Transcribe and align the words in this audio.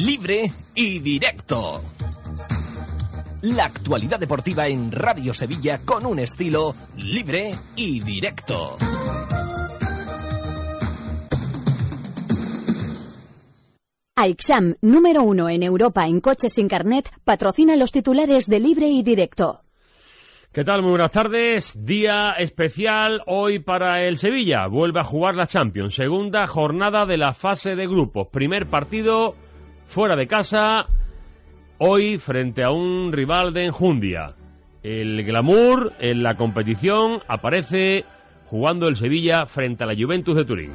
Libre 0.00 0.50
y 0.74 0.98
directo. 1.00 1.82
La 3.42 3.66
actualidad 3.66 4.18
deportiva 4.18 4.66
en 4.66 4.90
Radio 4.90 5.34
Sevilla 5.34 5.78
con 5.84 6.06
un 6.06 6.18
estilo 6.18 6.74
libre 6.96 7.52
y 7.76 8.00
directo. 8.00 8.76
AIXAM, 14.16 14.76
número 14.80 15.22
uno 15.22 15.50
en 15.50 15.62
Europa 15.62 16.06
en 16.06 16.20
coches 16.20 16.54
sin 16.54 16.68
carnet, 16.68 17.10
patrocina 17.24 17.76
los 17.76 17.92
titulares 17.92 18.46
de 18.46 18.58
libre 18.58 18.88
y 18.88 19.02
directo. 19.02 19.64
¿Qué 20.50 20.64
tal? 20.64 20.80
Muy 20.80 20.92
buenas 20.92 21.12
tardes. 21.12 21.74
Día 21.78 22.32
especial 22.38 23.20
hoy 23.26 23.58
para 23.58 24.02
el 24.02 24.16
Sevilla. 24.16 24.66
Vuelve 24.66 25.00
a 25.00 25.04
jugar 25.04 25.36
la 25.36 25.46
Champions. 25.46 25.94
Segunda 25.94 26.46
jornada 26.46 27.04
de 27.04 27.18
la 27.18 27.34
fase 27.34 27.76
de 27.76 27.86
grupos. 27.86 28.28
Primer 28.32 28.66
partido 28.66 29.36
fuera 29.90 30.14
de 30.14 30.28
casa. 30.28 30.86
Hoy 31.78 32.18
frente 32.18 32.62
a 32.62 32.70
un 32.70 33.10
rival 33.12 33.52
de 33.52 33.64
enjundia. 33.64 34.34
El 34.84 35.24
glamour 35.24 35.94
en 35.98 36.22
la 36.22 36.36
competición 36.36 37.20
aparece 37.26 38.04
jugando 38.46 38.86
el 38.86 38.96
Sevilla 38.96 39.46
frente 39.46 39.82
a 39.82 39.88
la 39.88 39.96
Juventus 39.96 40.36
de 40.36 40.44
Turín. 40.44 40.72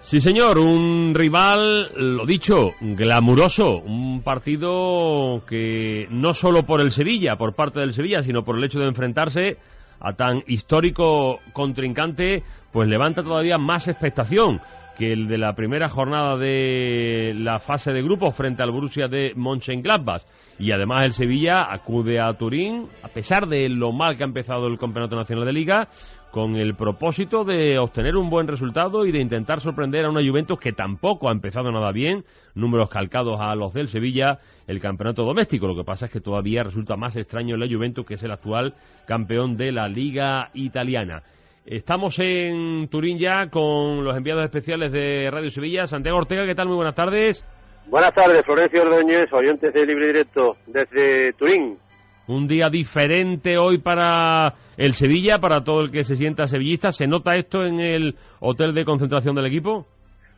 Sí, 0.00 0.20
señor, 0.20 0.58
un 0.58 1.14
rival, 1.14 1.92
lo 1.96 2.26
dicho, 2.26 2.72
glamuroso, 2.82 3.78
un 3.78 4.20
partido 4.22 5.42
que 5.48 6.06
no 6.10 6.34
solo 6.34 6.64
por 6.66 6.82
el 6.82 6.90
Sevilla, 6.90 7.36
por 7.36 7.54
parte 7.54 7.80
del 7.80 7.94
Sevilla, 7.94 8.22
sino 8.22 8.44
por 8.44 8.58
el 8.58 8.64
hecho 8.64 8.80
de 8.80 8.88
enfrentarse 8.88 9.56
a 10.02 10.12
tan 10.14 10.42
histórico 10.46 11.38
contrincante, 11.52 12.42
pues 12.72 12.88
levanta 12.88 13.22
todavía 13.22 13.58
más 13.58 13.88
expectación 13.88 14.60
que 14.96 15.12
el 15.12 15.26
de 15.26 15.38
la 15.38 15.54
primera 15.54 15.88
jornada 15.88 16.36
de 16.36 17.34
la 17.36 17.58
fase 17.58 17.92
de 17.92 18.02
grupos 18.02 18.34
frente 18.34 18.62
al 18.62 18.70
Borussia 18.70 19.08
de 19.08 19.32
Mönchengladbach. 19.34 20.22
Y 20.58 20.72
además 20.72 21.04
el 21.04 21.12
Sevilla 21.12 21.66
acude 21.70 22.20
a 22.20 22.32
Turín, 22.34 22.88
a 23.02 23.08
pesar 23.08 23.46
de 23.48 23.68
lo 23.68 23.92
mal 23.92 24.16
que 24.16 24.22
ha 24.22 24.26
empezado 24.26 24.66
el 24.66 24.78
Campeonato 24.78 25.16
Nacional 25.16 25.46
de 25.46 25.52
Liga, 25.52 25.88
con 26.30 26.56
el 26.56 26.74
propósito 26.74 27.44
de 27.44 27.78
obtener 27.78 28.16
un 28.16 28.30
buen 28.30 28.48
resultado 28.48 29.04
y 29.04 29.12
de 29.12 29.20
intentar 29.20 29.60
sorprender 29.60 30.06
a 30.06 30.10
una 30.10 30.26
Juventus 30.26 30.58
que 30.58 30.72
tampoco 30.72 31.28
ha 31.28 31.32
empezado 31.32 31.70
nada 31.70 31.92
bien, 31.92 32.24
números 32.54 32.88
calcados 32.88 33.38
a 33.40 33.54
los 33.54 33.74
del 33.74 33.88
Sevilla, 33.88 34.38
el 34.66 34.80
campeonato 34.80 35.24
doméstico. 35.24 35.66
Lo 35.66 35.76
que 35.76 35.84
pasa 35.84 36.06
es 36.06 36.12
que 36.12 36.20
todavía 36.20 36.62
resulta 36.62 36.96
más 36.96 37.16
extraño 37.16 37.56
la 37.56 37.68
Juventus, 37.68 38.06
que 38.06 38.14
es 38.14 38.22
el 38.22 38.30
actual 38.30 38.74
campeón 39.06 39.56
de 39.56 39.72
la 39.72 39.88
Liga 39.88 40.50
Italiana. 40.54 41.22
Estamos 41.64 42.18
en 42.18 42.88
Turín 42.88 43.18
ya 43.18 43.48
con 43.48 44.02
los 44.04 44.16
enviados 44.16 44.44
especiales 44.44 44.90
de 44.90 45.30
Radio 45.30 45.48
Sevilla. 45.50 45.86
Santiago 45.86 46.18
Ortega, 46.18 46.44
¿qué 46.44 46.56
tal? 46.56 46.66
Muy 46.66 46.76
buenas 46.76 46.96
tardes. 46.96 47.46
Buenas 47.86 48.12
tardes, 48.12 48.42
Florencio 48.44 48.82
Ordóñez, 48.82 49.32
oyentes 49.32 49.72
de 49.72 49.86
Libre 49.86 50.08
Directo 50.08 50.56
desde 50.66 51.32
Turín. 51.34 51.78
Un 52.26 52.48
día 52.48 52.68
diferente 52.68 53.58
hoy 53.58 53.78
para 53.78 54.54
el 54.76 54.92
Sevilla, 54.92 55.38
para 55.38 55.62
todo 55.62 55.82
el 55.82 55.92
que 55.92 56.02
se 56.02 56.16
sienta 56.16 56.46
sevillista. 56.46 56.90
¿Se 56.90 57.06
nota 57.06 57.36
esto 57.36 57.64
en 57.64 57.78
el 57.78 58.16
hotel 58.40 58.74
de 58.74 58.84
concentración 58.84 59.36
del 59.36 59.46
equipo? 59.46 59.86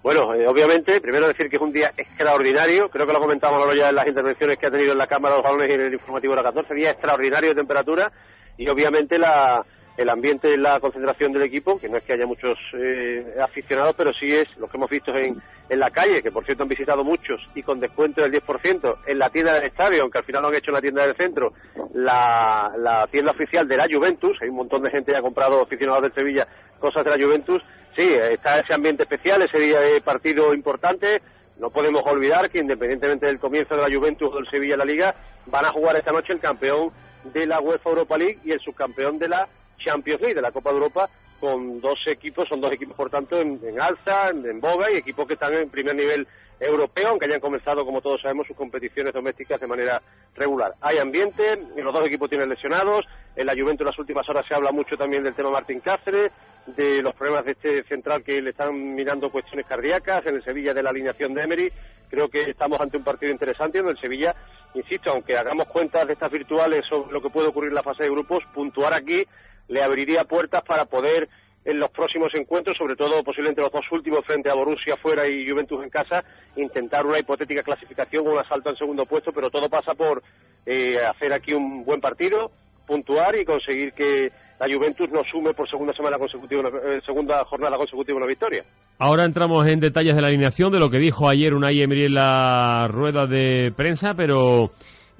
Bueno, 0.03 0.35
eh, 0.35 0.47
obviamente, 0.47 1.01
primero 1.01 1.29
decir 1.29 1.49
que 1.49 1.57
es 1.57 1.63
un 1.63 1.73
día 1.73 1.91
extraordinario, 1.97 2.91
creo 2.91 3.07
que 3.07 3.13
lo 3.15 3.21
comentábamos 3.21 3.63
ahora 3.63 3.79
ya 3.79 3.89
en 3.89 3.95
las 3.95 4.07
intervenciones 4.07 4.59
que 4.59 4.67
ha 4.67 4.71
tenido 4.71 4.93
en 4.93 4.99
la 4.99 5.07
Cámara 5.07 5.35
de 5.35 5.43
los 5.43 5.45
Balones 5.45 5.71
y 5.71 5.73
en 5.73 5.81
el 5.81 5.95
informativo 5.95 6.35
de 6.35 6.43
la 6.43 6.49
14, 6.51 6.75
día 6.75 6.91
extraordinario 6.91 7.51
de 7.51 7.57
temperatura 7.57 8.13
y 8.59 8.69
obviamente 8.69 9.19
la, 9.19 9.65
el 9.97 10.09
ambiente 10.09 10.53
en 10.53 10.63
la 10.63 10.81
concentración 10.81 11.33
del 11.33 11.43
equipo, 11.43 11.79
que 11.79 11.89
no 11.89 11.97
es 11.97 12.03
que 12.03 12.15
haya 12.15 12.27
muchos 12.27 12.59
eh, 12.73 13.37
aficionados, 13.43 13.95
pero 13.97 14.13
sí 14.13 14.33
es 14.35 14.49
lo 14.59 14.69
que 14.69 14.77
hemos 14.77 14.91
visto 14.91 15.17
en, 15.17 15.41
en 15.69 15.79
la 15.79 15.91
calle, 15.91 16.23
que 16.23 16.33
por 16.33 16.45
cierto 16.45 16.65
han 16.65 16.69
visitado 16.69 17.05
muchos 17.05 17.41
y 17.55 17.63
con 17.63 17.79
descuento 17.79 18.23
del 18.23 18.33
10%, 18.33 18.97
en 19.07 19.19
la 19.19 19.31
tienda 19.31 19.55
del 19.55 19.65
estadio, 19.65 20.03
aunque 20.03 20.19
al 20.19 20.25
final 20.25 20.43
lo 20.43 20.49
han 20.49 20.55
hecho 20.55 20.71
en 20.71 20.75
la 20.75 20.81
tienda 20.81 21.07
del 21.07 21.17
centro, 21.17 21.53
la, 21.95 22.73
la 22.77 23.07
tienda 23.09 23.31
oficial 23.31 23.69
de 23.69 23.77
la 23.77 23.87
Juventus, 23.89 24.37
hay 24.43 24.49
un 24.49 24.57
montón 24.57 24.83
de 24.83 24.91
gente 24.91 25.13
que 25.13 25.19
ha 25.19 25.23
comprado 25.23 25.63
aficionados 25.63 26.03
del 26.03 26.15
Sevilla 26.15 26.49
cosas 26.81 27.05
de 27.05 27.11
la 27.17 27.25
Juventus, 27.25 27.63
sí, 27.95 28.03
está 28.03 28.59
ese 28.59 28.75
ambiente 28.75 29.05
especial, 29.05 29.43
ese 29.43 29.59
día 29.59 29.81
de 29.81 30.01
partido 30.01 30.53
importante, 30.53 31.23
no 31.59 31.71
podemos 31.71 32.05
olvidar 32.05 32.51
que 32.51 32.59
independientemente 32.59 33.27
del 33.27 33.39
comienzo 33.39 33.77
de 33.77 33.89
la 33.89 33.97
Juventus 33.97 34.31
o 34.33 34.37
del 34.37 34.51
Sevilla 34.51 34.75
en 34.75 34.81
la 34.81 34.85
Liga, 34.85 35.15
van 35.47 35.65
a 35.65 35.73
jugar 35.73 35.97
esta 35.97 36.13
noche 36.13 36.33
el 36.33 36.41
campeón 36.41 36.91
de 37.33 37.47
la 37.47 37.61
UEFA 37.61 37.91
Europa 37.91 38.19
League 38.19 38.39
y 38.45 38.51
el 38.51 38.61
subcampeón 38.61 39.19
de 39.19 39.29
la 39.29 39.49
Champions 39.79 40.21
League, 40.21 40.35
de 40.35 40.43
la 40.43 40.53
Copa 40.53 40.71
de 40.71 40.77
Europa, 40.77 41.09
con 41.41 41.81
dos 41.81 41.99
equipos, 42.07 42.49
son 42.49 42.61
dos 42.61 42.73
equipos 42.73 42.97
por 42.97 43.11
tanto 43.11 43.41
en, 43.41 43.61
en 43.63 43.81
alza, 43.81 44.31
en, 44.31 44.47
en, 44.47 44.61
boga 44.61 44.91
y 44.91 44.97
equipos 44.97 45.27
que 45.27 45.35
están 45.35 45.53
en 45.55 45.69
primer 45.69 45.95
nivel 45.95 46.27
europeo, 46.61 47.09
aunque 47.09 47.27
hayan 47.27 47.41
comenzado, 47.41 47.85
como 47.85 48.01
todos 48.01 48.21
sabemos, 48.21 48.47
sus 48.47 48.57
competiciones 48.57 49.13
domésticas 49.13 49.61
de 49.61 49.67
manera 49.67 50.01
regular. 50.35 50.75
Hay 50.81 50.99
ambiente, 50.99 51.57
los 51.77 51.93
dos 51.93 52.07
equipos 52.07 52.29
tienen 52.29 52.49
lesionados, 52.49 53.05
en 53.37 53.47
la 53.47 53.55
Juventus 53.55 53.81
en 53.81 53.87
las 53.87 53.99
últimas 53.99 54.29
horas 54.29 54.47
se 54.47 54.55
habla 54.55 54.73
mucho 54.73 54.97
también 54.97 55.23
del 55.23 55.35
tema 55.35 55.51
Martín 55.51 55.81
Cáceres, 55.81 56.33
de 56.67 57.03
los 57.03 57.15
problemas 57.15 57.45
de 57.45 57.53
este 57.53 57.83
central 57.85 58.23
que 58.23 58.41
le 58.41 58.51
están 58.51 58.95
mirando 58.95 59.31
cuestiones 59.31 59.67
cardíacas, 59.67 60.25
en 60.27 60.37
el 60.37 60.45
Sevilla 60.45 60.73
de 60.73 60.83
la 60.83 60.91
alineación 60.91 61.35
de 61.35 61.43
Emery, 61.43 61.73
creo 62.09 62.29
que 62.29 62.51
estamos 62.51 62.81
ante 62.81 62.97
un 62.97 63.05
partido 63.05 63.33
interesante 63.33 63.79
donde 63.79 63.93
el 63.93 63.99
Sevilla, 63.99 64.35
insisto, 64.75 65.11
aunque 65.11 65.37
hagamos 65.37 65.69
cuentas 65.69 66.07
de 66.07 66.15
estas 66.15 66.31
virtuales 66.31 66.87
sobre 66.87 67.13
lo 67.13 67.21
que 67.21 67.31
puede 67.31 67.49
ocurrir 67.49 67.71
en 67.71 67.75
la 67.75 67.83
fase 67.83 68.05
de 68.05 68.11
grupos, 68.11 68.45
puntuar 68.55 68.95
aquí 68.95 69.25
le 69.69 69.83
abriría 69.83 70.25
puertas 70.25 70.63
para 70.65 70.85
poder 70.85 71.29
en 71.65 71.81
los 71.81 71.91
próximos 71.91 72.35
encuentros, 72.35 72.77
sobre 72.77 72.97
todo 72.97 73.23
posiblemente 73.23 73.63
los 73.63 73.73
dos 73.73 73.85
últimos 73.91 74.25
frente 74.25 74.51
a 74.51 74.55
Borussia 74.55 74.97
fuera 74.97 75.27
y 75.27 75.49
Juventus 75.49 75.83
en 75.83 75.91
casa, 75.91 76.23
intentar 76.57 77.07
una 77.07 77.19
hipotética 77.19 77.63
clasificación, 77.63 78.27
un 78.27 78.39
asalto 78.39 78.69
al 78.69 78.77
segundo 78.77 79.07
puesto, 79.07 79.33
pero 79.33 79.51
todo 79.51 79.69
pasa 79.69 79.95
por 79.95 80.23
eh, 80.67 80.99
hacer 81.05 81.33
aquí 81.33 81.55
un 81.55 81.85
buen 81.85 82.01
partido, 82.01 82.51
puntuar 82.87 83.37
y 83.37 83.45
conseguir 83.45 83.93
que 83.93 84.31
la 84.61 84.67
Juventus 84.73 85.11
no 85.11 85.23
sume 85.25 85.55
por 85.55 85.69
segunda 85.69 85.93
semana 85.95 86.19
consecutiva, 86.19 86.61
una, 86.61 86.69
eh, 86.69 87.01
segunda 87.05 87.45
jornada 87.45 87.77
consecutiva 87.77 88.19
una 88.19 88.27
victoria. 88.27 88.65
Ahora 88.99 89.25
entramos 89.25 89.67
en 89.69 89.81
detalles 89.81 90.15
de 90.15 90.23
la 90.23 90.29
alineación 90.29 90.71
de 90.71 90.79
lo 90.79 90.91
que 90.91 90.99
dijo 90.99 91.29
ayer 91.29 91.55
Unai 91.55 91.81
Emery 91.81 92.05
en 92.05 92.15
la 92.15 92.87
rueda 92.89 93.27
de 93.27 93.73
prensa, 93.77 94.15
pero 94.15 94.71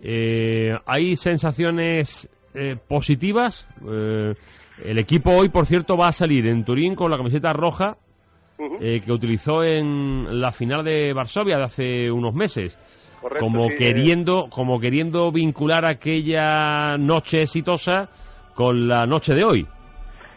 eh, 0.03 0.77
hay 0.87 1.17
sensaciones 1.17 2.29
eh, 2.55 2.77
positivas. 2.87 3.67
Eh, 4.79 4.91
el 4.91 4.99
equipo 4.99 5.31
hoy, 5.31 5.49
por 5.49 5.67
cierto, 5.67 5.97
va 5.97 6.09
a 6.09 6.13
salir 6.13 6.47
en 6.47 6.65
Turín 6.65 6.95
con 6.95 7.11
la 7.11 7.17
camiseta 7.17 7.53
roja 7.53 7.97
uh 8.59 8.63
-huh. 8.63 8.79
eh, 8.81 9.01
que 9.01 9.13
utilizó 9.13 9.63
en 9.63 10.41
la 10.41 10.53
final 10.53 10.85
de 10.85 11.13
Varsovia 11.13 11.59
de 11.59 11.65
hace 11.65 12.11
unos 12.11 12.35
meses. 12.35 12.79
Correcto, 13.21 13.45
como 13.45 13.69
sí, 13.69 13.75
queriendo, 13.77 14.49
como 14.51 14.79
queriendo 14.79 15.33
vincular 15.33 15.87
aquella 15.87 16.99
noche 16.99 17.43
exitosa 17.43 18.11
con 18.55 18.87
la 18.87 19.07
noche 19.07 19.35
de 19.35 19.45
hoy. 19.45 19.67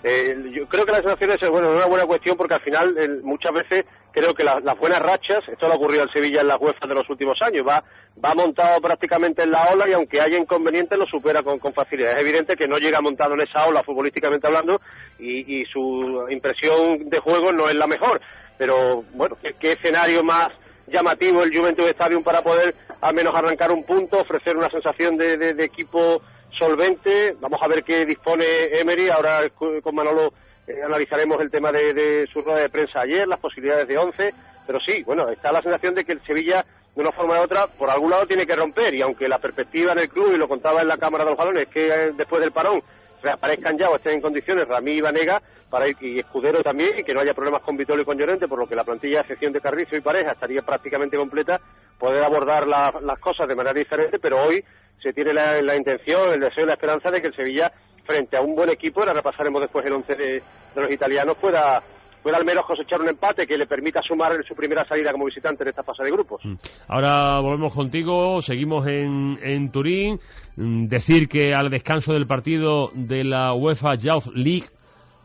Eh, 0.04 0.52
yo 0.54 0.66
creo 0.68 0.86
que 0.86 0.92
las 0.92 1.04
sanciones 1.04 1.42
es 1.42 1.50
bueno, 1.50 1.72
una 1.72 1.86
buena 1.86 2.06
cuestión 2.06 2.38
porque 2.38 2.54
al 2.54 2.62
final 2.62 2.98
eh, 2.98 3.20
muchas 3.24 3.54
veces 3.54 3.86
creo 4.18 4.34
que 4.34 4.44
la, 4.44 4.60
las 4.62 4.80
buenas 4.80 5.00
rachas, 5.00 5.48
esto 5.48 5.68
le 5.68 5.74
ha 5.74 5.78
ocurrido 5.78 6.02
al 6.02 6.12
Sevilla 6.12 6.42
en 6.42 6.48
la 6.48 6.58
UEFA 6.58 6.88
de 6.88 6.96
los 6.96 7.08
últimos 7.08 7.40
años, 7.44 7.68
va, 7.68 7.84
va 8.24 8.34
montado 8.34 8.82
prácticamente 8.82 9.44
en 9.44 9.52
la 9.52 9.70
ola 9.70 9.88
y 9.88 9.94
aunque 9.94 10.20
haya 10.20 10.40
inconvenientes 10.40 10.98
lo 10.98 11.06
supera 11.06 11.44
con, 11.44 11.60
con 11.60 11.72
facilidad. 11.72 12.14
Es 12.14 12.20
evidente 12.22 12.56
que 12.56 12.68
no 12.68 12.80
llega 12.80 13.00
montado 13.00 13.36
en 13.36 13.42
esa 13.42 13.66
ola 13.68 13.84
futbolísticamente 13.84 14.48
hablando 14.48 14.82
y, 15.20 15.66
su 15.66 16.26
impresión 16.30 17.10
de 17.10 17.20
juego 17.20 17.52
no 17.52 17.70
es 17.70 17.76
la 17.76 17.86
mejor, 17.86 18.20
pero 18.58 19.04
bueno, 19.14 19.38
¿qué, 19.42 19.54
qué 19.60 19.74
escenario 19.74 20.24
más 20.24 20.52
llamativo 20.88 21.44
el 21.44 21.56
Juventus 21.56 21.88
Stadium 21.90 22.24
para 22.24 22.42
poder 22.42 22.74
al 23.02 23.14
menos 23.14 23.36
arrancar 23.36 23.72
un 23.72 23.84
punto, 23.84 24.20
ofrecer 24.20 24.58
una 24.58 24.72
sensación 24.72 25.18
de, 25.18 25.38
de, 25.38 25.54
de 25.54 25.64
equipo 25.64 26.22
solvente. 26.58 27.36
Vamos 27.40 27.62
a 27.62 27.68
ver 27.68 27.84
qué 27.84 28.06
dispone 28.06 28.80
Emery. 28.80 29.10
Ahora 29.10 29.50
con 29.50 29.96
Manolo 29.96 30.32
eh, 30.68 30.84
analizaremos 30.84 31.40
el 31.42 31.50
tema 31.50 31.72
de, 31.72 31.94
de, 31.94 32.28
su 32.28 32.42
rueda 32.42 32.60
de 32.60 32.70
prensa 32.70 33.02
ayer, 33.02 33.28
las 33.28 33.40
posibilidades 33.40 33.88
de 33.88 33.98
11. 33.98 34.34
Pero 34.66 34.80
sí, 34.82 35.04
bueno, 35.04 35.30
está 35.30 35.52
la 35.52 35.62
sensación 35.62 35.96
de 35.96 36.04
que 36.04 36.12
el 36.12 36.22
Sevilla, 36.24 36.66
de 36.96 37.02
una 37.02 37.14
forma 37.14 37.40
u 37.40 37.44
otra, 37.44 37.68
por 37.68 37.90
algún 37.90 38.12
lado 38.12 38.28
tiene 38.28 38.46
que 38.46 38.56
romper. 38.56 38.94
Y 38.94 39.02
aunque 39.02 39.30
la 39.30 39.40
perspectiva 39.40 39.94
en 39.94 40.00
el 40.00 40.10
club, 40.10 40.34
y 40.34 40.38
lo 40.38 40.48
contaba 40.48 40.82
en 40.82 40.90
la 40.90 40.98
Cámara 40.98 41.24
de 41.24 41.30
los 41.32 41.40
Balones, 41.40 41.70
que 41.70 41.88
eh, 41.88 42.12
después 42.16 42.42
del 42.42 42.52
parón 42.52 42.82
reaparezcan 43.22 43.78
ya 43.78 43.90
o 43.90 43.96
estén 43.96 44.14
en 44.14 44.22
condiciones 44.22 44.68
Ramí 44.68 44.92
y 44.92 45.02
Vanega 45.02 45.42
para 45.70 45.88
ir, 45.88 45.98
y 46.02 46.20
Escudero 46.20 46.62
también, 46.64 47.00
y 47.00 47.04
que 47.04 47.14
no 47.14 47.20
haya 47.20 47.34
problemas 47.34 47.62
con 47.62 47.78
Vitolo 47.78 48.02
y 48.02 48.06
con 48.06 48.18
Llorente, 48.18 48.48
por 48.48 48.60
lo 48.60 48.68
que 48.68 48.76
la 48.76 48.84
plantilla 48.84 49.22
de 49.22 49.28
sección 49.28 49.54
de 49.54 49.62
Carrizo 49.62 49.96
y 49.96 50.02
Pareja 50.02 50.32
estaría 50.32 50.62
prácticamente 50.62 51.18
completa, 51.18 51.60
poder 51.98 52.24
abordar 52.24 52.68
las 52.68 53.20
cosas 53.20 53.48
de 53.48 53.56
manera 53.56 53.74
diferente, 53.74 54.20
pero 54.20 54.44
hoy 54.44 54.64
se 55.02 55.14
tiene 55.14 55.34
la, 55.34 55.76
intención, 55.76 56.34
el 56.34 56.40
deseo 56.40 56.64
y 56.64 56.68
la 56.68 56.74
esperanza 56.74 57.12
de 57.12 57.22
que 57.22 57.28
el 57.28 57.36
Sevilla, 57.36 57.72
frente 58.08 58.38
a 58.38 58.42
un 58.42 58.56
buen 58.56 58.70
equipo, 58.72 59.02
ahora 59.02 59.14
repasaremos 59.14 59.62
después 59.62 59.86
el 59.86 59.94
once 59.94 60.16
de 60.16 60.42
los 60.76 60.90
italianos, 60.90 61.38
pueda 61.38 61.84
pueda 62.28 62.40
al 62.40 62.46
menos 62.46 62.66
cosechar 62.66 63.00
un 63.00 63.08
empate 63.08 63.48
que 63.48 63.58
le 63.58 63.68
permita 63.68 64.02
sumar 64.02 64.34
en 64.34 64.44
su 64.44 64.54
primera 64.54 64.86
salida 64.86 65.14
como 65.14 65.26
visitante 65.26 65.64
en 65.64 65.70
esta 65.70 65.84
fase 65.84 66.04
de 66.04 66.12
grupos. 66.12 66.44
Mm. 66.44 66.56
Ahora 66.90 67.40
volvemos 67.40 67.74
contigo, 67.74 68.42
seguimos 68.42 68.86
en, 68.88 69.40
en 69.42 69.72
Turín. 69.72 70.20
Mm, 70.58 70.88
decir 70.88 71.30
que 71.30 71.54
al 71.54 71.70
descanso 71.70 72.12
del 72.12 72.28
partido 72.28 72.92
de 72.94 73.24
la 73.24 73.54
UEFA 73.54 73.96
Youth 73.96 74.28
League, 74.34 74.68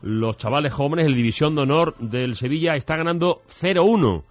los 0.01 0.37
chavales 0.37 0.71
jóvenes, 0.71 1.05
el 1.05 1.15
División 1.15 1.55
de 1.55 1.63
Honor 1.63 1.95
del 1.97 2.35
Sevilla, 2.35 2.75
está 2.75 2.95
ganando 2.95 3.41
0-1 3.47 4.23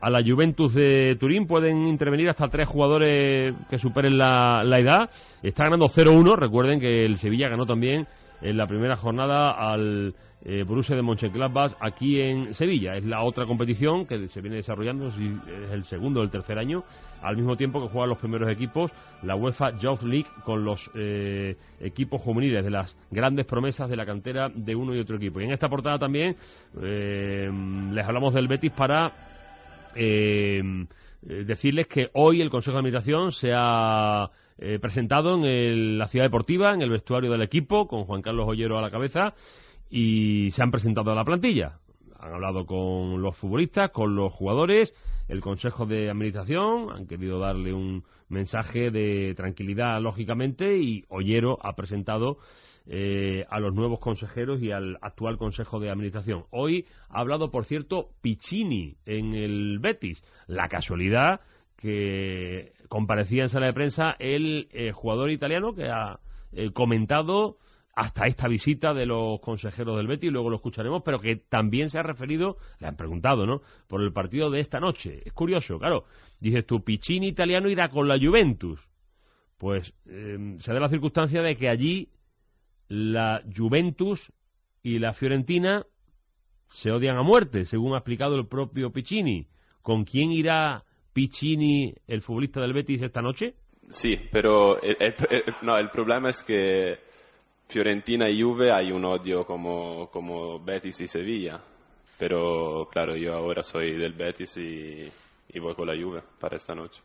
a 0.00 0.10
la 0.10 0.22
Juventus 0.22 0.74
de 0.74 1.16
Turín. 1.18 1.46
Pueden 1.46 1.86
intervenir 1.88 2.28
hasta 2.28 2.48
tres 2.48 2.68
jugadores 2.68 3.54
que 3.68 3.78
superen 3.78 4.18
la, 4.18 4.62
edad. 4.78 5.10
Está 5.42 5.64
ganando 5.64 5.86
0-1. 5.86 6.36
Recuerden 6.36 6.80
que 6.80 7.04
el 7.04 7.16
Sevilla 7.18 7.48
ganó 7.48 7.66
también 7.66 8.06
en 8.42 8.56
la 8.56 8.66
primera 8.66 8.96
jornada 8.96 9.50
al 9.52 10.14
eh, 10.44 10.62
Borussia 10.62 10.94
de 10.94 11.02
Mönchengladbach 11.02 11.72
aquí 11.80 12.20
en 12.20 12.54
Sevilla. 12.54 12.94
Es 12.96 13.04
la 13.04 13.24
otra 13.24 13.46
competición 13.46 14.06
que 14.06 14.28
se 14.28 14.40
viene 14.40 14.56
desarrollando, 14.56 15.08
es 15.08 15.16
el 15.72 15.84
segundo 15.84 16.20
o 16.20 16.22
el 16.22 16.30
tercer 16.30 16.58
año, 16.58 16.84
al 17.22 17.36
mismo 17.36 17.56
tiempo 17.56 17.82
que 17.82 17.88
juegan 17.88 18.10
los 18.10 18.18
primeros 18.18 18.48
equipos, 18.48 18.92
la 19.22 19.34
UEFA 19.34 19.76
Youth 19.78 20.02
League 20.02 20.28
con 20.44 20.64
los 20.64 20.90
eh, 20.94 21.56
equipos 21.80 22.20
juveniles 22.20 22.64
de 22.64 22.70
las 22.70 22.96
grandes 23.10 23.46
promesas 23.46 23.90
de 23.90 23.96
la 23.96 24.06
cantera 24.06 24.48
de 24.48 24.74
uno 24.76 24.94
y 24.94 25.00
otro 25.00 25.16
equipo. 25.16 25.40
Y 25.40 25.44
en 25.44 25.52
esta 25.52 25.68
portada 25.68 25.98
también 25.98 26.36
eh, 26.80 27.50
les 27.92 28.06
hablamos 28.06 28.32
del 28.32 28.46
Betis 28.46 28.72
para 28.72 29.25
decirles 31.20 31.86
que 31.86 32.10
hoy 32.12 32.40
el 32.40 32.50
Consejo 32.50 32.74
de 32.74 32.78
Administración 32.80 33.32
se 33.32 33.52
ha 33.54 34.30
presentado 34.80 35.34
en 35.44 35.98
la 35.98 36.06
ciudad 36.06 36.26
deportiva, 36.26 36.72
en 36.72 36.82
el 36.82 36.90
vestuario 36.90 37.30
del 37.30 37.42
equipo, 37.42 37.86
con 37.88 38.04
Juan 38.04 38.22
Carlos 38.22 38.46
Ollero 38.48 38.78
a 38.78 38.82
la 38.82 38.90
cabeza 38.90 39.34
y 39.90 40.50
se 40.50 40.62
han 40.62 40.70
presentado 40.70 41.10
a 41.12 41.14
la 41.14 41.24
plantilla. 41.24 41.78
Han 42.18 42.34
hablado 42.34 42.66
con 42.66 43.20
los 43.22 43.36
futbolistas, 43.36 43.90
con 43.90 44.16
los 44.16 44.32
jugadores, 44.32 44.94
el 45.28 45.40
Consejo 45.40 45.86
de 45.86 46.08
Administración, 46.08 46.90
han 46.90 47.06
querido 47.06 47.38
darle 47.38 47.72
un 47.72 48.04
mensaje 48.28 48.90
de 48.90 49.34
tranquilidad, 49.36 50.00
lógicamente, 50.00 50.78
y 50.78 51.04
Ollero 51.08 51.58
ha 51.62 51.76
presentado 51.76 52.38
eh, 52.88 53.44
a 53.50 53.58
los 53.58 53.74
nuevos 53.74 53.98
consejeros 53.98 54.62
y 54.62 54.70
al 54.70 54.96
actual 55.00 55.38
Consejo 55.38 55.80
de 55.80 55.90
Administración. 55.90 56.44
Hoy 56.50 56.86
ha 57.08 57.18
hablado, 57.18 57.50
por 57.50 57.64
cierto, 57.64 58.10
Piccini 58.20 58.96
en 59.04 59.34
el 59.34 59.80
Betis. 59.80 60.22
La 60.46 60.68
casualidad 60.68 61.40
que 61.74 62.74
comparecía 62.88 63.42
en 63.42 63.48
sala 63.48 63.66
de 63.66 63.72
prensa 63.72 64.14
el 64.20 64.68
eh, 64.70 64.92
jugador 64.92 65.32
italiano 65.32 65.74
que 65.74 65.88
ha 65.88 66.20
eh, 66.52 66.70
comentado 66.70 67.58
hasta 67.92 68.26
esta 68.26 68.46
visita 68.46 68.94
de 68.94 69.06
los 69.06 69.40
consejeros 69.40 69.96
del 69.96 70.06
Betis, 70.06 70.30
luego 70.30 70.50
lo 70.50 70.56
escucharemos, 70.56 71.02
pero 71.02 71.18
que 71.18 71.34
también 71.34 71.90
se 71.90 71.98
ha 71.98 72.04
referido, 72.04 72.56
le 72.78 72.86
han 72.86 72.96
preguntado, 72.96 73.46
¿no?, 73.46 73.62
por 73.88 74.00
el 74.00 74.12
partido 74.12 74.48
de 74.48 74.60
esta 74.60 74.78
noche. 74.78 75.22
Es 75.24 75.32
curioso, 75.32 75.78
claro. 75.78 76.04
Dices 76.38 76.64
tú, 76.66 76.84
Piccini 76.84 77.26
italiano 77.26 77.68
irá 77.68 77.88
con 77.88 78.06
la 78.06 78.18
Juventus. 78.18 78.88
Pues 79.56 79.94
se 80.04 80.72
da 80.74 80.78
la 80.78 80.90
circunstancia 80.90 81.40
de 81.40 81.56
que 81.56 81.70
allí 81.70 82.10
la 82.88 83.42
Juventus 83.54 84.32
y 84.82 84.98
la 84.98 85.12
Fiorentina 85.12 85.84
se 86.70 86.90
odian 86.90 87.16
a 87.16 87.22
muerte, 87.22 87.64
según 87.64 87.94
ha 87.94 87.98
explicado 87.98 88.36
el 88.36 88.46
propio 88.46 88.92
Piccini. 88.92 89.46
¿Con 89.82 90.04
quién 90.04 90.32
irá 90.32 90.84
Piccini, 91.12 91.94
el 92.06 92.22
futbolista 92.22 92.60
del 92.60 92.72
Betis, 92.72 93.02
esta 93.02 93.22
noche? 93.22 93.54
Sí, 93.88 94.18
pero 94.30 94.78
no, 95.62 95.78
el 95.78 95.90
problema 95.90 96.30
es 96.30 96.42
que 96.42 96.98
Fiorentina 97.68 98.28
y 98.28 98.42
Juve 98.42 98.70
hay 98.72 98.90
un 98.90 99.04
odio 99.04 99.44
como, 99.44 100.10
como 100.10 100.60
Betis 100.60 101.00
y 101.00 101.08
Sevilla. 101.08 101.60
Pero 102.18 102.88
claro, 102.90 103.16
yo 103.16 103.34
ahora 103.34 103.62
soy 103.62 103.96
del 103.96 104.12
Betis 104.12 104.56
y, 104.56 105.10
voy 105.60 105.74
con 105.74 105.86
la 105.86 106.00
Juve 106.00 106.22
para 106.38 106.56
esta 106.56 106.74
noche. 106.74 107.02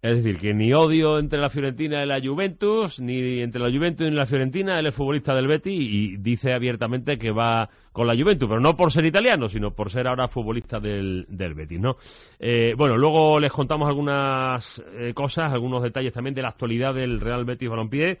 Es 0.00 0.22
decir, 0.22 0.38
que 0.38 0.54
ni 0.54 0.72
odio 0.72 1.18
entre 1.18 1.40
la 1.40 1.48
Fiorentina 1.48 2.04
y 2.04 2.06
la 2.06 2.20
Juventus, 2.20 3.00
ni 3.00 3.40
entre 3.40 3.60
la 3.60 3.68
Juventus 3.68 4.06
y 4.06 4.12
la 4.12 4.26
Fiorentina, 4.26 4.78
él 4.78 4.86
es 4.86 4.94
futbolista 4.94 5.34
del 5.34 5.48
Betis 5.48 5.74
y 5.76 6.16
dice 6.18 6.52
abiertamente 6.52 7.18
que 7.18 7.32
va 7.32 7.68
con 7.90 8.06
la 8.06 8.14
Juventus, 8.14 8.48
pero 8.48 8.60
no 8.60 8.76
por 8.76 8.92
ser 8.92 9.06
italiano, 9.06 9.48
sino 9.48 9.72
por 9.72 9.90
ser 9.90 10.06
ahora 10.06 10.28
futbolista 10.28 10.78
del, 10.78 11.26
del 11.28 11.54
Betis, 11.54 11.80
¿no? 11.80 11.96
Eh, 12.38 12.74
bueno, 12.76 12.96
luego 12.96 13.40
les 13.40 13.50
contamos 13.50 13.88
algunas 13.88 14.80
eh, 14.92 15.12
cosas, 15.14 15.52
algunos 15.52 15.82
detalles 15.82 16.12
también 16.12 16.34
de 16.34 16.42
la 16.42 16.50
actualidad 16.50 16.94
del 16.94 17.20
Real 17.20 17.44
Betis 17.44 17.68
Balompié. 17.68 18.20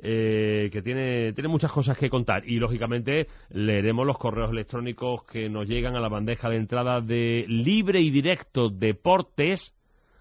Eh, 0.00 0.70
que 0.72 0.80
tiene, 0.80 1.32
tiene 1.32 1.48
muchas 1.48 1.72
cosas 1.72 1.98
que 1.98 2.08
contar 2.08 2.48
y 2.48 2.60
lógicamente 2.60 3.26
leeremos 3.50 4.06
los 4.06 4.16
correos 4.16 4.52
electrónicos 4.52 5.24
que 5.24 5.48
nos 5.48 5.66
llegan 5.66 5.96
a 5.96 6.00
la 6.00 6.08
bandeja 6.08 6.48
de 6.48 6.54
entrada 6.54 7.00
de 7.00 7.44
libre 7.48 8.00
y 8.00 8.10
directo 8.10 8.68
deportes 8.68 9.74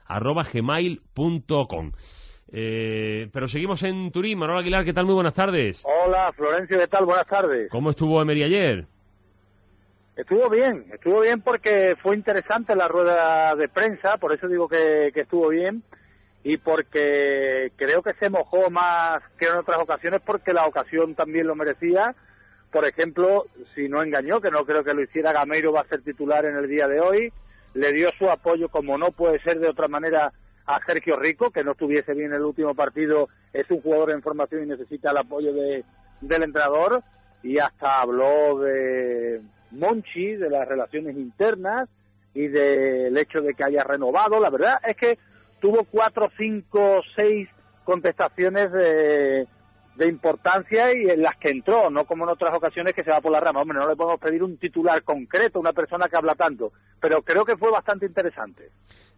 arroba 0.08 0.44
gmail.com. 0.44 1.92
Eh, 2.52 3.30
pero 3.34 3.48
seguimos 3.48 3.84
en 3.84 4.12
Turín. 4.12 4.40
Manuel 4.40 4.60
Aguilar, 4.60 4.86
¿qué 4.86 4.94
tal? 4.94 5.06
Muy 5.06 5.16
buenas 5.16 5.34
tardes. 5.34 5.84
Hola, 5.86 6.32
Florencio, 6.34 6.80
¿qué 6.80 6.88
tal? 6.88 7.06
Buenas 7.06 7.28
tardes. 7.28 7.70
¿Cómo 7.70 7.90
estuvo 7.90 8.22
Emery 8.22 8.44
ayer? 8.44 8.86
Estuvo 10.16 10.50
bien, 10.50 10.86
estuvo 10.94 11.22
bien 11.22 11.42
porque 11.42 11.96
fue 12.02 12.16
interesante 12.16 12.76
la 12.76 12.88
rueda 12.88 13.56
de 13.56 13.68
prensa, 13.68 14.18
por 14.18 14.34
eso 14.34 14.48
digo 14.48 14.68
que 14.68 15.12
estuvo 15.14 15.50
bien 15.50 15.84
y 16.44 16.56
porque 16.56 17.74
creo 17.76 18.02
que 18.02 18.14
se 18.14 18.30
mojó 18.30 18.70
más 18.70 19.22
que 19.38 19.48
en 19.48 19.56
otras 19.56 19.82
ocasiones 19.82 20.22
porque 20.26 20.54
la 20.54 20.66
ocasión 20.66 21.14
también 21.14 21.46
lo 21.46 21.56
merecía. 21.56 22.16
Por 22.72 22.88
ejemplo, 22.88 23.48
si 23.76 23.90
no 23.90 24.02
engañó, 24.02 24.40
que 24.40 24.50
no 24.50 24.66
creo 24.66 24.82
que 24.86 24.94
lo 24.94 25.02
hiciera 25.02 25.34
Gameiro, 25.34 25.74
va 25.74 25.82
a 25.82 25.88
ser 25.88 26.04
titular 26.04 26.46
en 26.46 26.56
el 26.56 26.70
día 26.70 26.88
de 26.88 27.02
hoy, 27.02 27.34
le 27.78 27.94
dio 27.94 28.12
su 28.18 28.30
apoyo, 28.30 28.70
como 28.70 28.98
no 28.98 29.12
puede 29.12 29.40
ser 29.40 29.60
de 29.60 29.70
otra 29.70 29.88
manera, 29.88 30.34
a 30.66 30.84
Sergio 30.86 31.16
Rico, 31.16 31.52
que 31.52 31.64
no 31.64 31.72
estuviese 31.72 32.14
bien 32.14 32.32
en 32.32 32.38
el 32.38 32.42
último 32.42 32.74
partido, 32.74 33.30
es 33.54 33.70
un 33.70 33.82
jugador 33.82 34.12
en 34.12 34.22
formación 34.22 34.64
y 34.64 34.68
necesita 34.68 35.12
el 35.12 35.18
apoyo 35.18 35.54
de, 35.54 35.86
del 36.22 36.44
entrenador, 36.44 37.04
y 37.44 37.60
hasta 37.60 38.02
habló 38.02 38.60
de 38.60 39.42
Monchi, 39.72 40.36
de 40.36 40.50
las 40.50 40.68
relaciones 40.68 41.16
internas 41.16 41.88
y 42.34 42.48
del 42.48 43.16
hecho 43.18 43.42
de 43.42 43.54
que 43.54 43.64
haya 43.64 43.84
renovado. 43.84 44.40
La 44.40 44.50
verdad 44.50 44.80
es 44.86 44.98
que 44.98 45.18
tuvo 45.62 45.86
cuatro, 45.86 46.30
cinco, 46.36 47.02
seis 47.16 47.48
contestaciones 47.84 48.72
de, 48.72 49.48
de 49.98 50.08
importancia 50.08 50.94
y 50.94 51.10
en 51.10 51.22
las 51.22 51.38
que 51.38 51.50
entró, 51.50 51.90
no 51.90 52.06
como 52.06 52.24
en 52.24 52.30
otras 52.30 52.54
ocasiones 52.54 52.96
que 52.96 53.04
se 53.04 53.12
va 53.12 53.20
por 53.20 53.32
la 53.32 53.40
rama. 53.40 53.62
Hombre, 53.62 53.80
no 53.80 53.90
le 53.90 53.96
podemos 53.96 54.20
pedir 54.20 54.44
un 54.44 54.58
titular 54.58 55.04
concreto, 55.04 55.60
una 55.60 55.74
persona 55.74 56.08
que 56.08 56.16
habla 56.16 56.36
tanto, 56.36 56.72
pero 57.02 57.22
creo 57.24 57.44
que 57.44 57.58
fue 57.58 57.72
bastante 57.72 58.06
interesante. 58.06 58.70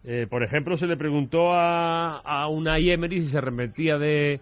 Eh, 0.03 0.27
por 0.29 0.43
ejemplo, 0.43 0.77
se 0.77 0.87
le 0.87 0.95
preguntó 0.95 1.53
a, 1.53 2.19
a 2.19 2.47
una 2.47 2.77
Emery 2.77 3.19
si 3.21 3.31
se 3.31 3.37
arrepentía 3.37 3.97
de, 3.97 4.39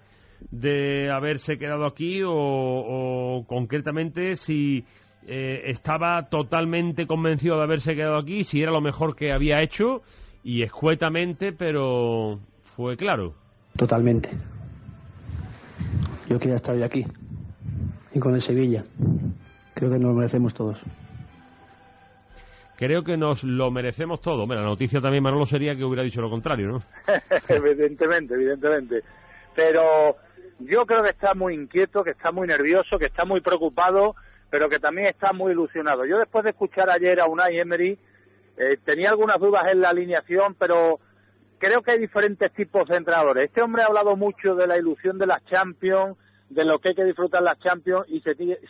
de 0.52 1.10
haberse 1.10 1.58
quedado 1.58 1.86
aquí 1.86 2.22
o, 2.24 3.44
concretamente 3.48 4.36
si 4.36 4.86
eh, 5.26 5.64
estaba 5.66 6.30
totalmente 6.30 7.08
convencido 7.08 7.58
de 7.58 7.64
haberse 7.64 7.96
quedado 7.96 8.18
aquí, 8.18 8.44
si 8.44 8.62
era 8.62 8.72
lo 8.72 8.82
mejor 8.82 9.16
que 9.16 9.32
había 9.32 9.62
hecho 9.62 10.02
y 10.44 10.62
escuetamente, 10.62 11.52
pero 11.52 12.40
fue 12.76 12.96
claro. 12.96 13.34
Totalmente. 13.76 14.30
Yo 16.28 16.40
quería 16.40 16.56
estar 16.56 16.76
hoy 16.76 16.84
aquí 16.84 17.06
y 18.14 18.20
con 18.20 18.36
el 18.36 18.42
Sevilla. 18.42 18.84
Creo 19.74 19.90
que 19.90 19.98
nos 19.98 20.10
lo 20.10 20.14
merecemos 20.14 20.54
todos. 20.54 20.82
Creo 22.78 23.04
que 23.04 23.18
nos 23.18 23.44
lo 23.44 23.72
merecemos 23.72 24.22
todos. 24.22 24.46
Bueno, 24.46 24.62
la 24.62 24.68
noticia 24.68 25.00
también, 25.02 25.24
Manolo, 25.24 25.46
sería 25.46 25.76
que 25.76 25.84
hubiera 25.84 26.04
dicho 26.04 26.22
lo 26.22 26.30
contrario, 26.30 26.68
¿no? 26.68 26.80
evidentemente, 27.48 28.34
evidentemente. 28.36 29.02
Pero 29.56 30.18
yo 30.60 30.86
creo 30.86 31.02
que 31.02 31.10
está 31.10 31.34
muy 31.34 31.56
inquieto, 31.56 32.04
que 32.04 32.12
está 32.12 32.32
muy 32.32 32.48
nervioso, 32.48 33.00
que 33.00 33.06
está 33.06 33.26
muy 33.26 33.42
preocupado, 33.42 34.16
pero 34.50 34.70
que 34.70 34.80
también 34.80 35.08
está 35.08 35.34
muy 35.34 35.54
ilusionado. 35.54 36.06
Yo 36.06 36.20
después 36.20 36.44
de 36.44 36.52
escuchar 36.52 36.90
ayer 36.90 37.20
a 37.20 37.28
Unai 37.28 37.58
Emery, 37.58 37.98
eh, 38.58 38.78
tenía 38.84 39.10
algunas 39.10 39.40
dudas 39.40 39.64
en 39.72 39.82
la 39.82 39.90
alineación, 39.90 40.56
pero 40.60 41.00
creo 41.58 41.82
que 41.82 41.92
hay 41.92 42.00
diferentes 42.00 42.52
tipos 42.54 42.88
de 42.88 42.98
entrenadores. 42.98 43.46
Este 43.46 43.62
hombre 43.62 43.84
ha 43.84 43.88
hablado 43.88 44.16
mucho 44.16 44.56
de 44.56 44.68
la 44.68 44.78
ilusión 44.78 45.18
de 45.18 45.28
las 45.28 45.44
Champions, 45.46 46.18
de 46.50 46.64
lo 46.64 46.80
que 46.80 46.90
hay 46.90 46.96
que 46.96 47.04
disfrutar 47.04 47.42
las 47.42 47.60
Champions, 47.60 48.08
y 48.10 48.22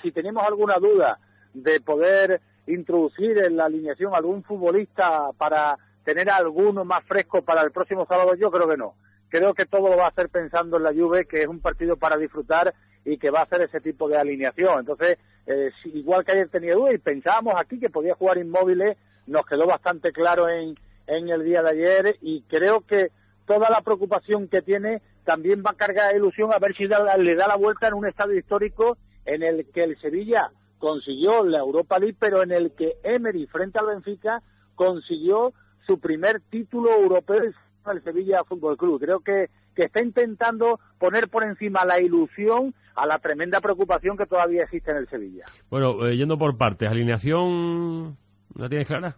si, 0.01 0.11
tenemos 0.11 0.43
alguna 0.45 0.77
duda 0.77 1.19
de 1.53 1.79
poder 1.79 2.41
introducir 2.65 3.37
en 3.37 3.57
la 3.57 3.65
alineación 3.65 4.13
algún 4.13 4.43
futbolista 4.43 5.29
para 5.37 5.77
tener 6.03 6.29
alguno 6.29 6.85
más 6.85 7.03
fresco 7.05 7.41
para 7.41 7.63
el 7.63 7.71
próximo 7.71 8.05
sábado, 8.05 8.35
yo 8.35 8.49
creo 8.51 8.67
que 8.67 8.77
no. 8.77 8.93
Creo 9.29 9.53
que 9.53 9.65
todo 9.65 9.89
lo 9.89 9.97
va 9.97 10.05
a 10.05 10.09
hacer 10.09 10.29
pensando 10.29 10.77
en 10.77 10.83
la 10.83 10.93
Juve, 10.93 11.25
que 11.25 11.41
es 11.41 11.47
un 11.47 11.59
partido 11.59 11.97
para 11.97 12.17
disfrutar 12.17 12.73
y 13.03 13.17
que 13.17 13.29
va 13.29 13.41
a 13.41 13.43
hacer 13.43 13.61
ese 13.61 13.81
tipo 13.81 14.07
de 14.07 14.17
alineación. 14.17 14.79
Entonces, 14.79 15.19
eh, 15.45 15.71
igual 15.85 16.23
que 16.23 16.31
ayer 16.31 16.49
tenía 16.49 16.75
dudas 16.75 16.95
y 16.95 16.99
pensábamos 16.99 17.55
aquí 17.57 17.79
que 17.79 17.89
podía 17.89 18.15
jugar 18.15 18.37
inmóviles, 18.37 18.97
nos 19.27 19.45
quedó 19.45 19.65
bastante 19.65 20.13
claro 20.13 20.47
en, 20.47 20.75
en 21.07 21.29
el 21.29 21.43
día 21.43 21.61
de 21.61 21.69
ayer 21.69 22.17
y 22.21 22.41
creo 22.43 22.81
que 22.81 23.11
toda 23.45 23.69
la 23.69 23.81
preocupación 23.81 24.47
que 24.47 24.61
tiene 24.61 25.01
también 25.23 25.63
va 25.65 25.71
a 25.71 25.75
cargar 25.75 26.11
de 26.11 26.19
ilusión 26.19 26.53
a 26.53 26.59
ver 26.59 26.75
si 26.75 26.85
le 26.85 27.35
da 27.35 27.47
la 27.47 27.55
vuelta 27.55 27.87
en 27.87 27.93
un 27.93 28.05
estadio 28.05 28.37
histórico 28.37 28.97
en 29.25 29.43
el 29.43 29.65
que 29.71 29.83
el 29.83 29.99
Sevilla 29.99 30.51
consiguió 30.77 31.43
la 31.43 31.59
Europa 31.59 31.99
League, 31.99 32.17
pero 32.19 32.43
en 32.43 32.51
el 32.51 32.71
que 32.71 32.93
Emery 33.03 33.47
frente 33.47 33.79
al 33.79 33.87
Benfica 33.87 34.41
consiguió 34.75 35.53
su 35.85 35.99
primer 35.99 36.41
título 36.49 36.91
europeo 36.91 37.51
el 37.91 38.03
Sevilla 38.03 38.43
Fútbol 38.43 38.77
Club. 38.77 38.99
Creo 38.99 39.19
que, 39.21 39.49
que 39.75 39.85
está 39.85 40.01
intentando 40.01 40.79
poner 40.99 41.29
por 41.29 41.43
encima 41.43 41.85
la 41.85 41.99
ilusión 42.01 42.73
a 42.95 43.05
la 43.05 43.19
tremenda 43.19 43.61
preocupación 43.61 44.17
que 44.17 44.25
todavía 44.25 44.63
existe 44.63 44.91
en 44.91 44.97
el 44.97 45.07
Sevilla. 45.07 45.45
Bueno, 45.69 46.05
eh, 46.07 46.17
yendo 46.17 46.37
por 46.37 46.57
partes, 46.57 46.89
¿alineación 46.89 48.17
la 48.55 48.69
tienes 48.69 48.87
clara? 48.87 49.15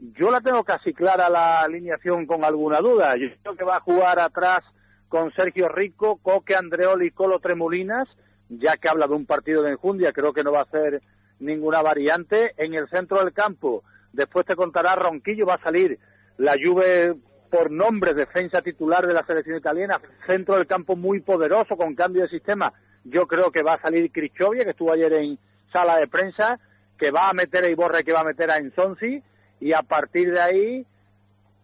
Yo 0.00 0.30
la 0.30 0.40
tengo 0.40 0.62
casi 0.62 0.94
clara 0.94 1.28
la 1.28 1.62
alineación 1.62 2.26
con 2.26 2.44
alguna 2.44 2.80
duda. 2.80 3.16
Yo 3.16 3.28
creo 3.42 3.56
que 3.56 3.64
va 3.64 3.76
a 3.76 3.80
jugar 3.80 4.20
atrás 4.20 4.64
con 5.08 5.32
Sergio 5.32 5.68
Rico, 5.68 6.18
Coque, 6.22 6.54
Andreoli 6.54 7.06
y 7.06 7.10
Colo 7.10 7.40
Tremolinas, 7.40 8.08
ya 8.48 8.76
que 8.76 8.88
habla 8.88 9.06
de 9.06 9.14
un 9.14 9.26
partido 9.26 9.62
de 9.62 9.72
enjundia, 9.72 10.12
creo 10.12 10.32
que 10.32 10.44
no 10.44 10.52
va 10.52 10.62
a 10.62 10.70
ser 10.70 11.02
ninguna 11.40 11.82
variante. 11.82 12.52
En 12.58 12.74
el 12.74 12.88
centro 12.88 13.24
del 13.24 13.32
campo, 13.32 13.82
después 14.12 14.46
te 14.46 14.54
contará 14.54 14.94
Ronquillo, 14.94 15.46
va 15.46 15.54
a 15.54 15.62
salir 15.62 15.98
la 16.36 16.54
Juve 16.62 17.14
por 17.50 17.70
nombre, 17.70 18.14
defensa 18.14 18.62
titular 18.62 19.06
de 19.06 19.14
la 19.14 19.24
selección 19.24 19.56
italiana, 19.56 20.00
centro 20.26 20.56
del 20.56 20.66
campo 20.66 20.94
muy 20.94 21.20
poderoso 21.20 21.76
con 21.76 21.94
cambio 21.94 22.22
de 22.22 22.28
sistema. 22.28 22.72
Yo 23.04 23.26
creo 23.26 23.50
que 23.50 23.62
va 23.62 23.74
a 23.74 23.80
salir 23.80 24.12
Crichovia, 24.12 24.64
que 24.64 24.70
estuvo 24.70 24.92
ayer 24.92 25.12
en 25.14 25.38
sala 25.72 25.96
de 25.96 26.06
prensa, 26.06 26.58
que 26.98 27.10
va 27.10 27.30
a 27.30 27.32
meter 27.32 27.64
a 27.64 27.70
Iborre, 27.70 28.04
que 28.04 28.12
va 28.12 28.20
a 28.20 28.24
meter 28.24 28.50
a 28.50 28.58
Enzonzi, 28.58 29.22
y 29.60 29.72
a 29.72 29.82
partir 29.82 30.30
de 30.32 30.40
ahí, 30.40 30.86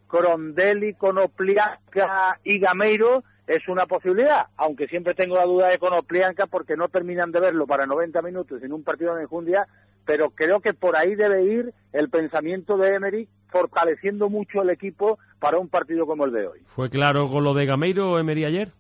Crondelli, 0.09 0.95
Conoplianca 0.95 2.39
y 2.45 2.59
Gameiro 2.59 3.23
es 3.47 3.69
una 3.69 3.87
posibilidad, 3.87 4.47
aunque 4.57 4.87
siempre 4.87 5.15
tengo 5.15 5.37
la 5.37 5.45
duda 5.45 5.69
de 5.69 5.79
Conoplianca 5.79 6.47
porque 6.47 6.77
no 6.77 6.89
terminan 6.89 7.31
de 7.31 7.41
verlo 7.41 7.67
para 7.67 7.87
90 7.87 8.23
minutos 8.23 8.63
en 8.63 8.73
un 8.73 8.85
partido 8.85 9.15
de 9.15 9.23
enjundia, 9.23 9.67
pero 10.07 10.31
creo 10.31 10.61
que 10.61 10.73
por 10.73 10.97
ahí 10.97 11.15
debe 11.15 11.45
ir 11.45 11.73
el 11.93 12.09
pensamiento 12.09 12.77
de 12.77 12.95
Emery 12.95 13.29
fortaleciendo 13.51 14.29
mucho 14.29 14.63
el 14.63 14.71
equipo 14.71 15.19
para 15.39 15.59
un 15.59 15.69
partido 15.69 16.07
como 16.07 16.25
el 16.25 16.33
de 16.33 16.47
hoy. 16.47 16.61
¿Fue 16.75 16.91
claro 16.91 17.29
con 17.29 17.45
lo 17.45 17.55
de 17.55 17.67
Gameiro 17.67 18.19
Emery 18.19 18.45
ayer? 18.45 18.73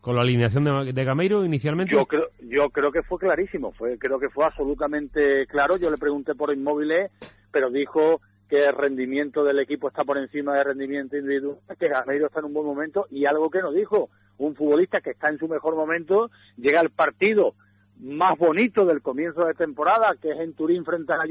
¿Con 0.00 0.16
la 0.16 0.22
alineación 0.22 0.64
de, 0.64 1.04
Gameiro 1.04 1.44
inicialmente? 1.44 1.92
Yo 1.92 2.06
creo, 2.06 2.28
yo 2.40 2.70
creo 2.70 2.90
que 2.90 3.02
fue 3.02 3.18
clarísimo, 3.18 3.72
fue, 3.72 3.98
creo 3.98 4.18
que 4.18 4.30
fue 4.30 4.46
absolutamente 4.46 5.46
claro. 5.46 5.76
Yo 5.76 5.90
le 5.90 5.98
pregunté 5.98 6.34
por 6.34 6.54
Inmóviles, 6.54 7.10
pero 7.52 7.70
dijo 7.70 8.20
que 8.50 8.66
el 8.66 8.74
rendimiento 8.74 9.44
del 9.44 9.60
equipo 9.60 9.86
está 9.86 10.02
por 10.02 10.18
encima 10.18 10.56
del 10.56 10.64
rendimiento 10.64 11.16
individual, 11.16 11.58
que 11.78 11.88
Gameiro 11.88 12.26
está 12.26 12.40
en 12.40 12.46
un 12.46 12.52
buen 12.52 12.66
momento 12.66 13.06
y 13.08 13.24
algo 13.24 13.48
que 13.48 13.62
nos 13.62 13.72
dijo, 13.72 14.10
un 14.38 14.56
futbolista 14.56 15.00
que 15.00 15.10
está 15.10 15.28
en 15.28 15.38
su 15.38 15.46
mejor 15.46 15.76
momento, 15.76 16.32
llega 16.56 16.80
al 16.80 16.90
partido 16.90 17.54
más 18.00 18.36
bonito 18.36 18.84
del 18.84 19.02
comienzo 19.02 19.44
de 19.44 19.54
temporada, 19.54 20.16
que 20.20 20.32
es 20.32 20.40
en 20.40 20.54
Turín 20.54 20.84
frente 20.84 21.12
a 21.12 21.18
la 21.18 21.26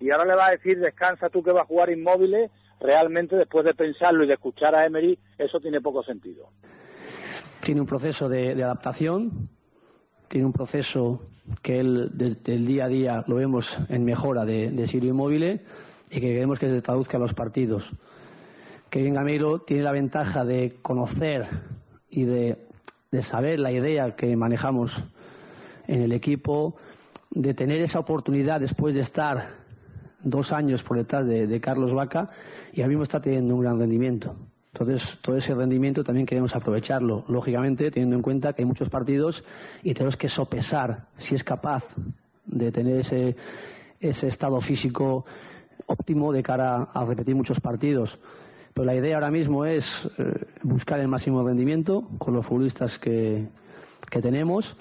y 0.00 0.10
ahora 0.10 0.24
le 0.24 0.34
va 0.34 0.46
a 0.48 0.50
decir 0.50 0.80
descansa 0.80 1.28
tú 1.28 1.42
que 1.42 1.52
vas 1.52 1.62
a 1.62 1.66
jugar 1.66 1.90
inmóviles, 1.90 2.50
realmente 2.80 3.36
después 3.36 3.64
de 3.64 3.74
pensarlo 3.74 4.24
y 4.24 4.26
de 4.26 4.34
escuchar 4.34 4.74
a 4.74 4.86
Emery, 4.86 5.16
eso 5.38 5.60
tiene 5.60 5.80
poco 5.80 6.02
sentido. 6.02 6.48
Tiene 7.62 7.82
un 7.82 7.86
proceso 7.86 8.28
de, 8.28 8.52
adaptación, 8.64 9.50
tiene 10.26 10.46
un 10.46 10.52
proceso 10.52 11.20
que 11.62 11.78
él 11.78 12.10
desde 12.14 12.54
el 12.54 12.66
día 12.66 12.86
a 12.86 12.88
día 12.88 13.24
lo 13.28 13.36
vemos 13.36 13.78
en 13.88 14.04
mejora 14.04 14.44
de, 14.44 14.70
de 14.70 14.86
Sirio 14.88 15.10
Inmóvil 15.10 15.60
y 16.10 16.14
que 16.14 16.32
queremos 16.32 16.58
que 16.58 16.68
se 16.68 16.82
traduzca 16.82 17.16
a 17.16 17.20
los 17.20 17.34
partidos. 17.34 17.90
Kevin 18.90 19.14
Gamiro 19.14 19.60
tiene 19.60 19.84
la 19.84 19.92
ventaja 19.92 20.44
de 20.44 20.78
conocer 20.82 21.46
y 22.10 22.24
de, 22.24 22.66
de 23.10 23.22
saber 23.22 23.60
la 23.60 23.70
idea 23.70 24.16
que 24.16 24.34
manejamos 24.36 25.04
en 25.86 26.02
el 26.02 26.12
equipo, 26.12 26.76
de 27.30 27.54
tener 27.54 27.80
esa 27.80 28.00
oportunidad 28.00 28.60
después 28.60 28.94
de 28.94 29.00
estar 29.00 29.60
dos 30.22 30.52
años 30.52 30.82
por 30.82 30.96
detrás 30.96 31.26
de, 31.26 31.60
Carlos 31.60 31.92
Vaca 31.94 32.30
y 32.72 32.80
ahora 32.80 32.88
mismo 32.88 33.04
está 33.04 33.20
teniendo 33.20 33.54
un 33.54 33.62
gran 33.62 33.78
rendimiento. 33.78 34.36
Entonces, 34.72 35.18
todo 35.20 35.36
ese 35.36 35.54
rendimiento 35.54 36.04
también 36.04 36.26
queremos 36.26 36.54
aprovecharlo, 36.54 37.24
lógicamente, 37.28 37.90
teniendo 37.90 38.16
en 38.16 38.22
cuenta 38.22 38.52
que 38.52 38.62
hay 38.62 38.66
muchos 38.66 38.88
partidos 38.88 39.44
y 39.82 39.94
tenemos 39.94 40.16
que 40.16 40.28
sopesar 40.28 41.08
si 41.16 41.34
es 41.34 41.42
capaz 41.42 41.84
de 42.44 42.70
tener 42.70 43.00
ese, 43.00 43.36
ese 43.98 44.28
estado 44.28 44.60
físico 44.60 45.24
óptimo 45.90 46.32
de 46.32 46.42
cara 46.42 46.88
a 46.94 47.04
repetir 47.04 47.34
muchos 47.34 47.60
partidos. 47.60 48.18
Pero 48.72 48.84
la 48.84 48.94
idea 48.94 49.16
ahora 49.16 49.30
mismo 49.30 49.64
es 49.64 50.08
eh, 50.18 50.46
buscar 50.62 51.00
el 51.00 51.08
máximo 51.08 51.42
rendimiento 51.42 52.08
con 52.18 52.34
los 52.34 52.46
futbolistas 52.46 52.98
que, 52.98 53.48
que 54.08 54.22
tenemos, 54.22 54.76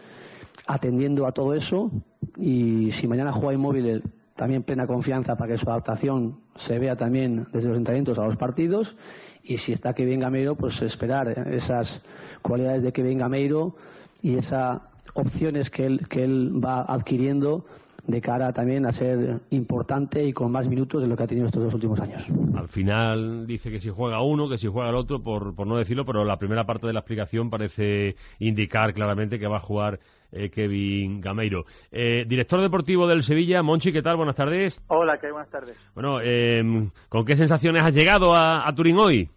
atendiendo 0.68 1.26
a 1.26 1.32
todo 1.32 1.54
eso 1.54 1.92
y 2.38 2.92
si 2.92 3.08
mañana 3.08 3.32
juega 3.32 3.54
inmóvil 3.54 4.04
también 4.36 4.64
plena 4.64 4.86
confianza 4.86 5.36
para 5.36 5.52
que 5.52 5.58
su 5.58 5.70
adaptación 5.70 6.40
se 6.56 6.78
vea 6.78 6.96
también 6.96 7.48
desde 7.52 7.70
los 7.70 7.78
entrenamientos 7.78 8.20
a 8.20 8.26
los 8.26 8.38
partidos 8.38 8.96
y 9.44 9.58
si 9.58 9.74
está 9.74 9.94
Kevin 9.94 10.20
Gameiro, 10.20 10.56
pues 10.56 10.82
esperar 10.82 11.48
esas 11.52 12.04
cualidades 12.42 12.84
de 12.84 12.94
Kevin 12.94 13.18
Gameiro 13.18 13.76
y 14.22 14.38
esas 14.38 14.80
opciones 15.16 15.70
que 15.72 15.86
él, 15.86 16.08
que 16.08 16.24
él 16.24 16.64
va 16.64 16.82
adquiriendo 16.84 17.66
de 18.10 18.22
cara 18.22 18.52
también 18.52 18.86
a 18.86 18.92
ser 18.92 19.40
importante 19.52 20.24
y 20.24 20.34
con 20.34 20.52
más 20.52 20.68
minutos 20.68 21.02
de 21.02 21.08
lo 21.08 21.16
que 21.16 21.24
ha 21.24 21.28
tenido 21.28 21.48
estos 21.48 21.64
dos 21.64 21.74
últimos 21.74 22.00
años. 22.00 22.26
Al 22.56 22.68
final 22.68 23.48
dice 23.48 23.72
que 23.72 23.80
si 23.80 23.90
juega 23.90 24.22
uno, 24.22 24.50
que 24.50 24.58
si 24.58 24.68
juega 24.68 24.90
el 24.90 24.96
otro, 24.96 25.22
por, 25.22 25.56
por 25.56 25.68
no 25.68 25.78
decirlo, 25.78 26.06
pero 26.06 26.26
la 26.26 26.38
primera 26.38 26.66
parte 26.66 26.88
de 26.88 26.94
la 26.94 27.00
explicación 27.00 27.50
parece 27.50 28.16
indicar 28.40 28.94
claramente 28.94 29.40
que 29.40 29.48
va 29.48 29.58
a 29.58 29.62
jugar 29.62 30.00
eh, 30.32 30.50
Kevin 30.50 31.22
Gameiro. 31.22 31.66
Eh, 31.92 32.26
director 32.28 32.62
deportivo 32.62 33.08
del 33.08 33.24
Sevilla, 33.24 33.64
Monchi, 33.64 33.92
¿qué 33.92 34.02
tal? 34.02 34.18
Buenas 34.18 34.36
tardes. 34.36 34.80
Hola, 34.88 35.18
¿qué 35.18 35.32
buenas 35.32 35.50
tardes. 35.50 35.76
Bueno, 35.96 36.22
em, 36.22 36.92
¿con 37.10 37.26
qué 37.26 37.36
sensaciones 37.36 37.84
has 37.84 37.94
llegado 37.94 38.36
a, 38.36 38.72
Turín 38.76 38.98
hoy? 38.98 39.30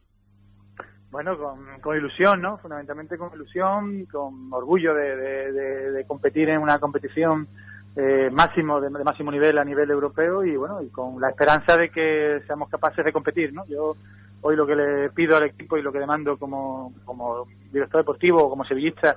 Bueno, 1.11 1.37
con, 1.81 1.97
ilusión, 1.97 2.41
¿no? 2.41 2.59
Fundamentalmente 2.59 3.17
con 3.17 3.33
ilusión, 3.35 4.07
con 4.07 4.53
orgullo 4.53 4.95
de, 4.95 6.05
competir 6.07 6.49
en 6.51 6.61
una 6.61 6.79
competición 6.79 7.49
eh, 7.97 8.31
máximo 8.31 8.81
de, 8.81 8.91
máximo 8.91 9.31
nivel 9.31 9.59
a 9.59 9.65
nivel 9.65 9.91
europeo 9.91 10.45
y 10.45 10.57
bueno 10.57 10.81
y 10.83 10.89
con 10.89 11.21
la 11.21 11.29
esperanza 11.29 11.77
de 11.77 11.91
que 11.91 12.41
seamos 12.47 12.71
capaces 12.71 13.05
de 13.05 13.13
competir 13.13 13.53
no 13.53 13.67
yo 13.67 13.97
hoy 14.41 14.57
lo 14.57 14.67
que 14.67 14.75
le 14.75 15.11
pido 15.11 15.37
al 15.37 15.45
equipo 15.45 15.77
y 15.77 15.83
lo 15.83 15.93
que 15.93 15.99
demando 15.99 16.37
como, 16.39 16.93
como 17.05 17.47
director 17.71 18.01
deportivo 18.01 18.45
o 18.45 18.51
como 18.51 18.65
sevillista 18.65 19.17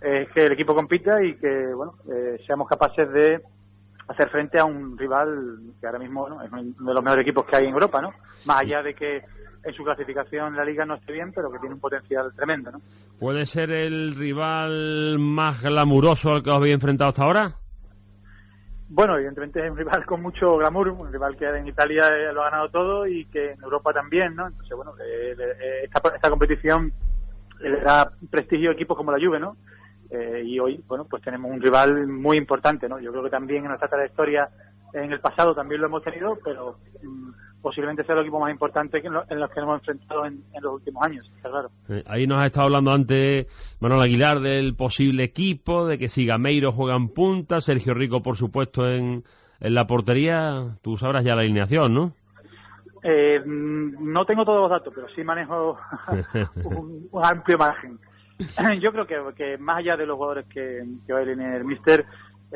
es 0.00 0.28
que 0.30 0.44
el 0.44 0.52
equipo 0.52 0.74
compita 0.74 1.22
y 1.22 1.36
que 1.36 1.72
bueno 1.74 1.94
eh, 2.12 2.38
seamos 2.46 2.68
capaces 2.68 3.10
de 3.12 3.40
hacer 4.08 4.28
frente 4.30 4.58
a 4.58 4.64
un 4.64 4.96
rival 4.96 5.58
que 5.80 5.86
ahora 5.86 5.98
mismo 5.98 6.28
es 6.42 6.50
uno 6.52 6.62
de 6.62 6.94
los 6.94 7.02
mejores 7.02 7.22
equipos 7.22 7.44
que 7.46 7.56
hay 7.56 7.66
en 7.66 7.74
Europa, 7.74 8.00
¿no? 8.00 8.12
Más 8.44 8.60
allá 8.60 8.82
de 8.82 8.94
que 8.94 9.22
en 9.64 9.74
su 9.74 9.82
clasificación 9.82 10.54
la 10.54 10.64
liga 10.64 10.84
no 10.84 10.94
esté 10.94 11.12
bien, 11.12 11.32
pero 11.34 11.50
que 11.50 11.58
tiene 11.58 11.74
un 11.74 11.80
potencial 11.80 12.32
tremendo, 12.36 12.70
¿no? 12.70 12.80
¿Puede 13.18 13.46
ser 13.46 13.70
el 13.70 14.14
rival 14.14 15.18
más 15.18 15.60
glamuroso 15.60 16.30
al 16.30 16.42
que 16.42 16.50
os 16.50 16.56
habéis 16.56 16.74
enfrentado 16.74 17.08
hasta 17.08 17.24
ahora? 17.24 17.65
Bueno, 18.88 19.16
evidentemente 19.16 19.64
es 19.64 19.70
un 19.70 19.76
rival 19.76 20.06
con 20.06 20.22
mucho 20.22 20.56
glamour, 20.58 20.88
un 20.90 21.12
rival 21.12 21.36
que 21.36 21.44
en 21.44 21.66
Italia 21.66 22.06
eh, 22.06 22.32
lo 22.32 22.42
ha 22.42 22.50
ganado 22.50 22.70
todo 22.70 23.06
y 23.06 23.24
que 23.26 23.52
en 23.52 23.62
Europa 23.62 23.92
también, 23.92 24.36
¿no? 24.36 24.46
Entonces, 24.46 24.76
bueno, 24.76 24.94
eh, 25.04 25.84
esta, 25.84 26.14
esta 26.14 26.30
competición 26.30 26.92
le 27.60 27.80
da 27.80 28.12
prestigio 28.30 28.70
a 28.70 28.74
equipos 28.74 28.96
como 28.96 29.10
la 29.10 29.24
Juve, 29.24 29.40
¿no? 29.40 29.56
Eh, 30.10 30.42
y 30.44 30.60
hoy, 30.60 30.82
bueno, 30.86 31.04
pues 31.04 31.22
tenemos 31.22 31.50
un 31.50 31.60
rival 31.60 32.06
muy 32.06 32.36
importante, 32.36 32.88
¿no? 32.88 33.00
Yo 33.00 33.10
creo 33.10 33.24
que 33.24 33.30
también 33.30 33.62
en 33.62 33.68
nuestra 33.68 33.88
trayectoria 33.88 34.48
en 34.92 35.12
el 35.12 35.20
pasado 35.20 35.54
también 35.54 35.80
lo 35.80 35.88
hemos 35.88 36.02
tenido, 36.02 36.38
pero 36.44 36.78
mm, 37.02 37.30
posiblemente 37.66 38.04
sea 38.04 38.14
el 38.14 38.20
equipo 38.20 38.38
más 38.38 38.52
importante 38.52 39.02
en, 39.04 39.12
los 39.12 39.50
que 39.50 39.58
hemos 39.58 39.80
enfrentado 39.80 40.24
en, 40.24 40.40
los 40.60 40.74
últimos 40.74 41.04
años, 41.04 41.28
claro. 41.42 41.68
ahí 42.06 42.24
nos 42.24 42.40
ha 42.40 42.46
estado 42.46 42.66
hablando 42.66 42.92
antes 42.92 43.48
Manuel 43.80 44.02
Aguilar 44.02 44.38
del 44.38 44.76
posible 44.76 45.24
equipo, 45.24 45.84
de 45.84 45.98
que 45.98 46.06
si 46.06 46.24
Gameiro 46.24 46.70
juega 46.70 46.94
en 46.94 47.08
punta, 47.08 47.60
Sergio 47.60 47.92
Rico, 47.92 48.22
por 48.22 48.36
supuesto, 48.36 48.88
en, 48.88 49.24
en 49.58 49.74
la 49.74 49.84
portería. 49.84 50.76
Tú 50.80 50.96
sabrás 50.96 51.24
ya 51.24 51.34
la 51.34 51.40
alineación, 51.40 51.92
¿no? 51.92 52.12
Eh, 53.02 53.42
no 53.44 54.24
tengo 54.26 54.44
todos 54.44 54.60
los 54.60 54.70
datos, 54.70 54.92
pero 54.94 55.08
sí 55.08 55.24
manejo 55.24 55.76
un 56.62 57.08
amplio 57.20 57.58
margen. 57.58 57.98
yo 58.80 58.92
creo 58.92 59.08
que, 59.08 59.34
que, 59.36 59.58
más 59.58 59.78
allá 59.78 59.96
de 59.96 60.06
los 60.06 60.14
jugadores 60.14 60.46
que, 60.46 60.84
que 61.04 61.12
va 61.12 61.18
a 61.18 61.22
el 61.22 61.64
Mister, 61.64 62.06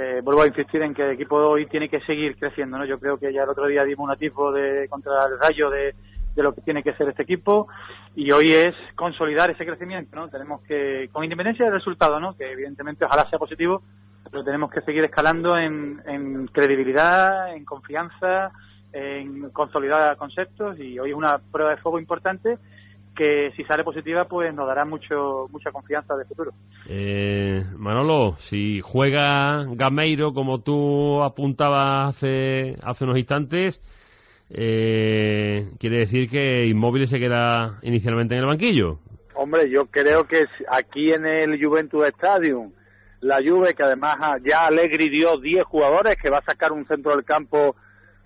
eh, 0.01 0.21
vuelvo 0.23 0.41
a 0.41 0.47
insistir 0.47 0.81
en 0.81 0.95
que 0.95 1.03
el 1.03 1.11
equipo 1.11 1.37
hoy 1.37 1.67
tiene 1.67 1.91
que 1.91 2.01
seguir 2.01 2.37
creciendo, 2.39 2.79
¿no? 2.79 2.87
Yo 2.87 2.99
creo 2.99 3.19
que 3.19 3.33
ya 3.35 3.43
el 3.43 3.51
otro 3.51 3.67
día 3.67 3.85
dimos 3.85 4.05
un 4.05 4.11
atisbo 4.11 4.51
de, 4.51 4.89
contra 4.89 5.27
el 5.27 5.39
Rayo 5.39 5.69
de, 5.69 5.95
de 6.35 6.43
lo 6.43 6.55
que 6.55 6.63
tiene 6.63 6.83
que 6.83 6.95
ser 6.95 7.11
este 7.11 7.25
equipo 7.25 7.69
y 8.17 8.33
hoy 8.33 8.53
es 8.53 8.75
consolidar 8.97 9.51
ese 9.51 9.67
crecimiento, 9.67 10.17
¿no? 10.17 10.29
Tenemos 10.29 10.63
que, 10.63 11.11
con 11.13 11.23
independencia 11.23 11.67
del 11.67 11.75
resultado, 11.75 12.19
¿no? 12.19 12.35
Que 12.35 12.51
evidentemente 12.51 13.05
ojalá 13.05 13.29
sea 13.29 13.39
positivo, 13.39 13.83
pero 14.31 14.43
tenemos 14.43 14.71
que 14.71 14.81
seguir 14.81 15.05
escalando 15.05 15.59
en, 15.59 16.01
en 16.07 16.47
credibilidad, 16.47 17.55
en 17.55 17.67
confianza, 17.67 18.53
en 18.93 19.51
consolidar 19.51 20.17
conceptos 20.17 20.79
y 20.79 20.99
hoy 20.99 21.11
es 21.11 21.17
una 21.17 21.39
prueba 21.39 21.73
de 21.73 21.77
fuego 21.77 21.99
importante 21.99 22.59
que 23.21 23.53
si 23.55 23.65
sale 23.65 23.85
positiva 23.85 24.25
pues 24.25 24.55
nos 24.55 24.67
dará 24.67 24.87
mucho 24.87 25.47
mucha 25.51 25.71
confianza 25.71 26.17
de 26.17 26.25
futuro. 26.25 26.53
Eh, 26.89 27.63
Manolo, 27.77 28.37
si 28.39 28.81
juega 28.81 29.67
Gameiro 29.75 30.33
como 30.33 30.63
tú 30.63 31.23
apuntabas 31.23 32.17
hace, 32.17 32.77
hace 32.83 33.05
unos 33.05 33.19
instantes, 33.19 33.83
eh, 34.49 35.69
quiere 35.79 35.99
decir 35.99 36.31
que 36.31 36.65
Inmóvil 36.65 37.07
se 37.07 37.19
queda 37.19 37.79
inicialmente 37.83 38.35
en 38.37 38.41
el 38.41 38.47
banquillo. 38.47 39.01
Hombre, 39.35 39.69
yo 39.69 39.85
creo 39.91 40.25
que 40.25 40.47
aquí 40.71 41.13
en 41.13 41.27
el 41.27 41.63
Juventus 41.63 42.07
Stadium, 42.15 42.73
la 43.21 43.43
Juve, 43.47 43.75
que 43.75 43.83
además 43.83 44.41
ya 44.43 44.65
Allegri 44.65 45.11
dio 45.11 45.39
10 45.39 45.67
jugadores, 45.67 46.19
que 46.23 46.31
va 46.31 46.39
a 46.39 46.45
sacar 46.45 46.73
un 46.73 46.87
centro 46.87 47.15
del 47.15 47.27
campo, 47.27 47.77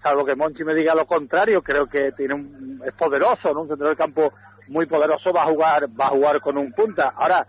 salvo 0.05 0.25
que 0.25 0.37
Monchi 0.37 0.63
me 0.63 0.73
diga 0.73 0.95
lo 0.95 1.05
contrario, 1.07 1.63
creo 1.63 1.87
que 1.87 2.13
tiene 2.17 2.35
un, 2.35 2.81
es 2.87 2.95
poderoso, 2.95 3.53
¿no? 3.53 3.63
Un 3.63 3.69
centro 3.69 3.89
del 3.89 3.97
campo 3.97 4.33
muy 4.69 4.87
poderoso 4.87 5.33
va 5.33 5.43
a 5.43 5.47
jugar, 5.51 5.87
va 5.99 6.07
a 6.07 6.11
jugar 6.11 6.41
con 6.41 6.57
un 6.59 6.73
punta. 6.73 7.13
Ahora, 7.17 7.47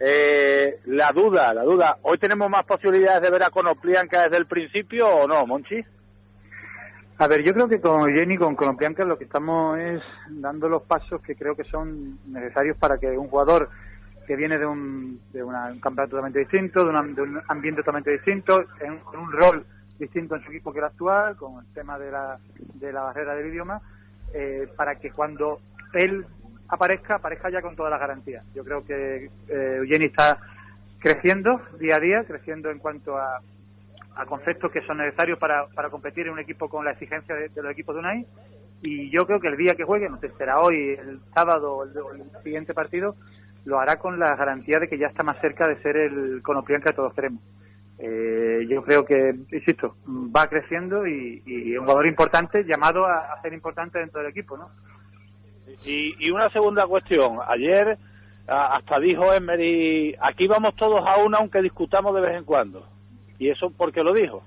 eh, 0.00 0.80
la 0.86 1.12
duda, 1.12 1.52
la 1.54 1.62
duda, 1.62 1.96
¿hoy 2.02 2.18
tenemos 2.18 2.50
más 2.50 2.64
posibilidades 2.66 3.22
de 3.22 3.30
ver 3.30 3.42
a 3.44 3.50
Conoplianca 3.50 4.22
desde 4.22 4.36
el 4.38 4.46
principio 4.46 5.06
o 5.08 5.26
no, 5.28 5.46
Monchi? 5.46 5.80
A 7.18 7.28
ver, 7.28 7.44
yo 7.44 7.52
creo 7.54 7.68
que 7.68 7.80
con 7.80 8.12
Jenny, 8.12 8.36
con 8.36 8.56
Colombianca, 8.56 9.04
lo 9.04 9.16
que 9.16 9.24
estamos 9.24 9.78
es 9.78 10.02
dando 10.30 10.68
los 10.68 10.82
pasos 10.82 11.22
que 11.22 11.36
creo 11.36 11.54
que 11.54 11.62
son 11.64 12.18
necesarios 12.26 12.76
para 12.76 12.98
que 12.98 13.08
un 13.16 13.28
jugador 13.28 13.68
que 14.26 14.34
viene 14.34 14.58
de 14.58 14.66
un, 14.66 15.20
de 15.32 15.42
un 15.44 15.52
campeonato 15.80 16.10
totalmente 16.16 16.40
distinto, 16.40 16.82
de, 16.82 16.90
una- 16.90 17.02
de 17.04 17.22
un 17.22 17.40
ambiente 17.46 17.82
totalmente 17.82 18.10
distinto, 18.10 18.64
en- 18.80 18.98
con 19.00 19.20
un 19.20 19.30
rol 19.30 19.64
distinto 19.98 20.34
en 20.34 20.42
su 20.42 20.50
equipo 20.50 20.72
que 20.72 20.80
el 20.80 20.86
actual, 20.86 21.36
con 21.36 21.64
el 21.64 21.72
tema 21.72 21.98
de 22.00 22.10
la, 22.10 22.36
de 22.74 22.92
la 22.92 23.02
barrera 23.02 23.34
del 23.36 23.46
idioma, 23.46 23.80
eh, 24.34 24.66
para 24.76 24.96
que 24.96 25.12
cuando 25.12 25.60
él 25.92 26.26
aparezca, 26.68 27.16
aparezca 27.16 27.50
ya 27.50 27.62
con 27.62 27.76
todas 27.76 27.90
las 27.90 28.00
garantías. 28.00 28.44
Yo 28.54 28.64
creo 28.64 28.84
que 28.84 29.30
eh, 29.48 29.82
está 30.00 30.38
creciendo 30.98 31.60
día 31.78 31.96
a 31.96 32.00
día, 32.00 32.24
creciendo 32.24 32.70
en 32.70 32.78
cuanto 32.78 33.16
a, 33.16 33.40
a 34.16 34.26
conceptos 34.26 34.70
que 34.70 34.80
son 34.82 34.98
necesarios 34.98 35.38
para, 35.38 35.66
para 35.66 35.90
competir 35.90 36.26
en 36.26 36.32
un 36.32 36.38
equipo 36.38 36.68
con 36.68 36.84
la 36.84 36.92
exigencia 36.92 37.34
de, 37.34 37.50
los 37.54 37.72
equipos 37.72 37.94
de 37.94 38.00
UNAI. 38.00 38.26
Y 38.82 39.10
yo 39.10 39.26
creo 39.26 39.40
que 39.40 39.48
el 39.48 39.56
día 39.56 39.74
que 39.74 39.84
juegue, 39.84 40.08
no 40.08 40.18
sé 40.20 40.30
será 40.36 40.60
hoy, 40.60 40.90
el 40.90 41.20
sábado 41.34 41.76
o 41.76 41.84
el, 41.84 41.92
siguiente 42.42 42.74
partido, 42.74 43.16
lo 43.64 43.80
hará 43.80 43.96
con 43.96 44.18
la 44.18 44.36
garantía 44.36 44.78
de 44.78 44.88
que 44.88 44.98
ya 44.98 45.06
está 45.06 45.24
más 45.24 45.40
cerca 45.40 45.66
de 45.66 45.80
ser 45.82 45.96
el 45.96 46.42
Conoplian 46.42 46.82
que 46.82 46.92
todos 46.92 47.14
queremos. 47.14 47.42
Eh, 47.98 48.66
yo 48.68 48.82
creo 48.82 49.04
que, 49.04 49.34
insisto, 49.52 49.96
va 50.06 50.48
creciendo 50.48 51.06
y, 51.06 51.42
y 51.46 51.72
es 51.72 51.78
un 51.78 51.84
jugador 51.84 52.06
importante 52.06 52.64
llamado 52.64 53.06
a, 53.06 53.32
a 53.32 53.40
ser 53.40 53.52
importante 53.52 53.98
dentro 53.98 54.20
del 54.20 54.30
equipo, 54.30 54.56
¿no? 54.56 54.70
Y, 55.84 56.14
y 56.26 56.30
una 56.30 56.48
segunda 56.50 56.86
cuestión. 56.86 57.38
Ayer 57.48 57.96
hasta 58.46 58.98
dijo 59.00 59.32
Emery, 59.32 60.14
aquí 60.20 60.46
vamos 60.46 60.74
todos 60.76 61.02
a 61.06 61.16
una 61.16 61.38
aunque 61.38 61.62
discutamos 61.62 62.14
de 62.14 62.20
vez 62.20 62.36
en 62.36 62.44
cuando. 62.44 62.86
¿Y 63.38 63.48
eso 63.50 63.70
por 63.70 63.92
qué 63.92 64.02
lo 64.02 64.12
dijo? 64.12 64.42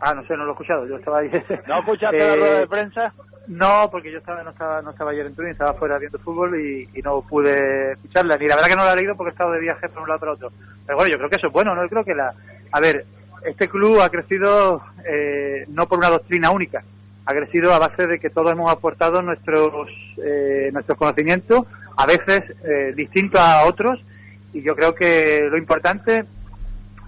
Ah, 0.00 0.12
no 0.12 0.22
sé, 0.26 0.36
no 0.36 0.44
lo 0.44 0.50
he 0.50 0.52
escuchado. 0.52 0.86
Yo 0.86 0.96
estaba 0.96 1.18
ahí. 1.20 1.30
¿No 1.66 1.78
escuchaste 1.78 2.18
la 2.18 2.34
Eh, 2.34 2.36
rueda 2.36 2.58
de 2.60 2.66
prensa? 2.66 3.12
No, 3.48 3.88
porque 3.92 4.10
yo 4.10 4.18
estaba, 4.18 4.42
no 4.42 4.50
estaba, 4.50 4.82
no 4.82 4.90
estaba 4.90 5.12
ayer 5.12 5.24
en 5.26 5.34
Turín, 5.36 5.52
estaba 5.52 5.74
fuera 5.74 5.98
viendo 5.98 6.18
fútbol 6.18 6.60
y, 6.60 6.88
y 6.94 7.00
no 7.02 7.22
pude 7.22 7.92
escucharla. 7.92 8.36
Ni 8.36 8.48
la 8.48 8.56
verdad 8.56 8.68
que 8.68 8.76
no 8.76 8.84
la 8.84 8.92
he 8.92 8.96
leído 8.96 9.16
porque 9.16 9.30
he 9.30 9.32
estado 9.34 9.52
de 9.52 9.60
viaje 9.60 9.88
por 9.88 10.02
un 10.02 10.08
lado 10.08 10.20
para 10.20 10.32
otro. 10.32 10.50
Pero 10.84 10.98
bueno, 10.98 11.12
yo 11.12 11.18
creo 11.18 11.30
que 11.30 11.36
eso 11.36 11.46
es 11.46 11.52
bueno, 11.52 11.74
¿no? 11.74 11.82
Yo 11.84 11.88
creo 11.88 12.04
que 12.04 12.14
la, 12.14 12.34
a 12.72 12.80
ver, 12.80 13.04
este 13.44 13.68
club 13.68 14.00
ha 14.00 14.10
crecido 14.10 14.82
eh, 15.08 15.64
no 15.68 15.86
por 15.86 15.98
una 15.98 16.10
doctrina 16.10 16.50
única, 16.50 16.82
ha 17.26 17.34
crecido 17.34 17.74
a 17.74 17.78
base 17.78 18.06
de 18.06 18.20
que 18.20 18.30
todos 18.30 18.52
hemos 18.52 18.70
aportado 18.70 19.20
nuestros, 19.20 19.88
eh, 20.24 20.70
nuestros 20.72 20.96
conocimientos, 20.96 21.66
a 21.96 22.06
veces 22.06 22.42
eh, 22.64 22.92
distintos 22.94 23.40
a 23.40 23.66
otros, 23.66 24.00
y 24.52 24.62
yo 24.62 24.76
creo 24.76 24.94
que 24.94 25.40
lo 25.50 25.58
importante 25.58 26.24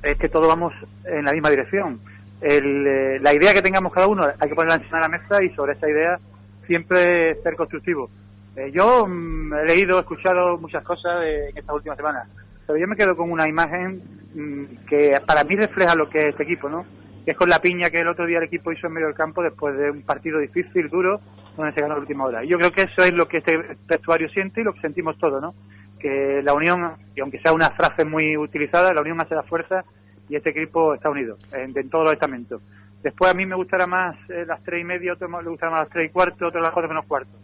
es 0.02 0.18
que 0.18 0.28
todos 0.28 0.48
vamos 0.48 0.74
en 1.04 1.24
la 1.24 1.32
misma 1.32 1.50
dirección. 1.50 2.00
Eh, 2.40 3.18
la 3.20 3.32
idea 3.32 3.52
que 3.52 3.62
tengamos 3.62 3.92
cada 3.92 4.06
uno 4.06 4.24
hay 4.24 4.48
que 4.48 4.54
ponerla 4.54 4.76
encima 4.76 4.98
de 4.98 5.08
la 5.08 5.18
mesa 5.18 5.42
y 5.42 5.54
sobre 5.54 5.72
esa 5.72 5.88
idea 5.88 6.18
siempre 6.66 7.40
ser 7.42 7.56
constructivo. 7.56 8.10
Eh, 8.56 8.70
yo 8.72 9.06
mm, 9.06 9.54
he 9.54 9.64
leído, 9.66 9.98
he 9.98 10.00
escuchado 10.00 10.58
muchas 10.58 10.82
cosas 10.84 11.24
en 11.24 11.56
estas 11.56 11.74
últimas 11.74 11.96
semanas, 11.96 12.28
pero 12.66 12.78
yo 12.78 12.86
me 12.88 12.96
quedo 12.96 13.16
con 13.16 13.30
una 13.30 13.48
imagen 13.48 14.02
mm, 14.34 14.86
que 14.88 15.16
para 15.26 15.44
mí 15.44 15.54
refleja 15.56 15.94
lo 15.94 16.08
que 16.10 16.18
es 16.18 16.26
este 16.26 16.42
equipo, 16.42 16.68
¿no? 16.68 16.84
Que 17.28 17.32
es 17.32 17.36
con 17.36 17.50
la 17.50 17.58
piña 17.58 17.90
que 17.90 17.98
el 17.98 18.08
otro 18.08 18.24
día 18.24 18.38
el 18.38 18.44
equipo 18.44 18.72
hizo 18.72 18.86
en 18.86 18.94
medio 18.94 19.08
del 19.08 19.14
campo 19.14 19.42
después 19.42 19.76
de 19.76 19.90
un 19.90 20.00
partido 20.00 20.38
difícil, 20.38 20.88
duro, 20.88 21.20
donde 21.58 21.74
se 21.74 21.82
ganó 21.82 21.92
la 21.92 22.00
última 22.00 22.24
hora. 22.24 22.42
Y 22.42 22.48
yo 22.48 22.56
creo 22.56 22.70
que 22.70 22.84
eso 22.84 23.02
es 23.02 23.12
lo 23.12 23.28
que 23.28 23.36
este 23.36 23.76
vestuario 23.86 24.30
siente 24.30 24.62
y 24.62 24.64
lo 24.64 24.72
que 24.72 24.80
sentimos 24.80 25.18
todos, 25.18 25.42
¿no? 25.42 25.54
Que 26.00 26.40
la 26.42 26.54
unión, 26.54 26.94
y 27.14 27.20
aunque 27.20 27.38
sea 27.40 27.52
una 27.52 27.68
frase 27.68 28.06
muy 28.06 28.34
utilizada, 28.38 28.94
la 28.94 29.02
unión 29.02 29.20
hace 29.20 29.34
la 29.34 29.42
fuerza 29.42 29.84
y 30.30 30.36
este 30.36 30.48
equipo 30.48 30.94
está 30.94 31.10
unido 31.10 31.36
en, 31.52 31.76
en 31.76 31.90
todos 31.90 32.04
los 32.04 32.14
estamentos. 32.14 32.62
Después 33.02 33.30
a 33.30 33.34
mí 33.34 33.44
me 33.44 33.56
gustará 33.56 33.86
más 33.86 34.16
eh, 34.30 34.46
las 34.46 34.64
tres 34.64 34.80
y 34.80 34.84
media, 34.84 35.12
otro 35.12 35.28
le 35.28 35.50
gustará 35.50 35.70
más 35.70 35.80
las 35.82 35.90
tres 35.90 36.08
y 36.08 36.10
cuarto, 36.10 36.46
otro 36.46 36.62
las 36.62 36.72
cuatro 36.72 36.88
menos 36.88 37.04
cuarto. 37.04 37.36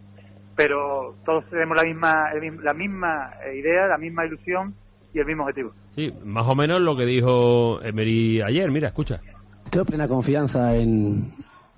Pero 0.55 1.13
todos 1.23 1.47
tenemos 1.51 1.77
la 1.77 1.83
misma, 1.83 2.31
el 2.33 2.63
la 2.63 2.73
misma 2.73 3.33
eh, 3.45 3.55
idea, 3.59 3.85
la 3.85 3.99
misma 3.99 4.25
ilusión 4.25 4.73
y 5.13 5.19
el 5.19 5.27
mismo 5.27 5.43
objetivo. 5.43 5.73
Sí, 5.95 6.11
más 6.25 6.47
o 6.47 6.55
menos 6.55 6.81
lo 6.81 6.97
que 6.97 7.05
dijo 7.05 7.83
Emery 7.83 8.41
ayer. 8.41 8.71
Mira, 8.71 8.87
escucha. 8.87 9.21
Tengo 9.69 9.85
plena 9.85 10.07
confianza 10.07 10.75
en, 10.75 11.33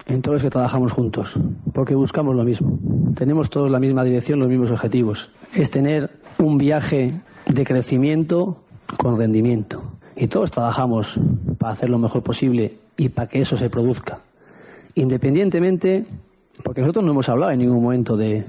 en 0.05 0.21
todos 0.21 0.35
los 0.35 0.43
que 0.43 0.49
trabajamos 0.49 0.91
juntos, 0.91 1.39
porque 1.73 1.95
buscamos 1.95 2.35
lo 2.35 2.43
mismo. 2.43 2.77
Tenemos 3.15 3.49
todos 3.49 3.69
la 3.69 3.79
misma 3.79 4.03
dirección, 4.03 4.39
los 4.39 4.49
mismos 4.49 4.71
objetivos. 4.71 5.31
Es 5.53 5.71
tener 5.71 6.09
un 6.39 6.57
viaje 6.57 7.21
de 7.47 7.65
crecimiento 7.65 8.63
con 8.97 9.17
rendimiento. 9.17 9.83
Y 10.15 10.27
todos 10.27 10.51
trabajamos 10.51 11.19
para 11.57 11.73
hacer 11.73 11.89
lo 11.89 11.97
mejor 11.97 12.23
posible 12.23 12.77
y 12.95 13.09
para 13.09 13.27
que 13.27 13.41
eso 13.41 13.55
se 13.57 13.69
produzca. 13.69 14.19
Independientemente, 14.95 16.05
porque 16.63 16.81
nosotros 16.81 17.05
no 17.05 17.11
hemos 17.11 17.29
hablado 17.29 17.51
en 17.51 17.59
ningún 17.59 17.83
momento 17.83 18.17
de 18.17 18.45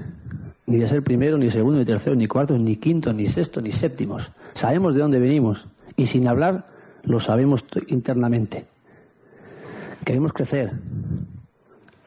ni 0.65 0.77
de 0.77 0.87
ser 0.87 1.03
primero, 1.03 1.37
ni 1.37 1.49
segundo, 1.49 1.79
ni 1.79 1.85
tercero, 1.85 2.15
ni 2.15 2.27
cuarto, 2.27 2.57
ni 2.57 2.75
quinto, 2.75 3.11
ni 3.11 3.25
sexto, 3.25 3.59
ni 3.59 3.71
séptimos. 3.71 4.31
Sabemos 4.53 4.93
de 4.93 5.01
dónde 5.01 5.19
venimos 5.19 5.67
y 5.95 6.05
sin 6.05 6.27
hablar 6.27 6.67
lo 7.03 7.19
sabemos 7.19 7.65
internamente. 7.87 8.65
Queremos 10.05 10.33
crecer 10.33 10.71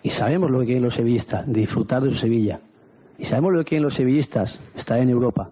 y 0.02 0.10
sabemos 0.10 0.50
lo 0.50 0.60
que 0.60 0.66
quieren 0.66 0.82
los 0.82 0.94
sevillistas, 0.94 1.44
disfrutar 1.46 2.02
de 2.02 2.10
su 2.10 2.16
Sevilla. 2.16 2.60
Y 3.18 3.24
sabemos 3.26 3.52
lo 3.52 3.58
que 3.60 3.64
quieren 3.66 3.84
los 3.84 3.94
sevillistas, 3.94 4.60
estar 4.74 4.98
en 4.98 5.10
Europa. 5.10 5.50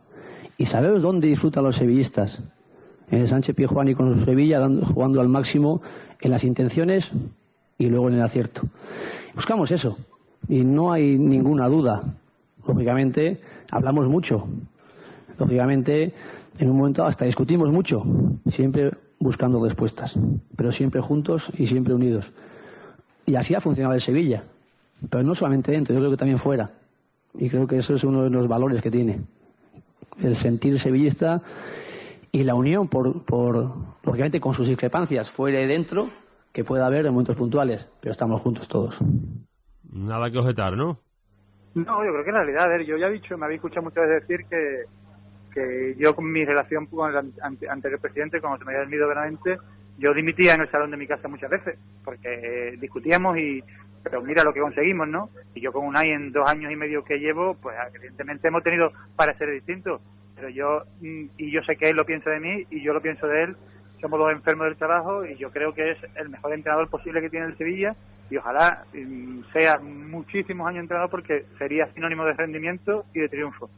Y 0.58 0.66
sabemos 0.66 1.02
dónde 1.02 1.28
disfrutan 1.28 1.64
los 1.64 1.76
sevillistas, 1.76 2.42
en 3.10 3.20
el 3.20 3.28
Sánchez 3.28 3.54
Pizjuán 3.54 3.88
y 3.88 3.94
con 3.94 4.18
su 4.18 4.24
Sevilla 4.24 4.60
jugando 4.92 5.20
al 5.20 5.28
máximo 5.28 5.82
en 6.20 6.30
las 6.30 6.44
intenciones 6.44 7.10
y 7.78 7.86
luego 7.86 8.08
en 8.08 8.14
el 8.16 8.22
acierto. 8.22 8.62
Buscamos 9.34 9.70
eso 9.70 9.96
y 10.48 10.64
no 10.64 10.92
hay 10.92 11.18
ninguna 11.18 11.68
duda. 11.68 12.02
Lógicamente 12.66 13.40
hablamos 13.70 14.08
mucho. 14.08 14.46
Lógicamente 15.38 16.12
en 16.58 16.70
un 16.70 16.76
momento 16.76 17.04
hasta 17.04 17.24
discutimos 17.24 17.70
mucho, 17.70 18.02
siempre 18.52 18.90
buscando 19.20 19.62
respuestas, 19.62 20.18
pero 20.56 20.72
siempre 20.72 21.00
juntos 21.00 21.52
y 21.56 21.66
siempre 21.66 21.94
unidos. 21.94 22.32
Y 23.26 23.36
así 23.36 23.54
ha 23.54 23.60
funcionado 23.60 23.94
el 23.94 24.00
Sevilla, 24.00 24.42
pero 25.08 25.22
no 25.22 25.34
solamente 25.34 25.70
dentro, 25.70 25.94
yo 25.94 26.00
creo 26.00 26.10
que 26.10 26.16
también 26.16 26.38
fuera. 26.38 26.70
Y 27.34 27.48
creo 27.48 27.66
que 27.66 27.76
eso 27.76 27.94
es 27.94 28.02
uno 28.02 28.24
de 28.24 28.30
los 28.30 28.48
valores 28.48 28.82
que 28.82 28.90
tiene. 28.90 29.20
El 30.18 30.34
sentir 30.34 30.80
sevillista 30.80 31.42
y 32.32 32.42
la 32.42 32.54
unión, 32.54 32.88
por, 32.88 33.24
por 33.24 33.72
lógicamente 34.02 34.40
con 34.40 34.54
sus 34.54 34.66
discrepancias 34.66 35.30
fuera 35.30 35.60
y 35.60 35.66
dentro, 35.66 36.08
que 36.52 36.64
pueda 36.64 36.86
haber 36.86 37.06
en 37.06 37.12
momentos 37.12 37.36
puntuales, 37.36 37.88
pero 38.00 38.12
estamos 38.12 38.40
juntos 38.40 38.66
todos. 38.66 38.98
Nada 39.92 40.30
que 40.30 40.38
objetar, 40.38 40.76
¿no? 40.76 40.98
No, 41.74 42.04
yo 42.04 42.10
creo 42.12 42.24
que 42.24 42.30
en 42.30 42.36
realidad, 42.36 42.64
a 42.64 42.68
ver, 42.68 42.84
yo 42.84 42.96
ya 42.96 43.06
he 43.06 43.12
dicho, 43.12 43.38
me 43.38 43.44
habéis 43.44 43.58
escuchado 43.58 43.84
muchas 43.84 44.08
veces 44.08 44.26
decir 44.26 44.46
que, 44.48 44.84
que 45.52 45.94
yo 45.98 46.14
con 46.14 46.30
mi 46.30 46.44
relación 46.44 46.86
con 46.86 47.10
el 47.10 47.16
an- 47.16 47.32
ante- 47.42 47.68
anterior 47.68 48.00
presidente, 48.00 48.40
como 48.40 48.58
se 48.58 48.64
me 48.64 48.72
había 48.72 48.82
admitido 48.82 49.08
verdaderamente, 49.08 49.58
yo 49.98 50.14
dimitía 50.14 50.54
en 50.54 50.62
el 50.62 50.70
salón 50.70 50.90
de 50.90 50.96
mi 50.96 51.06
casa 51.06 51.28
muchas 51.28 51.50
veces, 51.50 51.78
porque 52.04 52.76
discutíamos 52.80 53.36
y, 53.38 53.62
pero 54.02 54.22
mira 54.22 54.44
lo 54.44 54.52
que 54.54 54.60
conseguimos, 54.60 55.08
¿no? 55.08 55.28
Y 55.54 55.60
yo 55.60 55.72
con 55.72 55.86
Unai 55.86 56.10
en 56.10 56.32
dos 56.32 56.48
años 56.50 56.72
y 56.72 56.76
medio 56.76 57.04
que 57.04 57.18
llevo, 57.18 57.54
pues 57.54 57.76
evidentemente 57.94 58.48
hemos 58.48 58.62
tenido 58.62 58.92
pareceres 59.16 59.54
distintos, 59.54 60.00
pero 60.36 60.48
yo, 60.48 60.84
mm, 61.00 61.24
y 61.36 61.50
yo 61.50 61.62
sé 61.62 61.76
que 61.76 61.90
él 61.90 61.96
lo 61.96 62.06
piensa 62.06 62.30
de 62.30 62.40
mí 62.40 62.64
y 62.70 62.82
yo 62.82 62.94
lo 62.94 63.02
pienso 63.02 63.26
de 63.26 63.42
él, 63.42 63.56
somos 64.00 64.18
dos 64.18 64.32
enfermos 64.32 64.66
del 64.66 64.76
trabajo 64.76 65.26
y 65.26 65.36
yo 65.36 65.50
creo 65.50 65.74
que 65.74 65.90
es 65.90 65.98
el 66.16 66.30
mejor 66.30 66.54
entrenador 66.54 66.88
posible 66.88 67.20
que 67.20 67.28
tiene 67.28 67.46
el 67.46 67.58
Sevilla 67.58 67.94
y 68.30 68.36
ojalá 68.36 68.84
mm, 68.94 69.40
sea 69.52 69.78
muchísimos 69.78 70.66
años 70.68 70.82
entrenador 70.82 71.10
porque 71.10 71.44
sería 71.58 71.92
sinónimo 71.92 72.24
de 72.24 72.34
rendimiento 72.34 73.04
y 73.12 73.20
de 73.20 73.28
triunfo. 73.28 73.68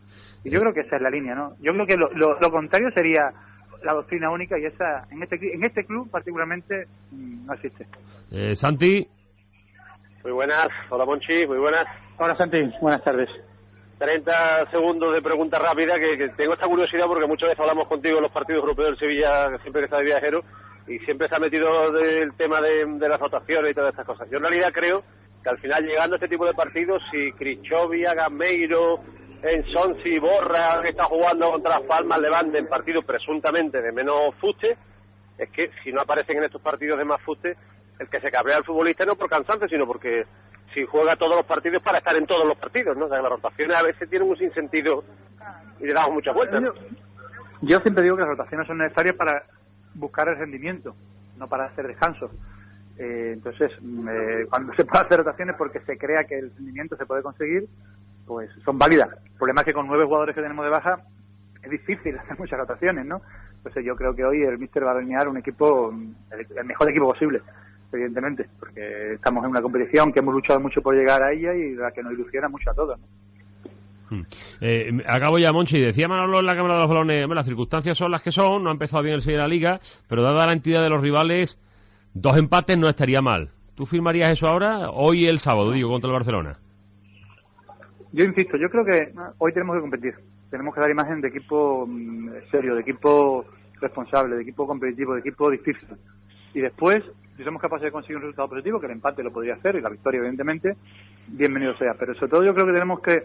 Y 0.45 0.51
yo 0.51 0.61
creo 0.61 0.75
que 0.75 0.81
esa 0.81 0.97
es 0.97 1.03
la 1.03 1.11
línea, 1.11 1.35
¿no? 1.35 1.55
Yo 1.61 1.73
creo 1.73 1.87
que 1.87 1.97
lo, 1.97 2.11
lo, 2.13 2.39
lo 2.39 2.51
contrario 2.51 2.91
sería 2.93 3.33
la 3.83 3.95
doctrina 3.95 4.31
única 4.31 4.59
y 4.59 4.67
esa 4.67 5.07
en 5.11 5.23
este 5.23 5.55
en 5.55 5.65
este 5.65 5.85
club 5.85 6.11
particularmente 6.11 6.87
mm, 7.11 7.47
no 7.47 7.55
existe. 7.55 7.87
Eh, 8.31 8.55
Santi, 8.55 9.07
Muy 10.23 10.33
buenas, 10.33 10.69
hola 10.91 11.05
Monchi, 11.05 11.47
muy 11.47 11.59
buenas. 11.59 11.87
Hola 12.19 12.37
Santi, 12.37 12.59
buenas 12.81 13.03
tardes. 13.03 13.29
30 13.99 14.71
segundos 14.73 15.15
de 15.15 15.23
pregunta 15.23 15.59
rápida, 15.59 15.95
que, 15.95 16.19
que 16.19 16.29
tengo 16.31 16.55
esta 16.55 16.67
curiosidad 16.67 17.07
porque 17.07 17.27
muchas 17.27 17.51
veces 17.51 17.61
hablamos 17.61 17.87
contigo 17.87 18.17
en 18.17 18.25
los 18.25 18.33
partidos 18.33 18.63
europeos 18.63 18.89
del 18.91 18.99
Sevilla, 18.99 19.57
siempre 19.59 19.83
que 19.83 19.85
está 19.85 19.99
de 19.99 20.05
viajero, 20.05 20.43
y 20.87 20.99
siempre 21.01 21.29
se 21.29 21.37
ha 21.37 21.39
metido 21.39 21.93
del 21.93 22.35
tema 22.35 22.61
de, 22.61 22.85
de 22.87 23.09
las 23.09 23.21
rotaciones 23.21 23.71
y 23.71 23.75
todas 23.75 23.91
estas 23.91 24.07
cosas. 24.07 24.29
Yo 24.31 24.39
en 24.39 24.45
realidad 24.45 24.73
creo 24.73 25.03
que 25.43 25.49
al 25.49 25.59
final, 25.59 25.85
llegando 25.85 26.15
a 26.15 26.19
este 26.19 26.29
tipo 26.29 26.47
de 26.47 26.55
partidos, 26.55 27.03
si 27.11 27.33
Crichovia, 27.33 28.15
Gameiro, 28.15 29.01
Ensonsi, 29.43 30.19
Borra, 30.19 30.81
que 30.83 30.91
está 30.91 31.05
jugando 31.05 31.51
contra 31.51 31.79
las 31.79 31.83
Palmas, 31.83 32.21
Levante, 32.21 32.59
en 32.59 32.69
partidos 32.69 33.05
presuntamente 33.05 33.83
de 33.83 33.93
menos 33.93 34.35
fuste, 34.37 34.77
es 35.39 35.51
que 35.51 35.71
si 35.83 35.93
no 35.93 36.03
aparecen 36.03 36.39
en 36.39 36.45
estos 36.45 36.63
partidos 36.63 36.99
de 36.99 37.05
más 37.05 37.21
fuste, 37.23 37.57
el 37.99 38.09
que 38.09 38.21
se 38.21 38.31
cabrea 38.31 38.59
al 38.59 38.65
futbolista 38.65 39.05
no 39.05 39.17
por 39.17 39.29
cansancio, 39.29 39.69
sino 39.69 39.87
porque 39.87 40.25
si 40.73 40.85
juega 40.87 41.17
todos 41.17 41.37
los 41.37 41.47
partidos 41.47 41.83
para 41.83 41.99
estar 41.99 42.17
en 42.17 42.27
todos 42.27 42.47
los 42.47 42.57
partidos, 42.57 42.97
¿no? 42.97 43.07
O 43.07 43.09
las 43.09 43.23
rotaciones 43.23 43.77
a 43.77 43.83
veces 43.83 44.09
tienen 44.09 44.29
un 44.29 44.37
sinsentido 44.37 45.05
y 45.81 45.87
le 45.87 45.93
damos 45.93 46.15
muchas 46.15 46.35
vueltas. 46.35 46.63
Yo 47.63 47.79
siempre 47.81 48.05
digo 48.05 48.17
que 48.17 48.23
las 48.23 48.31
rotaciones 48.31 48.67
son 48.67 48.79
necesarias 48.79 49.17
para 49.17 49.43
buscar 49.95 50.29
el 50.29 50.37
rendimiento, 50.37 50.95
no 51.39 51.49
para 51.49 51.67
hacer 51.67 51.87
descansos. 51.87 52.31
Eh, 52.99 53.33
entonces, 53.35 53.71
mm, 53.81 54.09
eh, 54.09 54.47
cuando 54.51 54.75
se 54.75 54.85
puede 54.85 55.05
hacer 55.05 55.19
rotaciones 55.19 55.57
porque 55.57 55.81
se 55.81 55.97
crea 55.97 56.25
que 56.25 56.39
el 56.39 56.53
rendimiento 56.55 56.97
se 56.97 57.07
puede 57.07 57.23
conseguir, 57.23 57.67
pues 58.27 58.51
son 58.65 58.79
válidas. 58.79 59.09
El 59.25 59.39
problema 59.39 59.63
es 59.63 59.67
que 59.67 59.73
con 59.73 59.87
nueve 59.87 60.05
jugadores 60.05 60.35
que 60.35 60.43
tenemos 60.43 60.65
de 60.65 60.71
baja 60.71 61.01
es 61.63 61.71
difícil 61.71 62.19
hacer 62.19 62.39
muchas 62.39 62.59
rotaciones, 62.59 63.07
¿no? 63.07 63.23
Entonces 63.57 63.85
yo 63.85 63.95
creo 63.95 64.15
que 64.15 64.25
hoy 64.25 64.43
el 64.43 64.59
Míster 64.59 64.85
va 64.85 64.93
a 64.93 64.97
alinear 64.97 65.29
un 65.29 65.37
equipo, 65.37 65.93
mm, 65.93 66.15
el, 66.33 66.47
el 66.59 66.65
mejor 66.65 66.91
equipo 66.91 67.07
posible, 67.07 67.41
evidentemente, 67.93 68.49
porque 68.59 69.15
estamos 69.15 69.45
en 69.45 69.51
una 69.51 69.63
competición 69.63 70.13
que 70.13 70.21
hemos 70.21 70.35
luchado 70.35 70.61
mucho 70.61 70.83
por 70.83 70.95
llegar 70.95 71.23
a 71.23 71.33
ella 71.33 71.55
y 71.55 71.75
la 71.75 71.93
que 71.93 72.03
nos 72.03 72.13
ilusiona 72.13 72.49
mucho 72.49 72.71
a 72.71 72.75
todos. 72.75 72.99
¿no? 72.99 73.07
Eh, 74.61 74.91
acabo 75.07 75.39
ya, 75.39 75.53
Monchi. 75.53 75.81
Decía 75.81 76.09
Manolo 76.09 76.41
en 76.41 76.47
la 76.47 76.55
Cámara 76.55 76.75
de 76.75 76.81
los 76.81 76.89
Balones, 76.89 77.25
"Hombre, 77.25 77.37
las 77.37 77.47
circunstancias 77.47 77.97
son 77.97 78.11
las 78.11 78.23
que 78.23 78.31
son, 78.31 78.63
no 78.63 78.71
ha 78.71 78.73
empezado 78.73 79.03
bien 79.03 79.15
el 79.15 79.23
Sevilla 79.23 79.43
de 79.43 79.49
la 79.49 79.55
Liga, 79.55 79.81
pero 80.09 80.23
dada 80.23 80.47
la 80.47 80.53
entidad 80.53 80.83
de 80.83 80.91
los 80.91 81.03
rivales, 81.03 81.59
dos 82.15 82.37
empates 82.37 82.79
no 82.79 82.89
estaría 82.89 83.21
mal. 83.23 83.51
¿Tú 83.75 83.87
firmarías 83.87 84.31
eso 84.31 84.49
ahora? 84.49 84.91
Hoy 84.91 85.27
el 85.27 85.39
sábado, 85.39 85.73
digo, 85.73 85.91
contra 85.91 86.09
el 86.09 86.15
Barcelona. 86.15 86.59
Yo 88.13 88.25
insisto, 88.25 88.59
yo 88.59 88.69
creo 88.69 88.85
que 88.85 89.13
hoy 89.39 89.53
tenemos 89.53 89.77
que 89.77 89.81
competir. 89.81 90.15
Tenemos 90.51 90.75
que 90.75 90.81
dar 90.81 90.91
imagen 90.91 91.23
de 91.23 91.29
equipo 91.29 91.87
mm, 91.87 92.29
serio, 92.51 92.75
de 92.75 92.83
equipo 92.83 93.47
responsable, 93.81 94.37
de 94.37 94.43
equipo 94.43 94.67
competitivo, 94.67 95.15
de 95.15 95.21
equipo 95.21 95.51
difícil. 95.51 95.89
Y 96.53 96.61
después, 96.61 97.03
si 97.37 97.43
somos 97.43 97.63
capaces 97.63 97.87
de 97.87 97.93
conseguir 97.93 98.17
un 98.17 98.23
resultado 98.23 98.49
positivo, 98.51 98.79
que 98.79 98.87
el 98.87 98.93
empate 98.93 99.23
lo 99.23 99.33
podría 99.33 99.55
hacer 99.55 99.77
y 99.77 99.81
la 99.81 99.89
victoria, 99.89 100.19
evidentemente, 100.19 100.77
bienvenido 101.29 101.75
sea. 101.79 101.95
Pero 101.99 102.15
sobre 102.15 102.31
todo 102.31 102.45
yo 102.45 102.53
creo 102.53 102.67
que 102.67 102.73
tenemos 102.75 103.01
que 103.01 103.23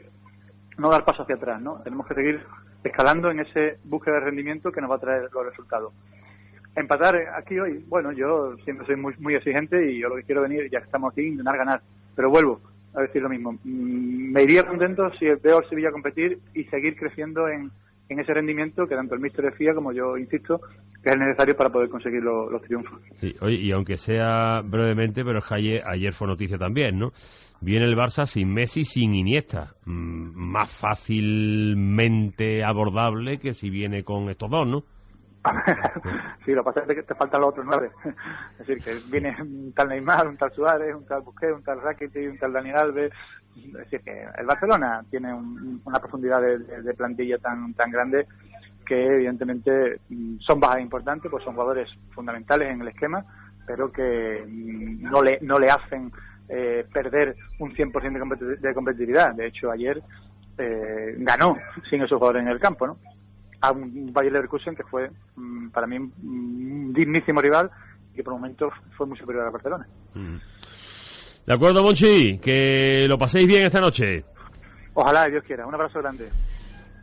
no 0.77 0.89
dar 0.89 1.03
paso 1.05 1.23
hacia 1.23 1.35
atrás, 1.35 1.61
¿no? 1.61 1.81
Tenemos 1.83 2.05
que 2.07 2.13
seguir 2.15 2.41
escalando 2.83 3.29
en 3.31 3.39
ese 3.39 3.77
búsqueda 3.83 4.15
de 4.15 4.21
rendimiento 4.21 4.71
que 4.71 4.81
nos 4.81 4.91
va 4.91 4.95
a 4.95 4.99
traer 4.99 5.29
los 5.33 5.45
resultados. 5.45 5.93
Empatar 6.75 7.15
aquí 7.35 7.57
hoy, 7.59 7.83
bueno, 7.87 8.11
yo 8.11 8.55
siempre 8.63 8.85
soy 8.85 8.95
muy, 8.97 9.13
muy 9.17 9.33
exigente 9.33 9.91
y 9.91 9.99
yo 9.99 10.09
lo 10.09 10.15
que 10.15 10.23
quiero 10.23 10.43
venir, 10.43 10.69
ya 10.71 10.79
que 10.79 10.85
estamos 10.85 11.11
aquí, 11.11 11.21
intentar 11.25 11.57
ganar. 11.57 11.81
Pero 12.15 12.29
vuelvo 12.29 12.61
a 12.93 13.01
decir 13.01 13.21
lo 13.21 13.29
mismo. 13.29 13.53
Mm, 13.63 14.31
Me 14.31 14.43
iría 14.43 14.63
contento 14.63 15.09
si 15.17 15.25
veo 15.25 15.57
al 15.57 15.69
Sevilla 15.69 15.91
competir 15.91 16.37
y 16.53 16.63
seguir 16.65 16.95
creciendo 16.95 17.47
en, 17.47 17.71
en 18.09 18.19
ese 18.19 18.31
rendimiento 18.33 18.87
que 18.87 18.95
tanto 18.95 19.15
el 19.15 19.21
míster 19.21 19.45
decía 19.45 19.73
como 19.73 19.91
yo 19.91 20.17
insisto 20.17 20.61
que 21.03 21.09
es 21.09 21.17
necesario 21.17 21.55
para 21.57 21.69
poder 21.71 21.89
conseguir 21.89 22.21
lo- 22.21 22.49
los 22.49 22.61
triunfos. 22.61 22.99
Sí, 23.19 23.35
oye, 23.41 23.55
y 23.55 23.71
aunque 23.71 23.97
sea 23.97 24.61
brevemente, 24.63 25.23
pero 25.25 25.39
ayer, 25.49 25.81
ayer 25.85 26.13
fue 26.13 26.27
noticia 26.27 26.57
también, 26.59 26.99
¿no? 26.99 27.11
Viene 27.61 27.85
el 27.85 27.95
Barça 27.95 28.25
sin 28.25 28.53
Messi, 28.53 28.85
sin 28.85 29.13
Iniesta. 29.15 29.73
Mm, 29.85 30.31
más 30.35 30.69
fácilmente 30.71 32.63
abordable 32.63 33.39
que 33.39 33.53
si 33.53 33.69
viene 33.69 34.03
con 34.03 34.29
estos 34.29 34.49
dos, 34.49 34.67
¿no? 34.67 34.83
sí, 36.45 36.51
lo 36.51 36.61
que 36.63 36.65
pasa 36.65 36.81
es 36.81 36.95
que 36.95 37.03
te 37.03 37.15
faltan 37.15 37.41
los 37.41 37.51
otros 37.51 37.65
nueve. 37.65 37.89
Es 38.59 38.67
decir, 38.67 38.83
que 38.83 38.93
viene 39.11 39.35
un 39.41 39.71
tal 39.73 39.87
Neymar, 39.89 40.27
un 40.27 40.37
tal 40.37 40.51
Suárez, 40.51 40.93
un 40.95 41.05
tal 41.05 41.21
Busquets, 41.21 41.55
un 41.55 41.63
tal 41.63 41.81
Rakitic, 41.81 42.31
un 42.31 42.37
tal 42.37 42.53
Dani 42.53 42.71
Alves. 42.71 43.11
Es 43.55 43.73
decir, 43.73 44.01
que 44.01 44.25
el 44.37 44.45
Barcelona 44.45 45.03
tiene 45.09 45.33
un- 45.33 45.81
una 45.85 45.99
profundidad 45.99 46.41
de, 46.41 46.59
de- 46.59 46.93
plantilla 46.93 47.37
tan 47.39 47.73
tan 47.73 47.89
grande 47.91 48.27
que 48.85 49.05
evidentemente 49.05 49.99
mm, 50.09 50.37
son 50.39 50.59
bajas 50.59 50.81
importantes, 50.81 51.29
pues 51.31 51.43
son 51.43 51.53
jugadores 51.55 51.89
fundamentales 52.11 52.69
en 52.69 52.81
el 52.81 52.89
esquema, 52.89 53.25
pero 53.65 53.91
que 53.91 54.43
mm, 54.47 55.09
no 55.09 55.21
le, 55.23 55.39
no 55.41 55.57
le 55.59 55.69
hacen 55.71 56.11
eh, 56.49 56.85
perder 56.91 57.35
un 57.59 57.73
100% 57.73 57.91
de, 58.13 58.19
competi- 58.19 58.57
de 58.59 58.73
competitividad. 58.73 59.33
De 59.35 59.47
hecho, 59.47 59.69
ayer 59.71 60.01
eh, 60.57 61.15
ganó 61.17 61.57
sin 61.89 62.01
esos 62.01 62.17
jugadores 62.17 62.43
en 62.43 62.49
el 62.49 62.59
campo, 62.59 62.87
¿no? 62.87 62.97
a 63.59 63.71
un 63.71 64.13
Bayer 64.13 64.31
Leverkusen 64.33 64.75
que 64.75 64.83
fue 64.83 65.09
mm, 65.35 65.69
para 65.69 65.87
mí 65.87 65.97
un 65.97 66.13
un 66.23 66.93
dignísimo 66.93 67.41
rival 67.41 67.71
y 68.13 68.15
que 68.17 68.23
por 68.23 68.33
momentos 68.33 68.71
fue 68.95 69.07
muy 69.07 69.17
superior 69.17 69.45
a 69.47 69.49
Barcelona. 69.49 69.87
De 71.45 71.53
acuerdo, 71.53 71.81
Monchi, 71.81 72.37
que 72.39 73.05
lo 73.07 73.17
paséis 73.17 73.47
bien 73.47 73.65
esta 73.65 73.81
noche. 73.81 74.23
Ojalá, 74.93 75.25
Dios 75.25 75.43
quiera. 75.43 75.65
Un 75.65 75.73
abrazo 75.73 75.99
grande. 75.99 76.29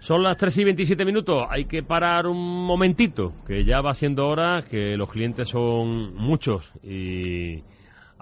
Son 0.01 0.23
las 0.23 0.37
3 0.37 0.59
y 0.59 0.65
27 0.65 1.05
minutos. 1.05 1.47
Hay 1.49 1.65
que 1.65 1.83
parar 1.83 2.27
un 2.27 2.67
momentito, 2.67 3.33
que 3.47 3.65
ya 3.65 3.81
va 3.81 3.95
siendo 3.95 4.29
hora, 4.29 4.63
que 4.69 4.97
los 4.97 5.11
clientes 5.11 5.49
son 5.49 6.15
muchos 6.15 6.73
y 6.83 7.63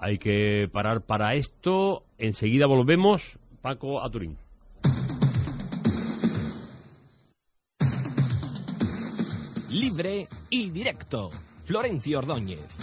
hay 0.02 0.18
que 0.18 0.68
parar 0.70 1.02
para 1.02 1.34
esto. 1.36 2.02
Enseguida 2.18 2.66
volvemos. 2.66 3.38
Paco 3.62 4.02
a 4.02 4.10
Turín. 4.10 4.36
Libre 9.70 10.26
y 10.50 10.70
directo. 10.70 11.30
Florencio 11.64 12.18
Ordóñez. 12.18 12.78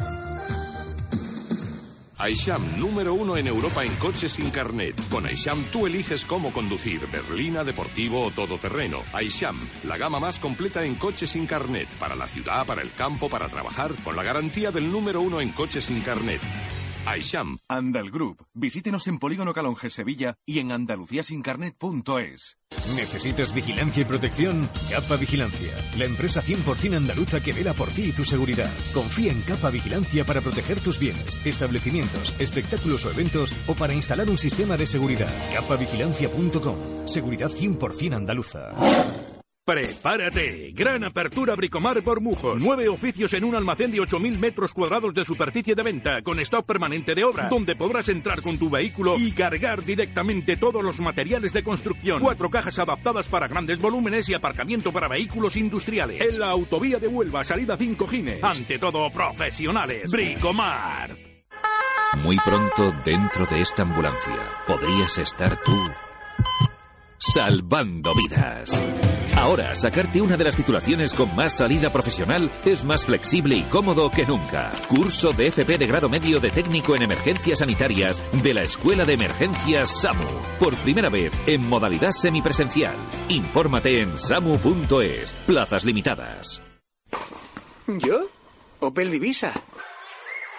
Aisham, 2.17 2.79
número 2.79 3.13
uno 3.13 3.37
en 3.37 3.47
Europa 3.47 3.83
en 3.83 3.93
coches 3.95 4.33
sin 4.33 4.49
carnet. 4.49 4.95
Con 5.09 5.25
Aisham 5.25 5.61
tú 5.71 5.87
eliges 5.87 6.25
cómo 6.25 6.51
conducir, 6.51 7.01
berlina, 7.11 7.63
deportivo 7.63 8.25
o 8.25 8.31
todoterreno. 8.31 9.01
Aisham, 9.13 9.57
la 9.83 9.97
gama 9.97 10.19
más 10.19 10.39
completa 10.39 10.83
en 10.83 10.95
coches 10.95 11.29
sin 11.29 11.45
carnet. 11.45 11.87
Para 11.99 12.15
la 12.15 12.27
ciudad, 12.27 12.65
para 12.65 12.81
el 12.81 12.91
campo, 12.91 13.29
para 13.29 13.47
trabajar, 13.47 13.93
con 14.03 14.15
la 14.15 14.23
garantía 14.23 14.71
del 14.71 14.91
número 14.91 15.21
uno 15.21 15.39
en 15.41 15.49
coches 15.49 15.85
sin 15.85 16.01
carnet. 16.01 16.41
Aisham. 17.09 17.57
Andal 17.67 18.11
Group. 18.11 18.45
Visítenos 18.53 19.07
en 19.07 19.17
Polígono 19.17 19.51
Calonge 19.51 19.89
Sevilla 19.89 20.35
y 20.45 20.59
en 20.59 20.71
andaluciasincarnet.es. 20.71 22.57
¿Necesitas 22.95 23.53
vigilancia 23.53 24.01
y 24.01 24.05
protección? 24.05 24.69
Capa 24.91 25.15
Vigilancia, 25.15 25.73
la 25.97 26.05
empresa 26.05 26.41
100% 26.41 26.97
andaluza 26.97 27.41
que 27.41 27.53
vela 27.53 27.73
por 27.73 27.89
ti 27.91 28.09
y 28.09 28.11
tu 28.11 28.23
seguridad. 28.23 28.71
Confía 28.93 29.31
en 29.31 29.41
Capa 29.41 29.71
Vigilancia 29.71 30.23
para 30.23 30.41
proteger 30.41 30.81
tus 30.81 30.99
bienes, 30.99 31.39
establecimientos, 31.45 32.33
espectáculos 32.37 33.05
o 33.05 33.11
eventos 33.11 33.55
o 33.65 33.73
para 33.73 33.93
instalar 33.93 34.29
un 34.29 34.37
sistema 34.37 34.77
de 34.77 34.85
seguridad. 34.85 35.33
capavigilancia.com. 35.53 37.07
Seguridad 37.07 37.49
100% 37.49 38.15
andaluza. 38.15 38.71
Prepárate. 39.69 40.71
Gran 40.73 41.03
apertura 41.03 41.53
Bricomar 41.53 42.01
Bormujos. 42.01 42.59
Nueve 42.59 42.89
oficios 42.89 43.31
en 43.33 43.43
un 43.43 43.53
almacén 43.53 43.91
de 43.91 43.99
8.000 43.99 44.39
metros 44.39 44.73
cuadrados 44.73 45.13
de 45.13 45.23
superficie 45.23 45.75
de 45.75 45.83
venta, 45.83 46.23
con 46.23 46.39
stock 46.39 46.65
permanente 46.65 47.13
de 47.13 47.23
obra, 47.23 47.49
donde 47.49 47.75
podrás 47.75 48.09
entrar 48.09 48.41
con 48.41 48.57
tu 48.57 48.67
vehículo 48.71 49.15
y 49.19 49.31
cargar 49.31 49.85
directamente 49.85 50.57
todos 50.57 50.83
los 50.83 50.99
materiales 50.99 51.53
de 51.53 51.61
construcción. 51.61 52.19
Cuatro 52.19 52.49
cajas 52.49 52.79
adaptadas 52.79 53.27
para 53.27 53.47
grandes 53.47 53.79
volúmenes 53.79 54.27
y 54.29 54.33
aparcamiento 54.33 54.91
para 54.91 55.07
vehículos 55.07 55.55
industriales. 55.55 56.19
En 56.19 56.39
la 56.39 56.49
autovía 56.49 56.97
de 56.97 57.07
Huelva, 57.07 57.43
salida 57.43 57.77
5 57.77 58.07
Gines. 58.07 58.43
Ante 58.43 58.79
todo, 58.79 59.07
profesionales. 59.11 60.09
Bricomar. 60.09 61.15
Muy 62.17 62.37
pronto, 62.37 62.91
dentro 63.05 63.45
de 63.45 63.61
esta 63.61 63.83
ambulancia, 63.83 64.63
podrías 64.65 65.15
estar 65.19 65.61
tú 65.61 65.77
salvando 67.19 68.15
vidas. 68.15 68.83
Ahora, 69.39 69.73
sacarte 69.73 70.21
una 70.21 70.35
de 70.35 70.43
las 70.43 70.57
titulaciones 70.57 71.13
con 71.13 71.33
más 71.33 71.53
salida 71.53 71.93
profesional 71.93 72.51
es 72.65 72.83
más 72.83 73.05
flexible 73.05 73.55
y 73.55 73.63
cómodo 73.63 74.11
que 74.11 74.25
nunca. 74.25 74.73
Curso 74.89 75.31
de 75.31 75.47
FP 75.47 75.77
de 75.77 75.87
grado 75.87 76.09
medio 76.09 76.41
de 76.41 76.51
técnico 76.51 76.93
en 76.93 77.03
emergencias 77.03 77.59
sanitarias 77.59 78.21
de 78.43 78.53
la 78.53 78.63
Escuela 78.63 79.05
de 79.05 79.13
Emergencias 79.13 80.01
SAMU. 80.01 80.27
Por 80.59 80.75
primera 80.79 81.07
vez 81.07 81.31
en 81.47 81.65
modalidad 81.65 82.11
semipresencial. 82.11 82.95
Infórmate 83.29 84.01
en 84.01 84.17
samu.es. 84.17 85.33
Plazas 85.47 85.85
limitadas. 85.85 86.61
¿Yo? 87.87 88.27
Opel 88.81 89.09
Divisa. 89.09 89.53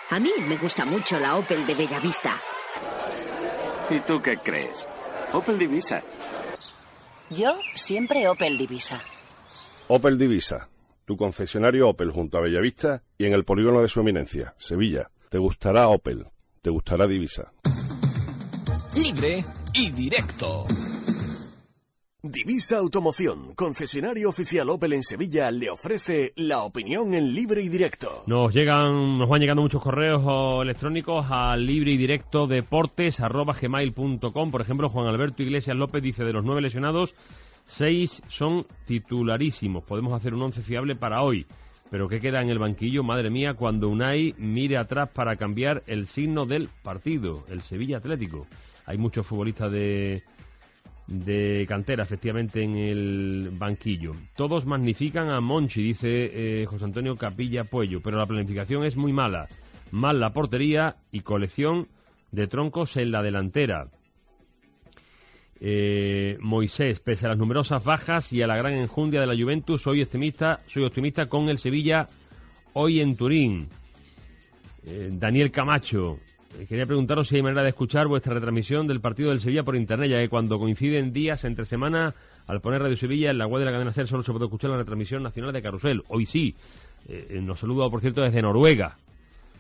A 0.08 0.18
mí 0.18 0.30
me 0.48 0.56
gusta 0.56 0.86
mucho 0.86 1.20
la 1.20 1.36
Opel 1.36 1.66
de 1.66 1.74
Bellavista. 1.74 2.40
¿Y 3.90 4.00
tú 4.00 4.22
qué 4.22 4.38
crees? 4.38 4.88
Opel 5.34 5.58
Divisa. 5.58 6.02
Yo 7.30 7.54
siempre 7.76 8.26
Opel 8.28 8.58
Divisa. 8.58 9.00
Opel 9.86 10.18
Divisa, 10.18 10.68
tu 11.04 11.16
concesionario 11.16 11.88
Opel 11.88 12.10
junto 12.10 12.38
a 12.38 12.40
Bellavista 12.40 13.04
y 13.16 13.26
en 13.26 13.34
el 13.34 13.44
polígono 13.44 13.80
de 13.82 13.88
su 13.88 14.00
eminencia, 14.00 14.54
Sevilla. 14.58 15.10
Te 15.28 15.38
gustará 15.38 15.88
Opel, 15.88 16.26
te 16.60 16.70
gustará 16.70 17.06
Divisa. 17.06 17.52
Libre 18.96 19.44
y 19.74 19.90
directo. 19.92 20.66
Divisa 22.22 22.76
Automoción, 22.76 23.54
concesionario 23.54 24.28
oficial 24.28 24.68
Opel 24.68 24.92
en 24.92 25.02
Sevilla, 25.02 25.50
le 25.50 25.70
ofrece 25.70 26.34
la 26.36 26.64
opinión 26.64 27.14
en 27.14 27.32
libre 27.34 27.62
y 27.62 27.70
directo. 27.70 28.24
Nos 28.26 28.52
llegan, 28.52 29.16
nos 29.16 29.26
van 29.26 29.40
llegando 29.40 29.62
muchos 29.62 29.82
correos 29.82 30.22
electrónicos 30.62 31.24
a 31.30 31.56
libre 31.56 31.92
y 31.92 31.96
directo 31.96 32.46
deportes 32.46 33.20
arroba 33.20 33.56
gmail.com. 33.58 34.50
Por 34.50 34.60
ejemplo, 34.60 34.90
Juan 34.90 35.06
Alberto 35.06 35.42
Iglesias 35.42 35.74
López 35.74 36.02
dice 36.02 36.22
de 36.22 36.34
los 36.34 36.44
nueve 36.44 36.60
lesionados, 36.60 37.14
seis 37.64 38.22
son 38.28 38.66
titularísimos. 38.84 39.84
Podemos 39.84 40.12
hacer 40.12 40.34
un 40.34 40.42
once 40.42 40.60
fiable 40.60 40.96
para 40.96 41.22
hoy. 41.22 41.46
Pero 41.90 42.06
¿qué 42.06 42.20
queda 42.20 42.42
en 42.42 42.50
el 42.50 42.58
banquillo? 42.58 43.02
Madre 43.02 43.30
mía, 43.30 43.54
cuando 43.54 43.88
Unai 43.88 44.34
mire 44.36 44.76
atrás 44.76 45.08
para 45.08 45.36
cambiar 45.36 45.82
el 45.86 46.06
signo 46.06 46.44
del 46.44 46.68
partido, 46.82 47.46
el 47.48 47.62
Sevilla 47.62 47.96
Atlético. 47.96 48.46
Hay 48.84 48.98
muchos 48.98 49.26
futbolistas 49.26 49.72
de, 49.72 50.22
de 51.10 51.66
cantera, 51.68 52.04
efectivamente, 52.04 52.62
en 52.62 52.76
el 52.76 53.50
banquillo. 53.52 54.12
Todos 54.34 54.64
magnifican 54.64 55.28
a 55.30 55.40
Monchi, 55.40 55.82
dice 55.82 56.62
eh, 56.62 56.66
José 56.66 56.84
Antonio 56.84 57.16
Capilla 57.16 57.64
Puello, 57.64 58.00
pero 58.00 58.18
la 58.18 58.26
planificación 58.26 58.84
es 58.84 58.96
muy 58.96 59.12
mala. 59.12 59.48
Mal 59.90 60.20
la 60.20 60.32
portería 60.32 60.96
y 61.10 61.20
colección 61.20 61.88
de 62.30 62.46
troncos 62.46 62.96
en 62.96 63.10
la 63.10 63.22
delantera. 63.22 63.88
Eh, 65.60 66.38
Moisés, 66.40 67.00
pese 67.00 67.26
a 67.26 67.30
las 67.30 67.38
numerosas 67.38 67.84
bajas 67.84 68.32
y 68.32 68.40
a 68.40 68.46
la 68.46 68.56
gran 68.56 68.72
enjundia 68.72 69.20
de 69.20 69.26
la 69.26 69.34
Juventus, 69.34 69.82
soy 69.82 70.02
optimista, 70.02 70.60
soy 70.66 70.84
optimista 70.84 71.26
con 71.26 71.48
el 71.48 71.58
Sevilla 71.58 72.06
hoy 72.72 73.00
en 73.00 73.16
Turín. 73.16 73.68
Eh, 74.86 75.10
Daniel 75.12 75.50
Camacho, 75.50 76.18
quería 76.68 76.86
preguntaros 76.86 77.28
si 77.28 77.36
hay 77.36 77.42
manera 77.42 77.62
de 77.62 77.70
escuchar 77.70 78.06
vuestra 78.06 78.34
retransmisión 78.34 78.86
del 78.86 79.00
partido 79.00 79.30
del 79.30 79.40
Sevilla 79.40 79.62
por 79.62 79.76
internet, 79.76 80.10
ya 80.10 80.18
que 80.18 80.28
cuando 80.28 80.58
coinciden 80.58 81.12
días 81.12 81.44
entre 81.44 81.64
semana, 81.64 82.14
al 82.46 82.60
poner 82.60 82.82
Radio 82.82 82.96
Sevilla 82.96 83.30
en 83.30 83.38
la 83.38 83.46
web 83.46 83.60
de 83.60 83.66
la 83.66 83.72
cadena 83.72 83.92
SER 83.92 84.06
solo 84.06 84.22
se 84.22 84.32
puede 84.32 84.46
escuchar 84.46 84.70
la 84.70 84.78
retransmisión 84.78 85.22
nacional 85.22 85.52
de 85.52 85.62
Carusel. 85.62 86.02
Hoy 86.08 86.26
sí. 86.26 86.54
nos 87.42 87.60
saludo, 87.60 87.90
por 87.90 88.00
cierto, 88.00 88.22
desde 88.22 88.42
Noruega. 88.42 88.96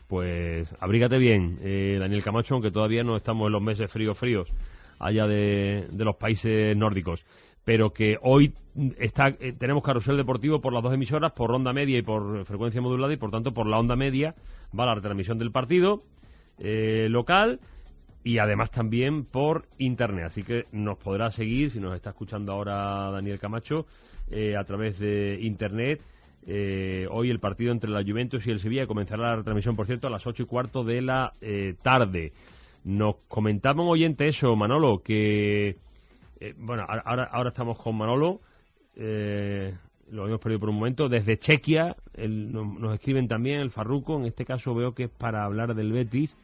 Pues 0.08 0.74
abrígate 0.80 1.18
bien, 1.18 1.56
Daniel 2.00 2.24
Camacho, 2.24 2.54
aunque 2.54 2.72
todavía 2.72 3.04
no 3.04 3.16
estamos 3.16 3.46
en 3.46 3.52
los 3.52 3.62
meses 3.62 3.90
fríos 3.90 4.18
fríos 4.18 4.52
allá 5.00 5.26
de, 5.26 5.88
los 5.92 6.16
países 6.16 6.76
nórdicos. 6.76 7.26
Pero 7.64 7.92
que 7.92 8.18
hoy 8.22 8.54
está, 8.98 9.28
eh, 9.40 9.52
tenemos 9.58 9.82
carrusel 9.82 10.16
deportivo 10.16 10.60
por 10.60 10.72
las 10.72 10.82
dos 10.82 10.92
emisoras, 10.92 11.32
por 11.32 11.50
ronda 11.50 11.72
media 11.72 11.98
y 11.98 12.02
por 12.02 12.44
frecuencia 12.44 12.80
modulada, 12.80 13.12
y 13.12 13.16
por 13.16 13.30
tanto 13.30 13.52
por 13.52 13.66
la 13.66 13.78
onda 13.78 13.96
media 13.96 14.34
va 14.78 14.86
la 14.86 14.94
retransmisión 14.94 15.38
del 15.38 15.50
partido 15.50 16.00
eh, 16.60 17.08
local 17.08 17.58
y 18.22 18.38
además 18.38 18.70
también 18.70 19.24
por 19.24 19.66
internet. 19.78 20.26
Así 20.26 20.44
que 20.44 20.62
nos 20.72 20.98
podrá 20.98 21.30
seguir, 21.30 21.70
si 21.70 21.80
nos 21.80 21.94
está 21.96 22.10
escuchando 22.10 22.52
ahora 22.52 23.10
Daniel 23.10 23.40
Camacho, 23.40 23.86
eh, 24.30 24.56
a 24.56 24.62
través 24.62 24.98
de 24.98 25.38
internet. 25.40 26.00
hoy 27.10 27.30
el 27.30 27.40
partido 27.40 27.72
entre 27.72 27.90
la 27.90 28.02
Juventus 28.02 28.46
y 28.46 28.50
el 28.50 28.60
Sevilla 28.60 28.86
comenzará 28.86 29.30
la 29.30 29.36
retransmisión, 29.36 29.74
por 29.74 29.86
cierto, 29.86 30.06
a 30.06 30.10
las 30.10 30.26
ocho 30.26 30.44
y 30.44 30.46
cuarto 30.46 30.84
de 30.84 31.02
la 31.02 31.32
tarde. 31.82 32.32
Nos 32.84 33.16
comentaba 33.28 33.82
un 33.82 33.90
oyente 33.90 34.28
eso, 34.28 34.56
Manolo, 34.56 35.02
que... 35.02 35.76
Eh, 36.40 36.54
bueno, 36.56 36.86
ahora, 36.88 37.28
ahora 37.30 37.50
estamos 37.50 37.78
con 37.78 37.96
Manolo. 37.96 38.40
Lo 40.10 40.26
hemos 40.26 40.40
perdido 40.40 40.60
por 40.60 40.68
un 40.70 40.76
momento. 40.76 41.08
Desde 41.08 41.38
Chequia 41.38 41.96
nos, 42.26 42.94
escriben 42.94 43.28
también 43.28 43.60
el 43.60 43.70
Farruco. 43.70 44.18
En 44.18 44.26
este 44.26 44.44
caso 44.44 44.74
veo 44.74 44.94
que 44.94 45.04
es 45.04 45.10
para 45.10 45.44
hablar 45.44 45.74
del 45.74 45.92
Betis. 45.92 46.36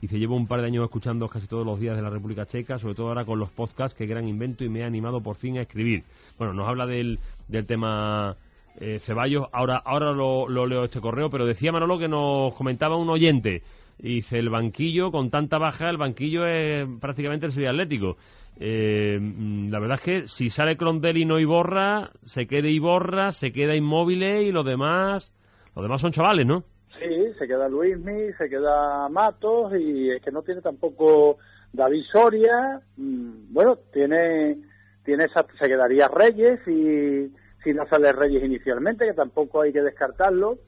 Y 0.00 0.06
se 0.06 0.18
llevo 0.18 0.36
un 0.36 0.46
par 0.46 0.60
de 0.60 0.68
años 0.68 0.84
escuchando 0.84 1.28
casi 1.28 1.48
todos 1.48 1.66
los 1.66 1.80
días 1.80 1.96
de 1.96 2.02
la 2.02 2.10
República 2.10 2.46
Checa, 2.46 2.78
sobre 2.78 2.94
todo 2.94 3.08
ahora 3.08 3.24
con 3.24 3.40
los 3.40 3.50
podcasts, 3.50 3.98
que 3.98 4.06
gran 4.06 4.28
invento 4.28 4.62
y 4.64 4.68
me 4.68 4.84
ha 4.84 4.86
animado 4.86 5.20
por 5.20 5.34
fin 5.34 5.58
a 5.58 5.62
escribir. 5.62 6.04
Bueno, 6.38 6.54
nos 6.54 6.68
habla 6.68 6.86
del, 6.86 7.18
del 7.48 7.66
tema 7.66 8.36
eh, 8.78 9.00
Ceballos. 9.00 9.48
Ahora, 9.52 9.82
ahora 9.84 10.12
lo, 10.12 10.48
lo 10.48 10.66
leo 10.66 10.84
este 10.84 11.00
correo, 11.00 11.30
pero 11.30 11.46
decía 11.46 11.72
Manolo 11.72 11.98
que 11.98 12.06
nos 12.06 12.54
comentaba 12.54 12.96
un 12.96 13.10
oyente 13.10 13.62
dice, 13.98 14.38
el 14.38 14.48
banquillo, 14.48 15.10
con 15.10 15.30
tanta 15.30 15.58
baja, 15.58 15.90
el 15.90 15.96
banquillo 15.96 16.46
es 16.46 16.86
prácticamente 17.00 17.46
el 17.46 17.52
Sevilla 17.52 17.70
Atlético. 17.70 18.16
Eh, 18.60 19.18
mm, 19.20 19.70
la 19.70 19.78
verdad 19.78 19.96
es 19.96 20.02
que 20.02 20.26
si 20.26 20.50
sale 20.50 20.76
Crondel 20.76 21.16
y 21.16 21.24
no 21.24 21.38
Iborra, 21.38 22.10
se 22.22 22.46
queda 22.46 22.68
Iborra, 22.68 23.30
se 23.30 23.52
queda 23.52 23.76
inmóvil 23.76 24.22
y 24.22 24.50
los 24.50 24.66
demás, 24.66 25.32
los 25.76 25.84
demás 25.84 26.00
son 26.00 26.10
chavales, 26.10 26.46
¿no? 26.46 26.64
Sí, 26.98 27.32
se 27.38 27.46
queda 27.46 27.68
Luismi, 27.68 28.32
se 28.36 28.48
queda 28.48 29.08
Matos 29.08 29.72
y 29.78 30.10
es 30.10 30.22
que 30.22 30.32
no 30.32 30.42
tiene 30.42 30.60
tampoco 30.60 31.38
David 31.72 32.02
Soria. 32.10 32.80
Mm, 32.96 33.52
bueno, 33.52 33.76
tiene, 33.92 34.58
tiene 35.04 35.26
esa, 35.26 35.46
se 35.58 35.68
quedaría 35.68 36.08
Reyes 36.08 36.60
y 36.66 37.32
si 37.62 37.72
no 37.72 37.86
sale 37.88 38.12
Reyes 38.12 38.42
inicialmente, 38.42 39.06
que 39.06 39.14
tampoco 39.14 39.60
hay 39.62 39.72
que 39.72 39.82
descartarlo. 39.82 40.58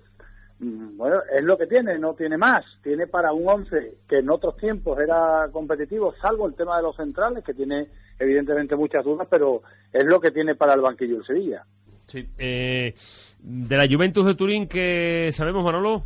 Mm, 0.60 0.98
bueno, 0.98 1.22
es 1.34 1.42
lo 1.42 1.56
que 1.56 1.66
tiene, 1.66 1.98
no 1.98 2.14
tiene 2.14 2.36
más. 2.36 2.64
Tiene 2.82 3.06
para 3.06 3.32
un 3.32 3.48
11 3.48 3.94
que 4.08 4.18
en 4.18 4.30
otros 4.30 4.56
tiempos 4.58 4.98
era 5.00 5.48
competitivo, 5.50 6.14
salvo 6.20 6.46
el 6.46 6.54
tema 6.54 6.76
de 6.76 6.82
los 6.82 6.96
centrales, 6.96 7.42
que 7.42 7.54
tiene 7.54 7.88
evidentemente 8.18 8.76
muchas 8.76 9.04
dudas, 9.04 9.26
pero 9.30 9.62
es 9.92 10.04
lo 10.04 10.20
que 10.20 10.30
tiene 10.30 10.54
para 10.54 10.74
el 10.74 10.82
banquillo 10.82 11.18
el 11.18 11.24
Sevilla. 11.24 11.64
Sí. 12.06 12.28
Eh, 12.38 12.94
de 13.38 13.76
la 13.76 13.86
Juventus 13.88 14.26
de 14.26 14.34
Turín, 14.34 14.68
¿qué 14.68 15.30
sabemos, 15.32 15.64
Manolo? 15.64 16.02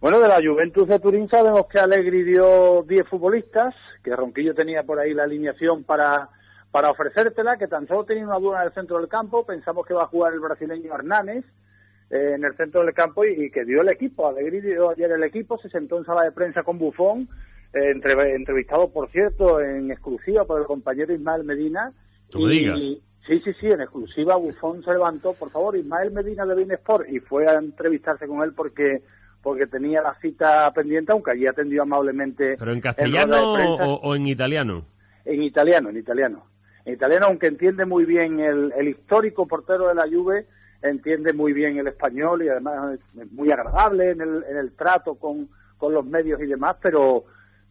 Bueno, 0.00 0.18
de 0.18 0.26
la 0.26 0.40
Juventus 0.42 0.88
de 0.88 0.98
Turín 0.98 1.28
sabemos 1.28 1.66
que 1.68 1.78
Allegri 1.78 2.24
dio 2.24 2.82
10 2.82 3.06
futbolistas, 3.06 3.74
que 4.02 4.16
Ronquillo 4.16 4.52
tenía 4.52 4.82
por 4.82 4.98
ahí 4.98 5.14
la 5.14 5.22
alineación 5.22 5.84
para, 5.84 6.28
para 6.72 6.90
ofrecértela, 6.90 7.56
que 7.56 7.68
tan 7.68 7.86
solo 7.86 8.04
tenía 8.04 8.26
una 8.26 8.40
duda 8.40 8.62
en 8.62 8.66
el 8.66 8.74
centro 8.74 8.98
del 8.98 9.06
campo, 9.06 9.46
pensamos 9.46 9.86
que 9.86 9.94
va 9.94 10.02
a 10.02 10.08
jugar 10.08 10.32
el 10.32 10.40
brasileño 10.40 10.92
Hernández, 10.92 11.44
eh, 12.12 12.34
en 12.34 12.44
el 12.44 12.54
centro 12.56 12.84
del 12.84 12.94
campo 12.94 13.24
y, 13.24 13.50
que 13.50 13.64
dio 13.64 13.80
el 13.80 13.90
equipo. 13.90 14.28
Alegrí 14.28 14.60
dio 14.60 14.90
ayer 14.90 15.10
el 15.10 15.24
equipo, 15.24 15.58
se 15.58 15.70
sentó 15.70 15.98
en 15.98 16.04
sala 16.04 16.22
de 16.22 16.32
prensa 16.32 16.62
con 16.62 16.78
Bufón, 16.78 17.28
eh, 17.72 17.94
entrevistado, 18.34 18.90
por 18.90 19.10
cierto, 19.10 19.60
en 19.60 19.90
exclusiva 19.90 20.44
por 20.44 20.60
el 20.60 20.66
compañero 20.66 21.14
Ismael 21.14 21.42
Medina. 21.44 21.92
y, 22.34 23.02
Sí, 23.26 23.40
sí, 23.44 23.52
sí, 23.60 23.66
en 23.66 23.80
exclusiva 23.80 24.36
Bufón 24.36 24.82
se 24.82 24.90
levantó, 24.90 25.32
por 25.34 25.50
favor, 25.50 25.76
Ismael 25.76 26.10
Medina 26.10 26.44
de 26.44 26.74
Sport 26.74 27.08
y 27.08 27.20
fue 27.20 27.46
a 27.46 27.54
entrevistarse 27.54 28.26
con 28.26 28.42
él 28.42 28.52
porque 28.54 29.02
porque 29.42 29.66
tenía 29.66 30.02
la 30.02 30.14
cita 30.20 30.70
pendiente, 30.72 31.12
aunque 31.12 31.32
allí 31.32 31.46
atendió 31.46 31.82
amablemente. 31.82 32.56
¿Pero 32.58 32.72
en 32.72 32.80
castellano 32.80 33.54
o, 34.02 34.14
en 34.14 34.26
italiano? 34.26 34.84
En 35.24 35.42
italiano, 35.42 35.90
en 35.90 35.96
italiano. 35.96 36.46
En 36.84 36.94
italiano, 36.94 37.26
aunque 37.26 37.48
entiende 37.48 37.84
muy 37.84 38.04
bien 38.04 38.38
el, 38.38 38.72
el 38.76 38.88
histórico 38.88 39.46
portero 39.46 39.88
de 39.88 39.94
la 39.96 40.06
Juve, 40.06 40.46
entiende 40.82 41.32
muy 41.32 41.52
bien 41.52 41.78
el 41.78 41.86
español 41.86 42.42
y 42.42 42.48
además 42.48 42.98
es 43.18 43.32
muy 43.32 43.50
agradable 43.50 44.10
en 44.10 44.20
el, 44.20 44.44
en 44.48 44.56
el 44.56 44.72
trato 44.72 45.14
con, 45.14 45.48
con 45.78 45.94
los 45.94 46.04
medios 46.04 46.40
y 46.40 46.46
demás, 46.46 46.76
pero 46.82 47.24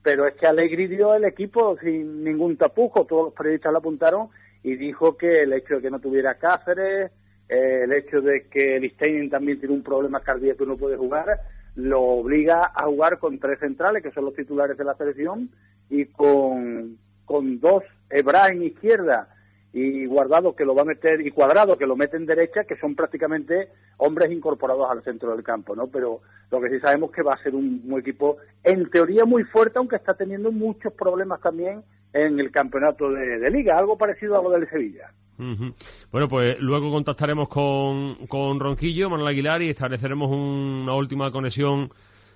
pero 0.03 0.25
es 0.25 0.33
que 0.35 0.47
Alegri 0.47 0.85
el 0.85 1.25
equipo 1.25 1.77
sin 1.77 2.23
ningún 2.23 2.57
tapujo, 2.57 3.05
todos 3.05 3.25
los 3.25 3.33
periodistas 3.33 3.71
lo 3.71 3.77
apuntaron 3.77 4.29
y 4.63 4.75
dijo 4.75 5.15
que 5.15 5.43
el 5.43 5.53
hecho 5.53 5.75
de 5.75 5.81
que 5.81 5.91
no 5.91 5.99
tuviera 5.99 6.39
Cáceres, 6.39 7.11
eh, 7.47 7.81
el 7.83 7.93
hecho 7.93 8.21
de 8.21 8.47
que 8.47 8.77
el 8.77 8.89
Stein 8.91 9.29
también 9.29 9.59
tiene 9.59 9.75
un 9.75 9.83
problema 9.83 10.21
cardíaco 10.21 10.63
y 10.63 10.67
no 10.67 10.77
puede 10.77 10.97
jugar, 10.97 11.41
lo 11.75 12.01
obliga 12.01 12.71
a 12.73 12.85
jugar 12.85 13.19
con 13.19 13.39
tres 13.39 13.59
centrales, 13.59 14.01
que 14.01 14.11
son 14.11 14.25
los 14.25 14.35
titulares 14.35 14.77
de 14.77 14.83
la 14.83 14.95
selección, 14.95 15.49
y 15.89 16.05
con, 16.05 16.97
con 17.25 17.59
dos, 17.59 17.83
Ebra 18.09 18.47
en 18.47 18.63
izquierda 18.63 19.27
y 19.73 20.05
Guardado 20.05 20.55
que 20.55 20.65
lo 20.65 20.75
va 20.75 20.81
a 20.81 20.85
meter 20.85 21.25
y 21.25 21.31
Cuadrado 21.31 21.77
que 21.77 21.85
lo 21.85 21.95
mete 21.95 22.17
en 22.17 22.25
derecha, 22.25 22.65
que 22.65 22.75
son 22.77 22.95
prácticamente 22.95 23.69
hombres 23.97 24.31
incorporados 24.31 24.89
al 24.89 25.03
centro 25.03 25.31
del 25.31 25.43
campo, 25.43 25.75
¿no? 25.75 25.87
Pero 25.87 26.21
lo 26.49 26.61
que 26.61 26.69
sí 26.69 26.79
sabemos 26.79 27.11
que 27.11 27.23
va 27.23 27.35
a 27.35 27.43
ser 27.43 27.55
un, 27.55 27.81
equipo 27.97 28.37
en 28.63 28.89
teoría 28.89 29.25
muy 29.25 29.43
fuerte, 29.43 29.79
aunque 29.79 29.95
está 29.95 30.13
teniendo 30.13 30.51
muchos 30.51 30.93
problemas 30.93 31.39
también 31.41 31.83
en 32.13 32.39
el 32.39 32.51
campeonato 32.51 33.09
de, 33.09 33.49
liga, 33.49 33.77
algo 33.77 33.97
parecido 33.97 34.37
a 34.37 34.43
lo 34.43 34.49
del 34.49 34.69
Sevilla. 34.69 35.11
Bueno, 36.11 36.27
pues 36.27 36.59
luego 36.59 36.91
contactaremos 36.91 37.47
con, 37.47 38.27
con 38.27 38.59
Ronquillo, 38.59 39.09
Manuel 39.09 39.29
Aguilar 39.29 39.61
y 39.63 39.69
estableceremos 39.69 40.29
una 40.29 40.93
última 40.93 41.31
conexión 41.31 41.89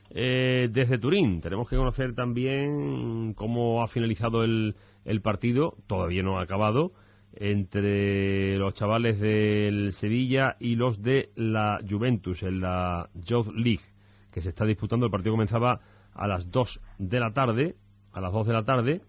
eh, 0.10 0.70
desde 0.72 0.98
Turín. 0.98 1.40
Tenemos 1.40 1.70
que 1.70 1.76
conocer 1.76 2.16
también 2.16 3.34
cómo 3.36 3.84
ha 3.84 3.88
finalizado 3.88 4.44
el, 4.44 4.76
el 5.04 5.22
partido, 5.22 5.76
todavía 5.86 6.24
no 6.24 6.40
ha 6.40 6.44
acabado 6.44 6.94
entre 7.36 8.58
los 8.58 8.74
chavales 8.74 9.20
del 9.20 9.94
Sevilla 9.94 10.56
y 10.60 10.76
los 10.76 11.02
de 11.02 11.32
la 11.36 11.80
Juventus 11.88 12.44
en 12.44 12.62
la 12.62 13.10
Youth 13.14 13.48
League, 13.56 13.84
que 14.32 14.42
se 14.42 14.50
está 14.50 14.66
disputando. 14.66 15.06
El 15.06 15.12
partido 15.12 15.34
comenzaba 15.34 15.82
a 16.14 16.28
las 16.28 16.52
2 16.52 16.82
de 16.98 17.20
la 17.20 17.34
tarde, 17.34 17.76
a 18.14 18.22
las 18.22 18.32
2 18.32 18.48
de 18.48 18.54
la 18.54 18.64
tarde, 18.64 19.02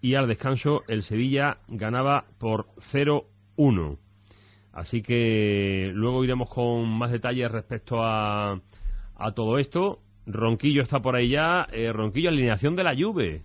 y 0.00 0.14
al 0.14 0.28
descanso 0.28 0.82
el 0.88 1.02
Sevilla 1.02 1.58
ganaba 1.68 2.26
por 2.38 2.68
0-1. 2.76 3.98
Así 4.72 5.02
que 5.02 5.90
luego 5.92 6.22
iremos 6.22 6.48
con 6.48 6.88
más 6.88 7.10
detalles 7.10 7.50
respecto 7.50 8.02
a, 8.02 8.60
a 9.16 9.32
todo 9.32 9.58
esto. 9.58 10.00
Ronquillo 10.26 10.82
está 10.82 11.00
por 11.00 11.16
ahí 11.16 11.30
ya. 11.30 11.66
Eh, 11.72 11.92
Ronquillo, 11.92 12.28
alineación 12.28 12.76
de 12.76 12.84
la 12.84 12.94
Juve. 12.94 13.42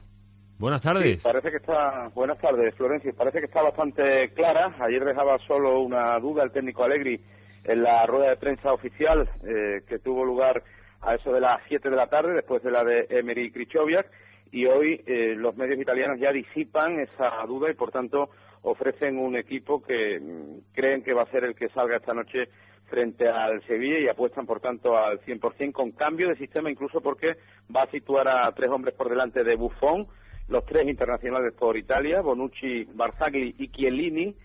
Buenas 0.60 0.82
tardes. 0.82 1.22
Sí, 1.22 1.24
parece 1.24 1.52
que 1.52 1.58
está, 1.58 2.10
buenas 2.14 2.38
tardes, 2.40 2.74
Florencio. 2.76 3.14
Parece 3.16 3.40
que 3.40 3.46
está 3.46 3.62
bastante 3.62 4.30
clara. 4.34 4.76
Ayer 4.80 5.04
dejaba 5.04 5.38
solo 5.40 5.82
una 5.82 6.18
duda 6.20 6.44
el 6.44 6.52
técnico 6.52 6.84
Allegri 6.84 7.20
en 7.64 7.84
la 7.84 8.06
rueda 8.06 8.30
de 8.30 8.38
prensa 8.38 8.72
oficial 8.72 9.30
eh, 9.46 9.82
que 9.88 10.00
tuvo 10.00 10.24
lugar 10.24 10.64
a 11.02 11.16
eso 11.16 11.34
de 11.34 11.42
las 11.42 11.62
7 11.68 11.90
de 11.90 11.96
la 11.96 12.08
tarde, 12.08 12.34
después 12.34 12.64
de 12.64 12.72
la 12.72 12.84
de 12.84 13.08
Emery 13.10 13.52
Krichoviak, 13.52 14.10
y 14.52 14.66
hoy 14.66 15.02
eh, 15.06 15.34
los 15.36 15.56
medios 15.58 15.80
italianos 15.80 16.20
ya 16.20 16.32
disipan 16.32 17.00
esa 17.00 17.30
duda 17.48 17.70
y, 17.70 17.74
por 17.74 17.92
tanto, 17.92 18.30
ofrecen 18.62 19.18
un 19.18 19.36
equipo 19.36 19.82
que 19.82 20.20
mm, 20.20 20.74
creen 20.74 21.04
que 21.04 21.14
va 21.14 21.24
a 21.24 21.32
ser 21.32 21.44
el 21.44 21.56
que 21.56 21.70
salga 21.70 21.98
esta 21.98 22.14
noche 22.14 22.50
frente 22.90 23.28
al 23.28 23.62
Sevilla 23.66 24.00
y 24.00 24.08
apuestan, 24.08 24.46
por 24.46 24.60
tanto, 24.60 24.98
al 24.98 25.20
100% 25.22 25.72
con 25.72 25.92
cambio 25.92 26.30
de 26.30 26.36
sistema, 26.36 26.70
incluso 26.70 27.02
porque 27.02 27.36
va 27.76 27.84
a 27.84 27.92
situar 27.92 28.28
a 28.28 28.52
tres 28.52 28.70
hombres 28.70 28.94
por 28.96 29.10
delante 29.10 29.44
de 29.44 29.56
Buffon, 29.56 30.08
los 30.48 30.66
tres 30.66 30.88
internacionales 30.88 31.54
por 31.54 31.78
Italia, 31.78 32.22
Bonucci, 32.22 32.86
Barzagli 32.94 33.56
y 33.58 33.70
Chiellini, 33.70 34.36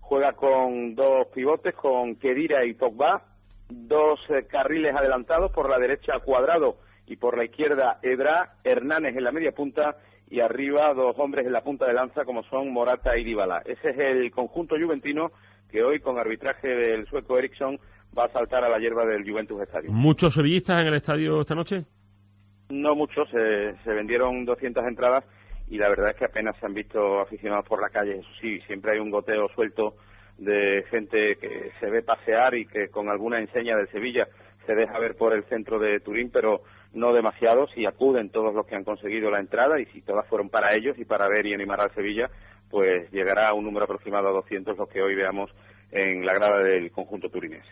juega 0.00 0.32
con 0.32 0.94
dos 0.94 1.26
pivotes, 1.28 1.74
con 1.74 2.16
Kedira 2.16 2.64
y 2.64 2.74
Pogba, 2.74 3.22
dos 3.68 4.20
eh, 4.30 4.46
carriles 4.48 4.94
adelantados, 4.94 5.52
por 5.52 5.68
la 5.68 5.78
derecha 5.78 6.18
Cuadrado 6.20 6.78
y 7.06 7.16
por 7.16 7.36
la 7.36 7.44
izquierda 7.44 7.98
Edra, 8.02 8.56
Hernández 8.64 9.16
en 9.16 9.24
la 9.24 9.32
media 9.32 9.52
punta 9.52 9.96
y 10.30 10.40
arriba 10.40 10.92
dos 10.94 11.18
hombres 11.18 11.46
en 11.46 11.52
la 11.52 11.62
punta 11.62 11.86
de 11.86 11.94
lanza 11.94 12.24
como 12.24 12.42
son 12.44 12.70
Morata 12.72 13.16
y 13.16 13.24
Dybala. 13.24 13.62
Ese 13.64 13.90
es 13.90 13.98
el 13.98 14.30
conjunto 14.30 14.76
juventino 14.76 15.30
que 15.70 15.82
hoy 15.82 16.00
con 16.00 16.18
arbitraje 16.18 16.68
del 16.68 17.06
sueco 17.06 17.38
Eriksson 17.38 17.78
va 18.16 18.24
a 18.24 18.28
saltar 18.28 18.64
a 18.64 18.68
la 18.68 18.78
hierba 18.78 19.04
del 19.04 19.28
Juventus 19.28 19.60
Estadio. 19.60 19.90
¿Muchos 19.90 20.34
sevillistas 20.34 20.80
en 20.80 20.88
el 20.88 20.94
estadio 20.94 21.40
esta 21.40 21.54
noche? 21.54 21.84
No 22.70 22.94
muchos, 22.94 23.28
se, 23.30 23.74
se 23.82 23.90
vendieron 23.90 24.44
200 24.44 24.84
entradas 24.86 25.24
y 25.70 25.78
la 25.78 25.88
verdad 25.88 26.10
es 26.10 26.16
que 26.16 26.24
apenas 26.24 26.56
se 26.58 26.66
han 26.66 26.74
visto 26.74 27.20
aficionados 27.20 27.66
por 27.66 27.80
la 27.80 27.90
calle. 27.90 28.18
Eso 28.18 28.28
sí, 28.40 28.60
siempre 28.62 28.92
hay 28.92 28.98
un 28.98 29.10
goteo 29.10 29.48
suelto 29.54 29.94
de 30.38 30.84
gente 30.90 31.36
que 31.36 31.72
se 31.80 31.90
ve 31.90 32.02
pasear 32.02 32.54
y 32.54 32.66
que 32.66 32.88
con 32.88 33.08
alguna 33.08 33.40
enseña 33.40 33.76
del 33.76 33.88
Sevilla 33.90 34.28
se 34.66 34.74
deja 34.74 34.98
ver 34.98 35.16
por 35.16 35.32
el 35.32 35.44
centro 35.44 35.78
de 35.78 36.00
Turín, 36.00 36.30
pero 36.30 36.62
no 36.92 37.12
demasiado. 37.12 37.66
Si 37.68 37.86
acuden 37.86 38.30
todos 38.30 38.54
los 38.54 38.66
que 38.66 38.76
han 38.76 38.84
conseguido 38.84 39.30
la 39.30 39.40
entrada 39.40 39.80
y 39.80 39.86
si 39.86 40.02
todas 40.02 40.26
fueron 40.28 40.48
para 40.48 40.74
ellos 40.74 40.98
y 40.98 41.04
para 41.04 41.28
ver 41.28 41.46
y 41.46 41.54
animar 41.54 41.80
al 41.80 41.94
Sevilla, 41.94 42.30
pues 42.70 43.10
llegará 43.10 43.48
a 43.48 43.54
un 43.54 43.64
número 43.64 43.84
aproximado 43.84 44.28
a 44.28 44.32
200 44.32 44.76
los 44.76 44.88
que 44.88 45.02
hoy 45.02 45.14
veamos 45.14 45.50
en 45.90 46.24
la 46.24 46.34
grada 46.34 46.58
del 46.62 46.90
conjunto 46.90 47.28
turinés. 47.30 47.64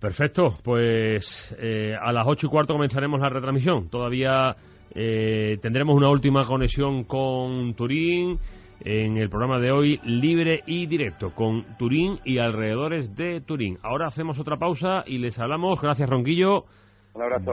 Perfecto, 0.00 0.50
pues 0.62 1.56
eh, 1.58 1.96
a 2.00 2.12
las 2.12 2.24
ocho 2.26 2.46
y 2.46 2.50
cuarto 2.50 2.74
comenzaremos 2.74 3.20
la 3.20 3.28
retransmisión. 3.28 3.90
Todavía 3.90 4.54
eh, 4.94 5.58
tendremos 5.60 5.96
una 5.96 6.08
última 6.08 6.44
conexión 6.44 7.04
con 7.04 7.74
Turín 7.74 8.38
en 8.80 9.16
el 9.16 9.28
programa 9.28 9.58
de 9.58 9.72
hoy 9.72 10.00
libre 10.04 10.62
y 10.66 10.86
directo 10.86 11.34
con 11.34 11.64
Turín 11.78 12.20
y 12.24 12.38
alrededores 12.38 13.14
de 13.14 13.40
Turín. 13.40 13.78
Ahora 13.82 14.06
hacemos 14.06 14.38
otra 14.38 14.58
pausa 14.58 15.04
y 15.06 15.18
les 15.18 15.38
hablamos, 15.38 15.80
gracias 15.80 16.08
Ronquillo, 16.08 16.66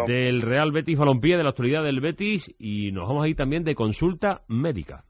del 0.07 0.41
Real 0.41 0.71
Betis 0.71 0.97
Balompié, 0.97 1.37
de 1.37 1.43
la 1.43 1.49
actualidad 1.49 1.83
del 1.83 1.99
Betis 1.99 2.53
y 2.59 2.91
nos 2.91 3.07
vamos 3.07 3.23
a 3.23 3.27
ir 3.27 3.35
también 3.35 3.63
de 3.63 3.75
consulta 3.75 4.43
médica. 4.47 5.03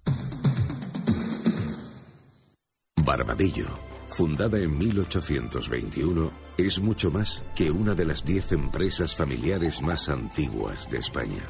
Barbadillo, 3.06 3.68
fundada 4.10 4.60
en 4.60 4.78
1821, 4.78 6.32
es 6.58 6.80
mucho 6.80 7.12
más 7.12 7.46
que 7.56 7.70
una 7.70 7.94
de 7.94 8.06
las 8.06 8.26
diez 8.26 8.52
empresas 8.52 9.16
familiares 9.16 9.84
más 9.84 10.10
antiguas 10.10 10.90
de 10.90 10.98
España. 10.98 11.44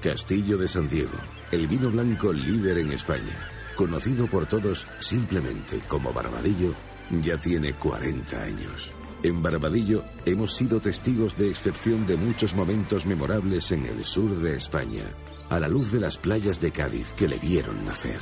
Castillo 0.00 0.56
de 0.56 0.66
San 0.66 0.88
Diego, 0.88 1.18
el 1.52 1.68
vino 1.68 1.90
blanco 1.90 2.32
líder 2.32 2.78
en 2.78 2.92
España, 2.92 3.36
conocido 3.76 4.26
por 4.28 4.46
todos 4.46 4.86
simplemente 4.98 5.80
como 5.86 6.10
Barbadillo, 6.10 6.72
ya 7.22 7.38
tiene 7.38 7.74
40 7.74 8.34
años. 8.34 8.90
En 9.22 9.42
Barbadillo 9.42 10.02
hemos 10.24 10.54
sido 10.54 10.80
testigos 10.80 11.36
de 11.36 11.50
excepción 11.50 12.06
de 12.06 12.16
muchos 12.16 12.54
momentos 12.54 13.04
memorables 13.04 13.72
en 13.72 13.84
el 13.84 14.02
sur 14.02 14.30
de 14.40 14.54
España, 14.54 15.04
a 15.50 15.60
la 15.60 15.68
luz 15.68 15.92
de 15.92 16.00
las 16.00 16.16
playas 16.16 16.62
de 16.62 16.72
Cádiz 16.72 17.12
que 17.12 17.28
le 17.28 17.38
vieron 17.38 17.84
nacer. 17.84 18.20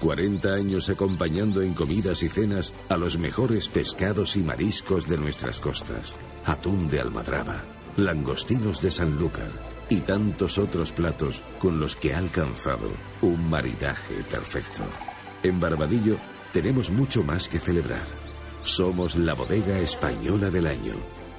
40 0.00 0.52
años 0.52 0.90
acompañando 0.90 1.62
en 1.62 1.72
comidas 1.72 2.22
y 2.22 2.28
cenas 2.28 2.74
a 2.90 2.98
los 2.98 3.16
mejores 3.16 3.68
pescados 3.68 4.36
y 4.36 4.42
mariscos 4.42 5.08
de 5.08 5.16
nuestras 5.16 5.58
costas. 5.60 6.14
Atún 6.44 6.86
de 6.88 7.00
Almadraba, 7.00 7.62
langostinos 7.96 8.82
de 8.82 8.90
Sanlúcar 8.90 9.73
y 9.88 10.00
tantos 10.00 10.58
otros 10.58 10.92
platos 10.92 11.42
con 11.58 11.78
los 11.78 11.96
que 11.96 12.14
ha 12.14 12.18
alcanzado 12.18 12.88
un 13.22 13.48
maridaje 13.48 14.22
perfecto. 14.30 14.84
En 15.42 15.60
Barbadillo 15.60 16.16
tenemos 16.52 16.90
mucho 16.90 17.22
más 17.22 17.48
que 17.48 17.58
celebrar. 17.58 18.04
Somos 18.62 19.16
la 19.16 19.34
bodega 19.34 19.78
española 19.78 20.50
del 20.50 20.66
año 20.66 20.94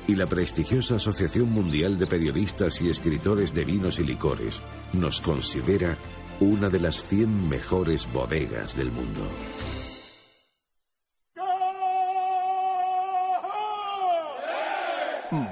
y 0.07 0.15
la 0.15 0.27
prestigiosa 0.27 0.95
Asociación 0.95 1.49
Mundial 1.49 1.97
de 1.97 2.05
Periodistas 2.05 2.81
y 2.81 2.89
Escritores 2.89 3.53
de 3.53 3.65
Vinos 3.65 3.99
y 3.99 4.03
Licores 4.03 4.61
nos 4.93 5.21
considera 5.21 5.97
una 6.39 6.69
de 6.69 6.79
las 6.79 7.03
100 7.03 7.49
mejores 7.49 8.11
bodegas 8.11 8.75
del 8.75 8.91
mundo. 8.91 9.21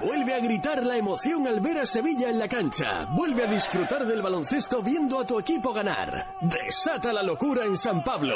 Vuelve 0.02 0.34
a 0.34 0.39
gritar 0.39 0.84
la 0.84 0.98
emoción 0.98 1.46
al 1.48 1.60
ver 1.60 1.78
a 1.80 1.86
Sevilla 1.86 2.30
en 2.30 2.39
la 2.39 2.48
cancha. 2.48 3.06
Vuelve 3.12 3.43
a 3.43 3.48
disfrutar 3.48 4.06
del 4.06 4.22
baloncesto 4.22 4.82
viendo 4.82 5.19
a 5.19 5.26
tu 5.26 5.39
equipo 5.39 5.74
ganar. 5.74 6.36
Desata 6.41 7.12
la 7.12 7.24
locura 7.24 7.65
en 7.65 7.78
San 7.78 8.04
Pablo. 8.04 8.36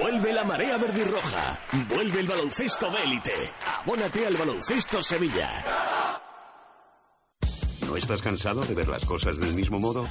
Vuelve 0.00 0.32
la 0.32 0.44
marea 0.44 0.76
verde 0.78 1.02
y 1.02 1.04
roja. 1.04 1.60
Vuelve 1.88 2.20
el 2.20 2.26
baloncesto 2.26 2.90
de 2.90 3.02
élite. 3.02 3.32
Abónate 3.80 4.26
al 4.26 4.36
baloncesto 4.36 5.02
Sevilla. 5.02 6.01
¿No 7.92 7.98
estás 7.98 8.22
cansado 8.22 8.62
de 8.62 8.72
ver 8.72 8.88
las 8.88 9.04
cosas 9.04 9.36
del 9.36 9.52
mismo 9.52 9.78
modo? 9.78 10.08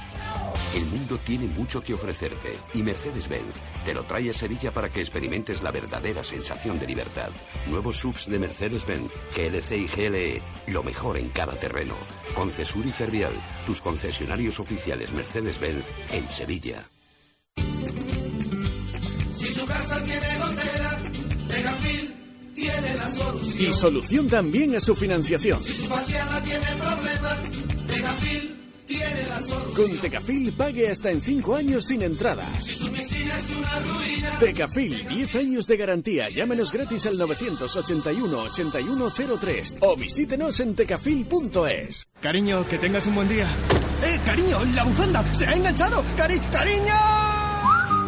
El 0.72 0.84
mundo 0.84 1.18
tiene 1.26 1.48
mucho 1.48 1.82
que 1.82 1.94
ofrecerte 1.94 2.56
y 2.74 2.82
Mercedes-Benz 2.84 3.56
te 3.84 3.92
lo 3.92 4.04
trae 4.04 4.30
a 4.30 4.32
Sevilla 4.32 4.70
para 4.72 4.88
que 4.88 5.00
experimentes 5.00 5.64
la 5.64 5.72
verdadera 5.72 6.22
sensación 6.22 6.78
de 6.78 6.86
libertad. 6.86 7.30
Nuevos 7.66 7.96
subs 7.96 8.30
de 8.30 8.38
Mercedes-Benz, 8.38 9.10
GLC 9.36 9.72
y 9.72 9.88
GLE, 9.88 10.42
lo 10.68 10.84
mejor 10.84 11.16
en 11.16 11.30
cada 11.30 11.58
terreno. 11.58 11.96
Concesur 12.36 12.86
y 12.86 12.92
Fervial, 12.92 13.32
tus 13.66 13.80
concesionarios 13.80 14.60
oficiales 14.60 15.12
Mercedes-Benz 15.12 15.84
en 16.12 16.28
Sevilla. 16.28 16.88
Si 19.32 19.52
su 19.52 19.66
casa 19.66 20.04
tiene 20.04 20.38
gotera, 20.38 21.02
Tegafil 21.48 22.14
tiene 22.54 22.94
la 22.94 23.10
solución. 23.10 23.68
Y 23.68 23.72
solución 23.72 24.28
también 24.28 24.76
a 24.76 24.80
su 24.80 24.94
financiación. 24.94 25.58
Si 25.58 25.72
su 25.72 25.88
tiene 25.88 26.66
problemas, 26.78 27.71
Tegafil 28.02 28.58
tiene 28.84 29.22
la 29.28 29.40
solución. 29.40 29.74
Con 29.74 30.00
Tecafil 30.00 30.52
pague 30.54 30.90
hasta 30.90 31.12
en 31.12 31.20
5 31.20 31.54
años 31.54 31.86
sin 31.86 32.02
entrada. 32.02 32.52
Si 32.58 32.74
su 32.74 32.90
piscina 32.90 33.32
es 33.36 33.48
una 33.56 33.78
ruina, 33.78 34.28
Tecafil, 34.40 35.06
10 35.06 35.36
años 35.36 35.68
de 35.68 35.76
garantía. 35.76 36.28
Llámenos 36.28 36.72
gratis 36.72 37.06
al 37.06 37.16
981-8103 37.18 39.76
o 39.80 39.94
visítenos 39.96 40.58
en 40.58 40.74
tecafil.es. 40.74 42.08
Cariño, 42.20 42.66
que 42.66 42.78
tengas 42.78 43.06
un 43.06 43.14
buen 43.14 43.28
día. 43.28 43.46
¡Eh, 44.04 44.18
cariño! 44.24 44.58
¡La 44.74 44.82
bufanda! 44.82 45.24
¡Se 45.32 45.46
ha 45.46 45.54
enganchado! 45.54 46.02
¡Cari 46.16 46.40
¡Cariño! 46.40 47.21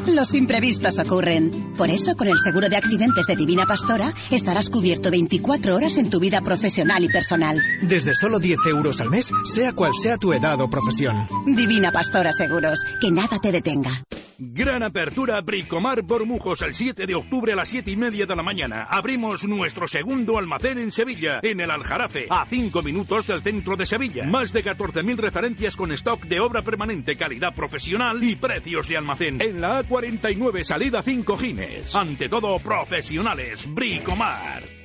Los 0.06 0.34
imprevistos 0.34 0.98
ocurren. 0.98 1.74
Por 1.76 1.90
eso, 1.90 2.14
con 2.14 2.28
el 2.28 2.38
seguro 2.38 2.68
de 2.68 2.76
accidentes 2.76 3.26
de 3.26 3.36
Divina 3.36 3.64
Pastora, 3.66 4.12
estarás 4.30 4.68
cubierto 4.68 5.10
24 5.10 5.74
horas 5.74 5.96
en 5.96 6.10
tu 6.10 6.20
vida 6.20 6.42
profesional 6.42 7.02
y 7.04 7.08
personal. 7.08 7.60
Desde 7.80 8.14
solo 8.14 8.38
10 8.38 8.58
euros 8.66 9.00
al 9.00 9.10
mes, 9.10 9.30
sea 9.44 9.72
cual 9.72 9.92
sea 10.00 10.18
tu 10.18 10.32
edad 10.32 10.60
o 10.60 10.68
profesión. 10.68 11.16
Divina 11.46 11.90
Pastora 11.90 12.32
Seguros, 12.32 12.84
que 13.00 13.10
nada 13.10 13.38
te 13.40 13.50
detenga. 13.50 14.04
Gran 14.38 14.82
apertura 14.82 15.40
Bricomar 15.40 16.02
Bormujos 16.02 16.62
el 16.62 16.74
7 16.74 17.06
de 17.06 17.14
octubre 17.14 17.52
a 17.52 17.56
las 17.56 17.68
7 17.68 17.90
y 17.90 17.96
media 17.96 18.26
de 18.26 18.34
la 18.34 18.42
mañana. 18.42 18.84
Abrimos 18.84 19.44
nuestro 19.44 19.86
segundo 19.86 20.38
almacén 20.38 20.78
en 20.78 20.90
Sevilla, 20.90 21.40
en 21.42 21.60
el 21.60 21.70
Aljarafe, 21.70 22.26
a 22.30 22.44
5 22.46 22.82
minutos 22.82 23.26
del 23.26 23.42
centro 23.42 23.76
de 23.76 23.86
Sevilla. 23.86 24.24
Más 24.24 24.52
de 24.52 24.64
14.000 24.64 25.16
referencias 25.16 25.76
con 25.76 25.92
stock 25.92 26.24
de 26.24 26.40
obra 26.40 26.62
permanente, 26.62 27.16
calidad 27.16 27.54
profesional 27.54 28.22
y 28.22 28.36
precios 28.36 28.88
de 28.88 28.96
almacén. 28.96 29.40
En 29.40 29.60
la 29.60 29.82
A49, 29.82 30.64
salida 30.64 31.02
5 31.02 31.36
Gines. 31.36 31.94
Ante 31.94 32.28
todo, 32.28 32.58
profesionales. 32.58 33.64
Bricomar. 33.72 34.83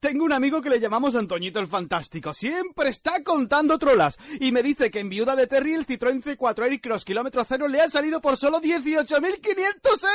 Tengo 0.00 0.24
un 0.24 0.32
amigo 0.32 0.62
que 0.62 0.70
le 0.70 0.80
llamamos 0.80 1.14
Antoñito 1.14 1.60
el 1.60 1.66
Fantástico. 1.66 2.32
Siempre 2.32 2.88
está 2.88 3.22
contando 3.22 3.78
trolas. 3.78 4.16
Y 4.40 4.50
me 4.50 4.62
dice 4.62 4.90
que 4.90 5.00
en 5.00 5.10
Viuda 5.10 5.36
de 5.36 5.46
Terry 5.46 5.74
el 5.74 5.86
Citroën 5.86 6.22
C4 6.22 6.64
Aircross 6.64 7.04
kilómetro 7.04 7.44
cero 7.46 7.68
le 7.68 7.82
ha 7.82 7.88
salido 7.88 8.18
por 8.18 8.38
solo 8.38 8.62
18.500 8.62 9.18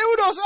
euros. 0.10 0.40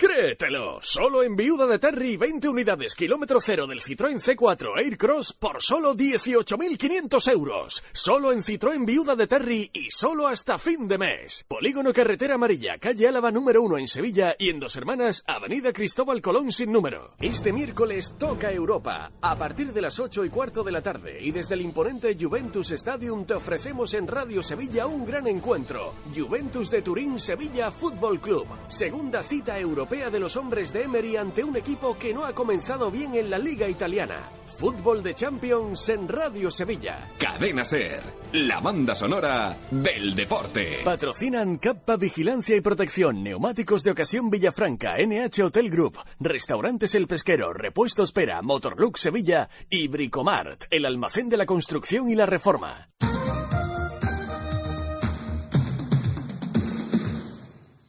Créetelo, 0.00 0.78
solo 0.80 1.22
en 1.22 1.36
Viuda 1.36 1.66
de 1.66 1.78
Terry 1.78 2.16
20 2.16 2.48
unidades 2.48 2.94
kilómetro 2.94 3.40
cero 3.42 3.66
del 3.66 3.82
Citroën 3.82 4.22
C4 4.22 4.78
Aircross 4.78 5.34
por 5.34 5.62
solo 5.62 5.94
18.500 5.94 7.30
euros. 7.30 7.84
Solo 7.92 8.32
en 8.32 8.42
Citroën 8.42 8.86
Viuda 8.86 9.16
de 9.16 9.26
Terry 9.26 9.70
y 9.70 9.90
solo 9.90 10.28
hasta 10.28 10.58
fin 10.58 10.88
de 10.88 10.96
mes. 10.96 11.44
Polígono 11.46 11.92
Carretera 11.92 12.36
Amarilla, 12.36 12.78
calle 12.78 13.06
Álava 13.06 13.30
número 13.30 13.60
1 13.60 13.78
en 13.78 13.88
Sevilla 13.88 14.34
y 14.38 14.48
en 14.48 14.60
Dos 14.60 14.76
Hermanas, 14.76 15.24
Avenida 15.26 15.74
Cristóbal 15.74 16.22
Colón 16.22 16.50
sin 16.50 16.72
número. 16.72 17.12
Este 17.34 17.52
miércoles 17.52 18.14
toca 18.16 18.52
Europa. 18.52 19.10
A 19.20 19.36
partir 19.36 19.72
de 19.72 19.82
las 19.82 19.98
8 19.98 20.24
y 20.24 20.30
cuarto 20.30 20.62
de 20.62 20.70
la 20.70 20.82
tarde 20.82 21.18
y 21.20 21.32
desde 21.32 21.54
el 21.54 21.62
imponente 21.62 22.16
Juventus 22.16 22.70
Stadium 22.70 23.24
te 23.24 23.34
ofrecemos 23.34 23.92
en 23.94 24.06
Radio 24.06 24.40
Sevilla 24.40 24.86
un 24.86 25.04
gran 25.04 25.26
encuentro. 25.26 25.94
Juventus 26.14 26.70
de 26.70 26.82
Turín 26.82 27.18
Sevilla 27.18 27.72
Fútbol 27.72 28.20
Club. 28.20 28.46
Segunda 28.68 29.24
cita 29.24 29.58
europea 29.58 30.10
de 30.10 30.20
los 30.20 30.36
hombres 30.36 30.72
de 30.72 30.84
Emery 30.84 31.16
ante 31.16 31.42
un 31.42 31.56
equipo 31.56 31.98
que 31.98 32.14
no 32.14 32.24
ha 32.24 32.32
comenzado 32.32 32.88
bien 32.88 33.16
en 33.16 33.28
la 33.28 33.38
Liga 33.38 33.68
Italiana. 33.68 34.30
Fútbol 34.46 35.02
de 35.02 35.14
Champions 35.14 35.88
en 35.88 36.06
Radio 36.06 36.50
Sevilla. 36.50 37.08
Cadena 37.18 37.64
Ser, 37.64 38.00
la 38.34 38.60
banda 38.60 38.94
sonora 38.94 39.58
del 39.70 40.14
deporte. 40.14 40.82
Patrocinan 40.84 41.58
Cappa 41.58 41.96
Vigilancia 41.96 42.54
y 42.56 42.60
Protección, 42.60 43.24
Neumáticos 43.24 43.82
de 43.82 43.90
Ocasión 43.90 44.30
Villafranca, 44.30 44.94
NH 44.98 45.42
Hotel 45.42 45.70
Group, 45.70 45.98
Restaurantes 46.20 46.94
El 46.94 47.08
Pesquero, 47.24 47.54
Repuestos 47.54 48.12
Pera, 48.12 48.42
Motorlux 48.42 49.00
Sevilla 49.00 49.48
y 49.70 49.88
Bricomart, 49.88 50.64
el 50.70 50.84
almacén 50.84 51.30
de 51.30 51.38
la 51.38 51.46
construcción 51.46 52.10
y 52.10 52.14
la 52.14 52.26
reforma. 52.26 52.90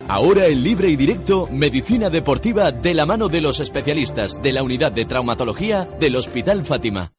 Ahora 0.07 0.47
en 0.47 0.63
libre 0.63 0.87
y 0.87 0.95
directo, 0.95 1.49
medicina 1.51 2.09
deportiva 2.09 2.71
de 2.71 2.93
la 2.93 3.05
mano 3.05 3.27
de 3.27 3.41
los 3.41 3.59
especialistas 3.59 4.41
de 4.41 4.53
la 4.53 4.63
unidad 4.63 4.93
de 4.93 5.03
traumatología 5.03 5.83
del 5.99 6.15
Hospital 6.15 6.63
Fátima. 6.63 7.11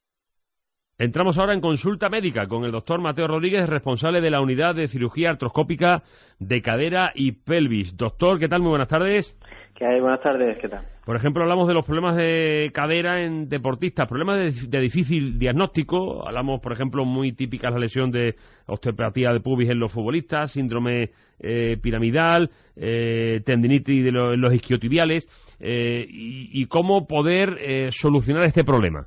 Entramos 0.99 1.37
ahora 1.37 1.53
en 1.53 1.61
consulta 1.61 2.09
médica 2.09 2.47
con 2.47 2.63
el 2.65 2.71
doctor 2.71 2.99
Mateo 2.99 3.27
Rodríguez, 3.27 3.69
responsable 3.69 4.19
de 4.19 4.31
la 4.31 4.41
unidad 4.41 4.73
de 4.73 4.87
cirugía 4.87 5.29
artroscópica 5.29 6.01
de 6.39 6.63
cadera 6.63 7.11
y 7.13 7.33
pelvis. 7.33 7.95
Doctor, 7.95 8.39
¿qué 8.39 8.47
tal? 8.47 8.61
Muy 8.61 8.69
buenas 8.69 8.87
tardes. 8.87 9.37
¿Qué 9.77 9.85
hay? 9.85 9.99
Buenas 10.01 10.21
tardes, 10.21 10.57
¿qué 10.59 10.67
tal? 10.67 10.83
Por 11.05 11.15
ejemplo, 11.15 11.43
hablamos 11.43 11.67
de 11.67 11.75
los 11.75 11.85
problemas 11.85 12.15
de 12.15 12.71
cadera 12.73 13.21
en 13.21 13.47
deportistas, 13.47 14.07
problemas 14.07 14.37
de, 14.37 14.67
de 14.67 14.79
difícil 14.81 15.37
diagnóstico. 15.37 16.27
Hablamos, 16.27 16.59
por 16.61 16.71
ejemplo, 16.71 17.05
muy 17.05 17.33
típica 17.33 17.69
la 17.69 17.77
lesión 17.77 18.09
de 18.09 18.35
osteopatía 18.65 19.31
de 19.31 19.39
pubis 19.39 19.69
en 19.69 19.77
los 19.79 19.91
futbolistas, 19.91 20.51
síndrome 20.53 21.11
eh, 21.39 21.77
piramidal, 21.79 22.49
eh, 22.75 23.41
tendinitis 23.45 24.03
de 24.03 24.11
lo- 24.11 24.33
en 24.33 24.41
los 24.41 24.51
isquiotibiales, 24.51 25.27
eh, 25.59 26.03
y, 26.09 26.49
y 26.59 26.65
cómo 26.65 27.05
poder 27.05 27.57
eh, 27.59 27.89
solucionar 27.91 28.43
este 28.45 28.63
problema. 28.63 29.05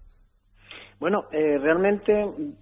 Bueno, 1.01 1.25
eh, 1.33 1.59
realmente 1.59 2.13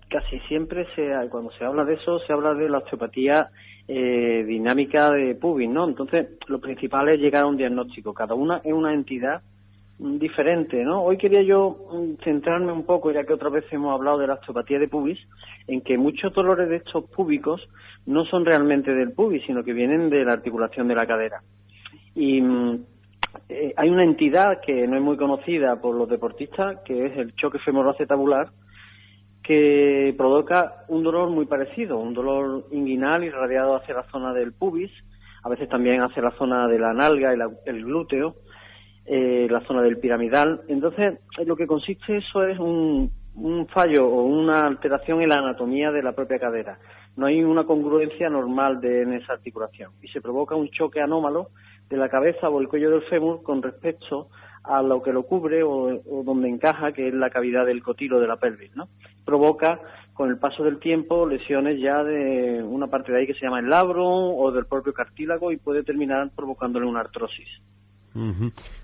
casi 0.09 0.39
siempre 0.49 0.87
se, 0.95 1.11
cuando 1.29 1.51
se 1.59 1.65
habla 1.65 1.85
de 1.85 1.95
eso 1.95 2.21
se 2.21 2.33
habla 2.33 2.55
de 2.55 2.71
la 2.71 2.79
osteopatía 2.79 3.49
eh, 3.91 4.45
dinámica 4.47 5.11
de 5.11 5.35
pubis, 5.35 5.71
¿no? 5.71 5.89
Entonces, 5.89 6.29
lo 6.47 6.61
principal 6.61 7.09
es 7.09 7.21
llegar 7.21 7.45
a 7.45 7.47
un 7.47 7.57
diagnóstico. 7.57 8.13
Cada 8.13 8.35
una 8.35 8.59
es 8.59 8.73
una 8.73 8.93
entidad 8.93 9.41
diferente, 9.99 10.85
¿no? 10.85 11.03
Hoy 11.03 11.17
quería 11.17 11.43
yo 11.43 11.89
mm, 11.91 12.23
centrarme 12.23 12.71
un 12.71 12.85
poco, 12.85 13.11
ya 13.11 13.25
que 13.25 13.33
otra 13.33 13.49
vez 13.49 13.65
hemos 13.73 13.93
hablado 13.93 14.19
de 14.19 14.27
la 14.27 14.35
osteopatía 14.35 14.79
de 14.79 14.89
pubis, 14.89 15.19
en 15.67 15.81
que 15.81 15.97
muchos 15.99 16.33
dolores 16.35 16.69
de 16.69 16.77
estos 16.77 17.05
púbicos 17.11 17.67
no 18.07 18.25
son 18.27 18.45
realmente 18.45 18.95
del 18.95 19.13
pubis, 19.13 19.43
sino 19.47 19.65
que 19.65 19.73
vienen 19.73 20.11
de 20.11 20.25
la 20.25 20.35
articulación 20.35 20.87
de 20.87 20.95
la 20.95 21.07
cadera. 21.07 21.43
Y 22.15 22.41
mm, 22.43 22.85
eh, 23.49 23.73
hay 23.77 23.89
una 23.89 24.05
entidad 24.05 24.61
que 24.61 24.87
no 24.87 24.97
es 24.97 25.03
muy 25.03 25.17
conocida 25.17 25.81
por 25.81 25.97
los 25.97 26.09
deportistas, 26.09 26.81
que 26.85 27.07
es 27.07 27.17
el 27.17 27.35
choque 27.35 27.59
femoroacetabular, 27.59 28.51
que 29.49 30.15
provoca 30.19 30.85
un 30.89 31.03
dolor 31.03 31.31
muy 31.31 31.47
parecido, 31.47 31.97
un 31.97 32.13
dolor 32.13 32.67
inguinal 32.71 33.25
irradiado 33.25 33.77
hacia 33.77 33.95
la 33.95 34.03
zona 34.11 34.35
del 34.35 34.53
pubis, 34.53 34.91
a 35.43 35.49
veces 35.49 35.71
también 35.71 36.03
hacia 36.03 36.23
la 36.23 36.33
zona 36.33 36.69
de 36.69 36.79
la 36.79 36.93
nalga 36.93 37.35
y 37.35 37.39
el 37.65 37.83
glúteo, 37.83 38.35
eh, 39.07 39.47
la 39.49 39.63
zona 39.63 39.81
del 39.81 39.97
piramidal. 39.97 40.61
Entonces, 40.69 41.21
lo 41.47 41.57
que 41.57 41.67
consiste 41.67 42.19
eso 42.19 42.45
es 42.45 42.59
un, 42.59 43.11
un 43.37 43.67
fallo 43.69 44.07
o 44.07 44.25
una 44.25 44.67
alteración 44.67 45.23
en 45.23 45.31
la 45.31 45.37
anatomía 45.37 45.91
de 45.93 46.03
la 46.03 46.13
propia 46.13 46.39
cadera. 46.39 46.79
No 47.17 47.25
hay 47.25 47.43
una 47.43 47.65
congruencia 47.65 48.29
normal 48.29 48.83
de, 48.83 49.01
en 49.01 49.15
esa 49.15 49.33
articulación 49.33 49.93
y 50.03 50.09
se 50.09 50.21
provoca 50.21 50.57
un 50.57 50.69
choque 50.69 51.01
anómalo 51.01 51.49
de 51.89 51.97
la 51.97 52.11
cabeza 52.11 52.51
o 52.51 52.61
el 52.61 52.69
cuello 52.69 52.91
del 52.91 53.03
fémur 53.05 53.43
con 53.43 53.63
respecto 53.63 54.29
a 54.65 54.83
lo 54.83 55.03
que 55.03 55.13
lo 55.13 55.23
cubre 55.25 55.63
o, 55.63 56.01
o 56.05 56.23
donde 56.25 56.49
encaja, 56.49 56.93
que 56.93 57.09
es 57.09 57.15
la 57.15 57.31
cavidad 57.31 57.67
del 57.67 57.83
cotilo 57.83 58.21
de 58.21 58.27
la 58.27 58.37
pelvis, 58.37 58.75
¿no? 58.77 58.89
Provoca, 59.25 59.81
con 60.19 60.31
el 60.31 60.39
paso 60.39 60.65
del 60.65 60.81
tiempo, 60.81 61.27
lesiones 61.27 61.81
ya 61.81 62.03
de 62.03 62.61
una 62.63 62.89
parte 62.89 63.13
de 63.13 63.21
ahí 63.21 63.27
que 63.27 63.35
se 63.35 63.47
llama 63.47 63.61
el 63.61 63.71
labrum 63.71 64.35
o 64.37 64.51
del 64.51 64.67
propio 64.67 64.93
cartílago 64.93 65.53
y 65.53 65.59
puede 65.59 65.85
terminar 65.85 66.31
provocándole 66.35 66.87
una 66.87 67.01
artrosis. 67.01 67.49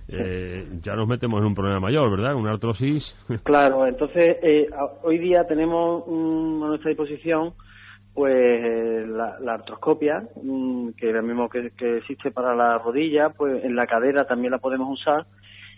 Eh, 0.07 0.69
ya 0.81 0.95
nos 0.95 1.09
metemos 1.09 1.41
en 1.41 1.47
un 1.47 1.55
problema 1.55 1.81
mayor, 1.81 2.11
¿verdad? 2.11 2.37
Una 2.37 2.53
artrosis. 2.53 3.17
Claro, 3.43 3.87
entonces 3.87 4.37
eh, 4.43 4.69
hoy 5.03 5.19
día 5.19 5.45
tenemos 5.47 6.05
a 6.07 6.69
nuestra 6.69 6.91
disposición 6.91 7.55
pues 8.15 9.09
la, 9.09 9.41
la 9.41 9.55
artroscopia, 9.55 10.23
mm, 10.41 10.91
que 10.91 11.09
es 11.09 11.15
lo 11.15 11.23
mismo 11.25 11.49
que, 11.49 11.73
que 11.77 11.97
existe 11.97 12.31
para 12.31 12.55
la 12.55 12.79
rodilla, 12.79 13.31
pues 13.31 13.65
en 13.65 13.75
la 13.75 13.87
cadera 13.87 14.25
también 14.25 14.53
la 14.53 14.59
podemos 14.59 15.01
usar. 15.01 15.27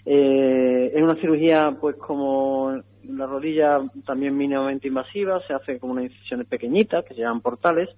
Eh, 0.09 0.93
es 0.95 1.03
una 1.03 1.17
cirugía 1.17 1.77
pues 1.81 1.97
como 1.97 2.81
la 3.09 3.27
rodilla 3.27 3.81
también 4.07 4.37
mínimamente 4.37 4.87
invasiva, 4.89 5.41
se 5.47 5.53
hace 5.53 5.79
con 5.81 5.91
unas 5.91 6.05
incisiones 6.05 6.47
pequeñitas 6.47 7.05
que 7.05 7.15
se 7.15 7.21
llaman 7.23 7.41
portales 7.41 7.89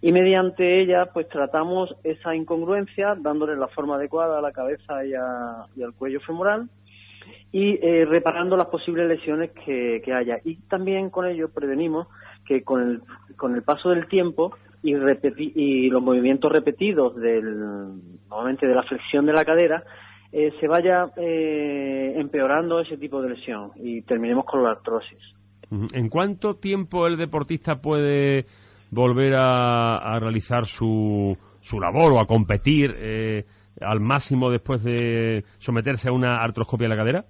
y 0.00 0.12
mediante 0.12 0.80
ella 0.80 1.06
pues 1.12 1.28
tratamos 1.28 1.94
esa 2.04 2.34
incongruencia 2.34 3.14
dándole 3.18 3.54
la 3.56 3.68
forma 3.68 3.96
adecuada 3.96 4.38
a 4.38 4.42
la 4.42 4.50
cabeza 4.52 5.04
y, 5.04 5.12
a- 5.14 5.66
y 5.76 5.82
al 5.82 5.92
cuello 5.92 6.20
femoral 6.20 6.68
y 7.52 7.78
eh, 7.86 8.06
reparando 8.06 8.56
las 8.56 8.66
posibles 8.68 9.06
lesiones 9.06 9.50
que, 9.52 10.02
haya. 10.12 10.38
Y 10.44 10.56
también 10.68 11.10
con 11.10 11.26
ello 11.26 11.50
prevenimos 11.50 12.08
que 12.46 12.62
con 12.64 12.80
el, 12.80 13.02
con 13.36 13.54
el 13.54 13.62
paso 13.62 13.90
del 13.90 14.08
tiempo 14.08 14.56
y, 14.82 14.94
repeti- 14.94 15.52
y 15.54 15.90
los 15.90 16.02
movimientos 16.02 16.50
repetidos 16.50 17.14
del, 17.16 17.58
normalmente 18.28 18.66
de 18.66 18.74
la 18.74 18.82
flexión 18.84 19.26
de 19.26 19.34
la 19.34 19.44
cadera, 19.44 19.84
eh, 20.32 20.50
se 20.58 20.66
vaya 20.66 21.06
eh, 21.16 22.14
empeorando 22.16 22.80
ese 22.80 22.96
tipo 22.96 23.20
de 23.20 23.30
lesión 23.30 23.70
y 23.76 24.02
terminemos 24.02 24.44
con 24.46 24.62
la 24.62 24.70
artrosis. 24.70 25.18
¿En 25.94 26.08
cuánto 26.08 26.54
tiempo 26.56 27.06
el 27.06 27.16
deportista 27.16 27.76
puede 27.76 28.46
volver 28.90 29.34
a, 29.34 29.96
a 29.96 30.18
realizar 30.18 30.66
su, 30.66 31.36
su 31.60 31.80
labor 31.80 32.12
o 32.12 32.20
a 32.20 32.26
competir 32.26 32.94
eh, 32.98 33.44
al 33.80 34.00
máximo 34.00 34.50
después 34.50 34.84
de 34.84 35.44
someterse 35.58 36.10
a 36.10 36.12
una 36.12 36.42
artroscopia 36.42 36.88
de 36.88 36.94
la 36.94 36.96
cadera? 36.96 37.24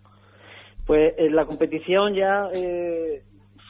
Pues 0.84 1.14
en 1.18 1.36
la 1.36 1.44
competición 1.44 2.14
ya 2.14 2.48
eh, 2.52 3.22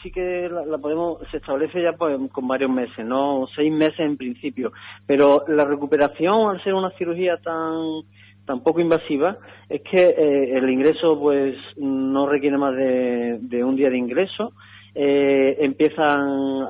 sí 0.02 0.10
que 0.10 0.48
la, 0.50 0.64
la 0.64 0.78
podemos, 0.78 1.18
se 1.30 1.36
establece 1.36 1.82
ya 1.82 1.92
pues, 1.92 2.18
con 2.32 2.48
varios 2.48 2.70
meses, 2.70 3.04
no 3.04 3.46
seis 3.54 3.70
meses 3.70 4.00
en 4.00 4.16
principio, 4.16 4.72
pero 5.06 5.44
la 5.48 5.66
recuperación 5.66 6.48
al 6.48 6.62
ser 6.64 6.72
una 6.72 6.90
cirugía 6.92 7.36
tan 7.36 8.02
tan 8.44 8.62
poco 8.62 8.80
invasiva 8.80 9.38
es 9.68 9.82
que 9.82 10.06
eh, 10.08 10.56
el 10.56 10.68
ingreso 10.68 11.18
pues 11.18 11.56
no 11.76 12.26
requiere 12.26 12.58
más 12.58 12.74
de, 12.76 13.64
un 13.64 13.76
día 13.76 13.90
de 13.90 13.98
ingreso. 13.98 14.52
Eh, 14.94 15.56
empiezan 15.60 16.20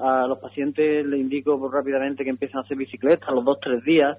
a 0.02 0.26
los 0.28 0.38
pacientes, 0.38 1.04
les 1.04 1.20
indico 1.20 1.58
pues, 1.58 1.72
rápidamente 1.72 2.22
que 2.22 2.30
empiezan 2.30 2.58
a 2.58 2.62
hacer 2.62 2.76
bicicleta 2.76 3.26
a 3.26 3.32
los 3.32 3.44
dos 3.44 3.58
tres 3.60 3.82
días. 3.84 4.18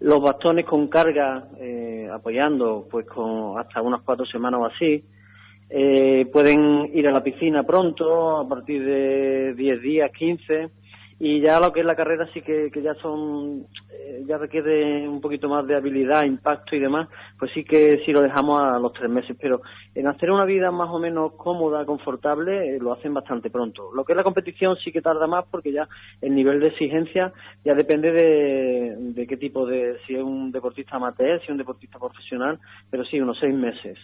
Los 0.00 0.20
bastones 0.20 0.64
con 0.66 0.88
carga 0.88 1.48
eh, 1.58 2.08
apoyando 2.12 2.86
pues 2.90 3.06
con 3.06 3.58
hasta 3.58 3.82
unas 3.82 4.02
cuatro 4.02 4.24
semanas 4.26 4.60
o 4.60 4.66
así. 4.66 5.04
Eh, 5.68 6.26
pueden 6.32 6.90
ir 6.94 7.08
a 7.08 7.12
la 7.12 7.24
piscina 7.24 7.64
pronto 7.64 8.38
a 8.38 8.48
partir 8.48 8.84
de 8.84 9.54
10 9.54 9.82
días 9.82 10.12
15 10.12 10.70
y 11.18 11.40
ya 11.40 11.58
lo 11.60 11.72
que 11.72 11.80
es 11.80 11.86
la 11.86 11.96
carrera 11.96 12.28
sí 12.34 12.42
que, 12.42 12.70
que 12.70 12.82
ya 12.82 12.94
son 12.96 13.66
eh, 13.90 14.22
ya 14.26 14.36
requiere 14.36 15.08
un 15.08 15.20
poquito 15.20 15.48
más 15.48 15.66
de 15.66 15.74
habilidad 15.74 16.24
impacto 16.24 16.76
y 16.76 16.80
demás 16.80 17.08
pues 17.38 17.50
sí 17.54 17.64
que 17.64 18.02
sí 18.04 18.12
lo 18.12 18.20
dejamos 18.20 18.62
a 18.62 18.78
los 18.78 18.92
tres 18.92 19.10
meses. 19.10 19.36
Pero 19.40 19.62
en 19.94 20.06
hacer 20.06 20.30
una 20.30 20.44
vida 20.44 20.70
más 20.70 20.90
o 20.90 20.98
menos 20.98 21.32
cómoda 21.32 21.86
confortable 21.86 22.76
eh, 22.76 22.78
lo 22.78 22.92
hacen 22.92 23.14
bastante 23.14 23.50
pronto. 23.50 23.90
Lo 23.94 24.04
que 24.04 24.12
es 24.12 24.16
la 24.16 24.24
competición 24.24 24.76
sí 24.76 24.92
que 24.92 25.00
tarda 25.00 25.26
más 25.26 25.46
porque 25.50 25.72
ya 25.72 25.88
el 26.20 26.34
nivel 26.34 26.60
de 26.60 26.68
exigencia 26.68 27.32
ya 27.64 27.74
depende 27.74 28.12
de, 28.12 28.96
de 28.98 29.26
qué 29.26 29.38
tipo 29.38 29.64
de 29.66 29.96
si 30.06 30.14
es 30.14 30.22
un 30.22 30.52
deportista 30.52 30.96
amateur 30.96 31.38
si 31.40 31.46
es 31.46 31.50
un 31.50 31.58
deportista 31.58 31.98
profesional 31.98 32.58
pero 32.90 33.04
sí 33.04 33.20
unos 33.20 33.38
seis 33.38 33.54
meses 33.54 33.98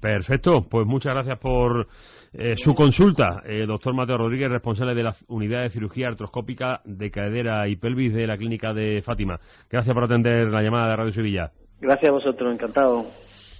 Perfecto, 0.00 0.66
pues 0.68 0.86
muchas 0.86 1.12
gracias 1.12 1.38
por 1.38 1.86
eh, 2.32 2.56
su 2.56 2.74
consulta, 2.74 3.42
eh, 3.44 3.66
doctor 3.66 3.94
Mateo 3.94 4.16
Rodríguez, 4.16 4.48
responsable 4.50 4.94
de 4.94 5.02
la 5.02 5.14
unidad 5.28 5.62
de 5.62 5.70
cirugía 5.70 6.08
artroscópica 6.08 6.80
de 6.84 7.10
cadera 7.10 7.68
y 7.68 7.76
pelvis 7.76 8.14
de 8.14 8.26
la 8.26 8.38
clínica 8.38 8.72
de 8.72 9.02
Fátima. 9.02 9.38
Gracias 9.68 9.92
por 9.92 10.04
atender 10.04 10.48
la 10.48 10.62
llamada 10.62 10.88
de 10.88 10.96
Radio 10.96 11.12
Sevilla. 11.12 11.52
Gracias 11.80 12.08
a 12.08 12.12
vosotros, 12.12 12.54
encantado. 12.54 13.04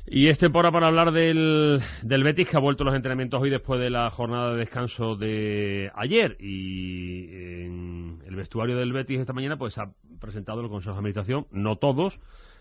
Y 0.06 0.28
este 0.28 0.50
pora 0.50 0.72
para 0.72 0.86
hablar 0.86 1.12
del, 1.12 1.80
del 2.02 2.24
Betis, 2.24 2.48
que 2.48 2.56
ha 2.56 2.60
vuelto 2.60 2.84
a 2.84 2.86
los 2.86 2.94
entrenamientos 2.94 3.40
hoy 3.40 3.50
después 3.50 3.78
de 3.78 3.90
la 3.90 4.08
jornada 4.10 4.52
de 4.52 4.58
descanso 4.58 5.16
de 5.16 5.90
ayer. 5.94 6.36
Y 6.40 7.26
en 7.64 8.18
el 8.26 8.34
vestuario 8.34 8.76
del 8.76 8.92
Betis 8.92 9.20
esta 9.20 9.32
mañana 9.32 9.56
pues 9.56 9.78
ha 9.78 9.92
presentado 10.20 10.62
el 10.62 10.68
Consejo 10.68 10.94
de 10.94 10.98
Administración, 10.98 11.46
no 11.50 11.76
todos, 11.76 12.18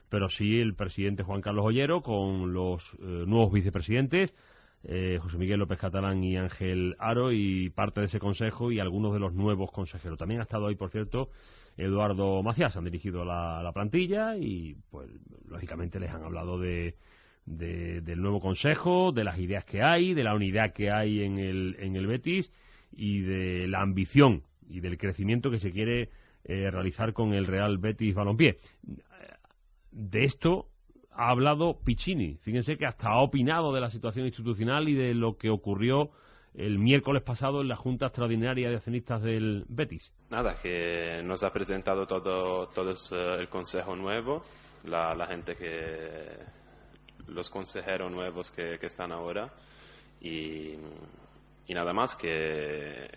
pero 0.09 0.29
sí 0.29 0.59
el 0.59 0.73
presidente 0.75 1.23
Juan 1.23 1.41
Carlos 1.41 1.65
Ollero 1.65 2.01
con 2.01 2.53
los 2.53 2.93
eh, 2.95 3.23
nuevos 3.27 3.51
vicepresidentes, 3.53 4.35
eh, 4.83 5.17
José 5.21 5.37
Miguel 5.37 5.59
López 5.59 5.77
Catalán 5.77 6.23
y 6.23 6.37
Ángel 6.37 6.95
Aro, 6.99 7.31
y 7.31 7.69
parte 7.69 7.99
de 7.99 8.05
ese 8.07 8.19
consejo 8.19 8.71
y 8.71 8.79
algunos 8.79 9.13
de 9.13 9.19
los 9.19 9.33
nuevos 9.33 9.71
consejeros. 9.71 10.17
También 10.17 10.39
ha 10.39 10.43
estado 10.43 10.67
ahí, 10.67 10.75
por 10.75 10.89
cierto, 10.89 11.29
Eduardo 11.77 12.41
Macías. 12.43 12.75
Han 12.77 12.85
dirigido 12.85 13.25
la, 13.25 13.61
la 13.61 13.71
plantilla 13.73 14.37
y, 14.37 14.75
pues, 14.89 15.09
lógicamente 15.47 15.99
les 15.99 16.11
han 16.11 16.23
hablado 16.23 16.57
de, 16.59 16.95
de- 17.45 18.01
del 18.01 18.21
nuevo 18.21 18.39
consejo, 18.39 19.11
de 19.11 19.23
las 19.25 19.37
ideas 19.37 19.65
que 19.65 19.81
hay, 19.81 20.13
de 20.13 20.23
la 20.23 20.33
unidad 20.33 20.71
que 20.73 20.91
hay 20.91 21.23
en 21.23 21.39
el, 21.39 21.75
en 21.79 21.95
el 21.97 22.07
Betis 22.07 22.51
y 22.95 23.19
de 23.19 23.67
la 23.67 23.81
ambición 23.81 24.43
y 24.69 24.79
del 24.79 24.97
crecimiento 24.97 25.51
que 25.51 25.59
se 25.59 25.71
quiere 25.71 26.09
eh, 26.45 26.71
realizar 26.71 27.11
con 27.11 27.33
el 27.33 27.47
Real 27.47 27.77
Betis 27.79 28.15
Balompié. 28.15 28.57
De 29.91 30.23
esto 30.23 30.67
ha 31.11 31.29
hablado 31.29 31.79
Piccini. 31.79 32.37
Fíjense 32.41 32.77
que 32.77 32.85
hasta 32.85 33.09
ha 33.09 33.21
opinado 33.21 33.73
de 33.73 33.81
la 33.81 33.89
situación 33.89 34.25
institucional 34.25 34.87
y 34.87 34.93
de 34.93 35.13
lo 35.13 35.37
que 35.37 35.49
ocurrió 35.49 36.11
el 36.55 36.79
miércoles 36.79 37.23
pasado 37.23 37.61
en 37.61 37.67
la 37.67 37.75
Junta 37.75 38.07
Extraordinaria 38.07 38.69
de 38.69 38.75
Accionistas 38.75 39.21
del 39.21 39.65
Betis. 39.67 40.13
Nada, 40.29 40.55
que 40.61 41.21
nos 41.23 41.43
ha 41.43 41.51
presentado 41.53 42.07
todo, 42.07 42.63
eh, 42.65 43.35
el 43.39 43.49
consejo 43.49 43.95
nuevo, 43.95 44.41
la, 44.85 45.27
gente 45.27 45.55
que, 45.55 46.37
los 47.27 47.49
consejeros 47.49 48.11
nuevos 48.11 48.51
que, 48.51 48.77
están 48.81 49.11
ahora 49.11 49.53
y, 50.21 50.75
nada 51.69 51.93
más 51.93 52.15
que, 52.15 53.07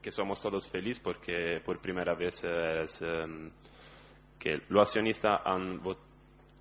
que 0.00 0.12
somos 0.12 0.40
todos 0.40 0.68
felices 0.68 1.02
porque 1.02 1.60
por 1.64 1.80
primera 1.80 2.14
vez 2.14 2.44
es, 2.44 3.02
em, 3.02 3.50
que 4.38 4.60
los 4.68 4.82
accionistas 4.88 5.40
han 5.44 5.80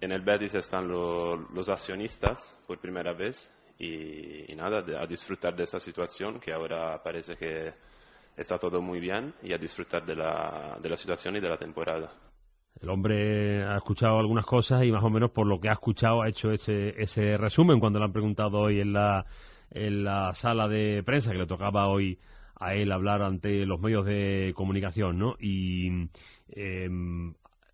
en 0.02 0.12
el 0.12 0.22
Betis 0.22 0.54
están 0.56 0.88
lo- 0.88 1.36
los 1.38 1.70
accionistas 1.70 2.58
por 2.68 2.78
primera 2.80 3.14
vez 3.14 3.54
y, 3.80 4.52
y 4.52 4.56
nada, 4.56 4.82
de- 4.82 4.98
a 4.98 5.06
disfrutar 5.06 5.56
de 5.56 5.64
esa 5.64 5.80
situación 5.80 6.40
que 6.40 6.52
ahora 6.54 7.02
parece 7.02 7.36
que 7.38 7.74
está 8.36 8.58
todo 8.58 8.82
muy 8.82 9.00
bien 9.00 9.34
y 9.44 9.54
a 9.54 9.58
disfrutar 9.58 10.06
de 10.06 10.16
la, 10.16 10.78
de 10.82 10.90
la 10.90 10.98
situación 10.98 11.36
y 11.38 11.40
de 11.40 11.50
la 11.50 11.58
temporada. 11.58 12.12
El 12.82 12.90
hombre 12.90 13.64
ha 13.64 13.78
escuchado 13.78 14.20
algunas 14.20 14.46
cosas 14.46 14.84
y 14.84 14.92
más 14.92 15.04
o 15.04 15.10
menos 15.10 15.32
por 15.32 15.48
lo 15.48 15.60
que 15.60 15.70
ha 15.70 15.74
escuchado 15.74 16.22
ha 16.22 16.28
hecho 16.30 16.52
ese, 16.52 17.02
ese 17.02 17.38
resumen 17.38 17.80
cuando 17.80 18.00
le 18.00 18.06
han 18.06 18.12
preguntado 18.14 18.60
hoy 18.60 18.82
en 18.82 18.92
la, 18.94 19.26
en 19.72 20.04
la 20.04 20.34
sala 20.34 20.68
de 20.68 21.02
prensa 21.04 21.32
que 21.32 21.38
le 21.38 21.46
tocaba 21.48 21.88
hoy 21.88 22.20
a 22.60 22.74
él 22.76 22.92
hablar 22.92 23.22
ante 23.22 23.66
los 23.66 23.80
medios 23.80 24.06
de 24.06 24.54
comunicación, 24.56 25.18
¿no? 25.20 25.36
Y 25.40 26.08
em, 26.50 27.34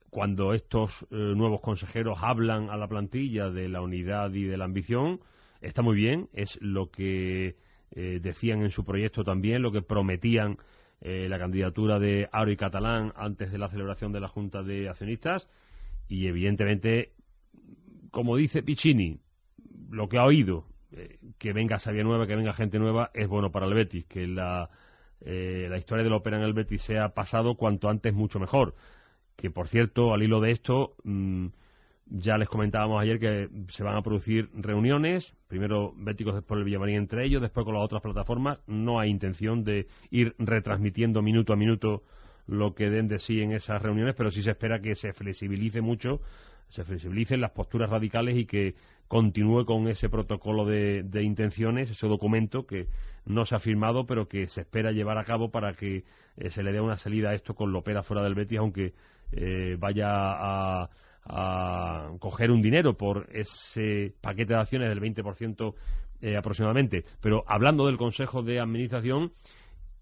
cuando 0.09 0.53
estos 0.53 1.03
eh, 1.11 1.15
nuevos 1.15 1.61
consejeros 1.61 2.19
hablan 2.21 2.69
a 2.69 2.77
la 2.77 2.87
plantilla 2.87 3.49
de 3.49 3.69
la 3.69 3.81
unidad 3.81 4.33
y 4.33 4.43
de 4.43 4.57
la 4.57 4.65
ambición, 4.65 5.19
está 5.61 5.81
muy 5.81 5.95
bien, 5.95 6.29
es 6.33 6.59
lo 6.61 6.89
que 6.89 7.57
eh, 7.91 8.19
decían 8.21 8.61
en 8.61 8.69
su 8.69 8.85
proyecto 8.85 9.23
también, 9.23 9.61
lo 9.61 9.71
que 9.71 9.81
prometían 9.81 10.57
eh, 11.01 11.27
la 11.27 11.39
candidatura 11.39 11.97
de 11.97 12.29
Aro 12.31 12.51
y 12.51 12.57
Catalán 12.57 13.13
antes 13.15 13.51
de 13.51 13.57
la 13.57 13.69
celebración 13.69 14.11
de 14.11 14.19
la 14.19 14.27
Junta 14.27 14.61
de 14.61 14.89
Accionistas 14.89 15.49
y 16.07 16.27
evidentemente, 16.27 17.13
como 18.11 18.35
dice 18.35 18.61
Piccini, 18.61 19.19
lo 19.89 20.07
que 20.07 20.19
ha 20.19 20.25
oído, 20.25 20.65
eh, 20.91 21.17
que 21.39 21.51
venga 21.51 21.79
Sabia 21.79 22.03
Nueva, 22.03 22.27
que 22.27 22.35
venga 22.35 22.53
gente 22.53 22.77
nueva, 22.77 23.09
es 23.13 23.27
bueno 23.27 23.51
para 23.51 23.65
el 23.65 23.73
Betis, 23.73 24.05
que 24.05 24.27
la, 24.27 24.69
la 25.21 25.77
historia 25.77 26.03
de 26.03 26.09
la 26.09 26.17
ópera 26.17 26.37
en 26.37 26.43
el 26.43 26.53
Betis 26.53 26.83
sea 26.83 27.09
pasado 27.09 27.55
cuanto 27.55 27.89
antes 27.89 28.13
mucho 28.13 28.39
mejor. 28.39 28.75
Que 29.39 29.49
por 29.49 29.69
cierto, 29.69 30.13
al 30.13 30.21
hilo 30.21 30.41
de 30.41 30.51
esto, 30.51 30.95
mm, 31.05 31.45
ya 32.07 32.37
les 32.37 32.49
comentábamos 32.49 33.01
ayer 33.01 33.19
que 33.21 33.47
se 33.69 33.83
van 33.83 33.95
a 33.95 34.01
producir 34.01 34.49
reuniones, 34.53 35.33
primero 35.47 35.93
Béticos, 35.95 36.35
después 36.35 36.57
el 36.57 36.65
Villamarín 36.65 36.97
entre 36.97 37.23
ellos, 37.23 37.41
después 37.41 37.63
con 37.63 37.73
las 37.73 37.83
otras 37.85 38.01
plataformas. 38.01 38.59
No 38.67 38.99
hay 38.99 39.09
intención 39.09 39.63
de 39.63 39.87
ir 40.11 40.35
retransmitiendo 40.39 41.21
minuto 41.21 41.53
a 41.53 41.55
minuto 41.55 42.03
lo 42.47 42.75
que 42.75 42.89
den 42.89 43.07
de 43.07 43.19
sí 43.19 43.41
en 43.41 43.53
esas 43.53 43.81
reuniones, 43.81 44.13
pero 44.13 44.29
sí 44.29 44.41
se 44.41 44.51
espera 44.51 44.81
que 44.81 44.93
se 44.95 45.13
flexibilice 45.13 45.79
mucho, 45.79 46.19
se 46.67 46.83
flexibilicen 46.83 47.39
las 47.39 47.51
posturas 47.51 47.89
radicales 47.89 48.35
y 48.35 48.45
que 48.45 48.75
continúe 49.07 49.63
con 49.65 49.87
ese 49.87 50.09
protocolo 50.09 50.65
de, 50.65 51.05
intenciones, 51.23 51.91
ese 51.91 52.07
documento 52.07 52.67
que 52.67 52.89
no 53.25 53.45
se 53.45 53.55
ha 53.55 53.59
firmado, 53.59 54.05
pero 54.05 54.27
que 54.27 54.47
se 54.47 54.61
espera 54.61 54.91
llevar 54.91 55.17
a 55.17 55.23
cabo 55.23 55.49
para 55.49 55.75
que 55.75 56.03
eh, 56.35 56.49
se 56.49 56.61
le 56.61 56.73
dé 56.73 56.81
una 56.81 56.97
salida 56.97 57.29
a 57.29 57.35
esto 57.35 57.55
con 57.55 57.71
Lopera 57.71 58.03
fuera 58.03 58.21
del 58.21 58.35
Betis, 58.35 58.59
aunque 58.59 58.93
eh, 59.31 59.75
vaya 59.79 60.07
a, 60.11 60.89
coger 62.19 62.49
un 62.49 62.59
dinero 62.59 62.97
por 62.97 63.27
ese 63.31 64.15
paquete 64.19 64.53
de 64.53 64.59
acciones 64.59 64.89
del 64.89 64.99
20% 64.99 65.75
eh, 66.21 66.35
aproximadamente. 66.35 67.05
Pero 67.21 67.43
hablando 67.47 67.85
del 67.85 67.97
Consejo 67.97 68.41
de 68.41 68.59
Administración, 68.59 69.33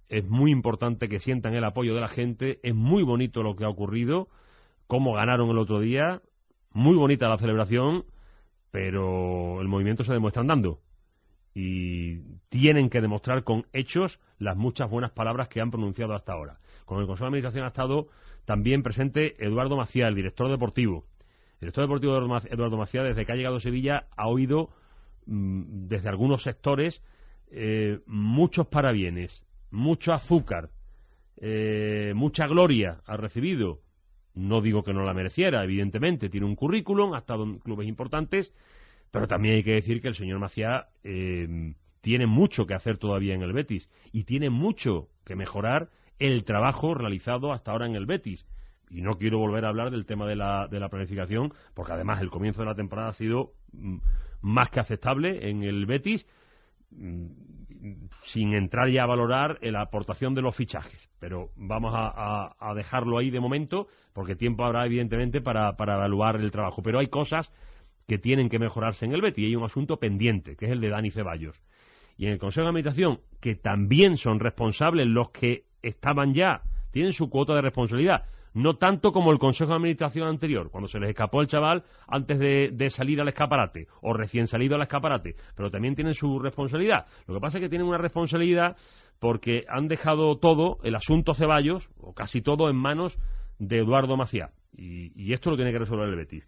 es 0.07 0.25
muy 0.25 0.51
importante 0.51 1.09
que 1.09 1.19
sientan 1.19 1.53
el 1.53 1.65
apoyo 1.65 1.93
de 1.93 2.01
la 2.01 2.07
gente. 2.07 2.59
Es 2.63 2.73
muy 2.73 3.03
bonito 3.03 3.43
lo 3.43 3.55
que 3.55 3.65
ha 3.65 3.69
ocurrido, 3.69 4.29
cómo 4.87 5.13
ganaron 5.13 5.49
el 5.49 5.57
otro 5.57 5.79
día. 5.81 6.21
Muy 6.71 6.95
bonita 6.95 7.27
la 7.27 7.37
celebración, 7.37 8.05
pero 8.71 9.59
el 9.59 9.67
movimiento 9.67 10.03
se 10.03 10.13
demuestra 10.13 10.41
andando. 10.41 10.79
Y 11.53 12.19
tienen 12.49 12.89
que 12.89 13.01
demostrar 13.01 13.43
con 13.43 13.65
hechos 13.73 14.19
las 14.37 14.55
muchas 14.55 14.89
buenas 14.89 15.11
palabras 15.11 15.49
que 15.49 15.59
han 15.59 15.71
pronunciado 15.71 16.13
hasta 16.13 16.33
ahora. 16.33 16.59
Con 16.87 17.01
el 17.01 17.05
Consejo 17.05 17.25
de 17.25 17.27
Administración 17.31 17.65
ha 17.65 17.67
estado 17.67 18.07
también 18.45 18.81
presente 18.81 19.35
Eduardo 19.45 19.75
Macías, 19.75 20.07
el 20.07 20.15
director 20.15 20.49
deportivo. 20.49 21.05
El 21.55 21.59
director 21.59 21.83
deportivo 21.83 22.21
Mac- 22.27 22.47
Eduardo 22.49 22.77
Macías, 22.77 23.03
desde 23.03 23.25
que 23.25 23.31
ha 23.33 23.35
llegado 23.35 23.57
a 23.57 23.59
Sevilla, 23.59 24.07
ha 24.15 24.27
oído 24.29 24.69
mm, 25.25 25.87
desde 25.89 26.07
algunos 26.07 26.43
sectores 26.43 27.03
eh, 27.51 27.99
muchos 28.05 28.67
parabienes, 28.67 29.45
mucho 29.69 30.13
azúcar, 30.13 30.69
eh, 31.35 32.13
mucha 32.15 32.47
gloria 32.47 33.01
ha 33.05 33.17
recibido. 33.17 33.81
No 34.33 34.61
digo 34.61 34.83
que 34.83 34.93
no 34.93 35.03
la 35.03 35.13
mereciera, 35.13 35.63
evidentemente, 35.65 36.29
tiene 36.29 36.45
un 36.45 36.55
currículum, 36.55 37.13
ha 37.15 37.19
estado 37.19 37.43
en 37.43 37.59
clubes 37.59 37.87
importantes, 37.89 38.53
pero 39.11 39.27
también 39.27 39.55
hay 39.55 39.63
que 39.63 39.73
decir 39.73 40.01
que 40.01 40.07
el 40.07 40.15
señor 40.15 40.39
Macías 40.39 40.85
eh, 41.03 41.73
tiene 41.99 42.27
mucho 42.27 42.65
que 42.65 42.75
hacer 42.75 42.97
todavía 42.97 43.33
en 43.33 43.41
el 43.41 43.51
Betis 43.51 43.89
y 44.13 44.23
tiene 44.23 44.49
mucho 44.49 45.09
que 45.25 45.35
mejorar 45.35 45.89
el 46.19 46.43
trabajo 46.43 46.93
realizado 46.93 47.51
hasta 47.51 47.71
ahora 47.71 47.85
en 47.85 47.95
el 47.95 48.05
Betis. 48.05 48.45
Y 48.89 49.01
no 49.01 49.13
quiero 49.13 49.39
volver 49.39 49.65
a 49.65 49.69
hablar 49.69 49.91
del 49.91 50.05
tema 50.05 50.25
de 50.25 50.35
la, 50.35 50.67
de 50.67 50.79
la 50.79 50.89
planificación, 50.89 51.53
porque 51.73 51.93
además 51.93 52.21
el 52.21 52.29
comienzo 52.29 52.61
de 52.61 52.67
la 52.67 52.75
temporada 52.75 53.09
ha 53.09 53.13
sido 53.13 53.53
mm, 53.73 53.97
más 54.41 54.69
que 54.69 54.79
aceptable 54.79 55.49
en 55.49 55.63
el 55.63 55.85
Betis, 55.85 56.25
mm, 56.91 57.25
sin 58.23 58.53
entrar 58.53 58.89
ya 58.89 59.03
a 59.03 59.07
valorar 59.07 59.59
la 59.61 59.81
aportación 59.81 60.33
de 60.33 60.41
los 60.41 60.55
fichajes. 60.55 61.09
Pero 61.19 61.51
vamos 61.55 61.93
a 61.95 62.73
dejarlo 62.75 63.17
ahí 63.17 63.29
de 63.29 63.39
momento, 63.39 63.87
porque 64.13 64.35
tiempo 64.35 64.65
habrá, 64.65 64.85
evidentemente, 64.85 65.41
para, 65.41 65.77
para 65.77 65.95
evaluar 65.95 66.37
el 66.37 66.51
trabajo. 66.51 66.81
Pero 66.81 66.99
hay 66.99 67.07
cosas 67.07 67.51
que 68.07 68.17
tienen 68.17 68.49
que 68.49 68.57
mejorarse 68.57 69.05
en 69.05 69.11
el 69.11 69.21
Betis 69.21 69.43
y 69.43 69.47
hay 69.47 69.55
un 69.55 69.65
asunto 69.65 69.99
pendiente, 69.99 70.55
que 70.55 70.65
es 70.65 70.71
el 70.71 70.81
de 70.81 70.89
Dani 70.89 71.11
Ceballos. 71.11 71.61
Y 72.15 72.25
en 72.25 72.31
el 72.31 72.39
Consejo 72.39 72.63
de 72.63 72.69
Administración, 72.69 73.19
que 73.39 73.55
también 73.55 74.17
son 74.17 74.39
responsables 74.39 75.05
los 75.05 75.29
que 75.29 75.66
estaban 75.89 76.33
ya, 76.33 76.61
tienen 76.91 77.13
su 77.13 77.29
cuota 77.29 77.53
de 77.55 77.61
responsabilidad. 77.61 78.25
No 78.53 78.75
tanto 78.77 79.11
como 79.11 79.31
el 79.31 79.37
Consejo 79.37 79.69
de 79.69 79.75
Administración 79.75 80.27
anterior, 80.27 80.71
cuando 80.71 80.87
se 80.87 80.99
les 80.99 81.09
escapó 81.09 81.41
el 81.41 81.47
chaval 81.47 81.83
antes 82.07 82.39
de, 82.39 82.89
salir 82.89 83.21
al 83.21 83.27
escaparate, 83.27 83.87
o 84.01 84.13
recién 84.13 84.47
salido 84.47 84.75
al 84.75 84.81
escaparate, 84.81 85.35
pero 85.55 85.69
también 85.69 85.93
tienen 85.93 86.15
su 86.15 86.39
responsabilidad. 86.39 87.05
Lo 87.27 87.35
que 87.35 87.39
pasa 87.39 87.59
es 87.59 87.63
que 87.63 87.69
tienen 87.69 87.87
una 87.87 87.99
responsabilidad 87.99 88.75
porque 89.19 89.65
han 89.69 89.87
dejado 89.87 90.37
todo, 90.37 90.79
el 90.83 90.95
asunto 90.95 91.35
Ceballos, 91.35 91.91
o 91.99 92.13
casi 92.13 92.41
todo, 92.41 92.69
en 92.69 92.77
manos 92.77 93.19
de 93.59 93.77
Eduardo 93.77 94.17
Maciá. 94.17 94.51
Y, 94.75 95.11
y 95.15 95.33
esto 95.33 95.51
lo 95.51 95.55
tiene 95.55 95.71
que 95.71 95.79
resolver 95.79 96.09
el 96.09 96.15
Betis. 96.15 96.47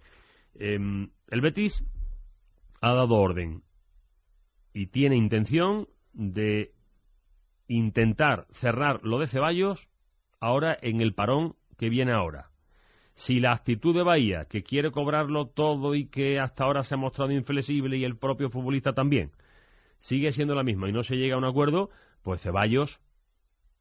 Em, 0.56 1.10
el 1.30 1.42
Betis 1.42 1.86
ha 2.82 2.94
dado 2.94 3.16
orden 3.16 3.64
y 4.74 4.88
tiene 4.88 5.16
intención 5.16 5.88
de 6.14 6.74
intentar 7.70 8.48
cerrar 8.52 9.00
lo 9.04 9.20
de 9.20 9.28
Ceballos 9.28 9.88
ahora 10.42 10.78
en 10.82 11.00
el 11.00 11.14
parón 11.14 11.56
que 11.78 11.90
viene 11.90 12.12
ahora. 12.12 12.52
Si 13.14 13.40
la 13.40 13.54
actitud 13.54 13.96
de 13.96 14.04
Bahía, 14.04 14.46
que 14.46 14.64
quiere 14.64 14.92
cobrarlo 14.92 15.48
todo 15.48 15.94
y 15.96 16.08
que 16.08 16.40
hasta 16.40 16.64
ahora 16.64 16.84
se 16.84 16.96
ha 16.96 16.98
mostrado 16.98 17.32
inflexible 17.32 17.98
y 17.98 18.04
el 18.04 18.18
propio 18.18 18.50
futbolista 18.50 18.94
también, 18.94 19.32
sigue 20.00 20.32
siendo 20.32 20.56
la 20.56 20.64
misma 20.64 20.90
y 20.90 20.94
no 20.94 21.04
se 21.04 21.16
llega 21.16 21.36
a 21.36 21.38
un 21.38 21.46
acuerdo, 21.46 21.90
pues 22.24 22.42
Ceballos 22.42 23.02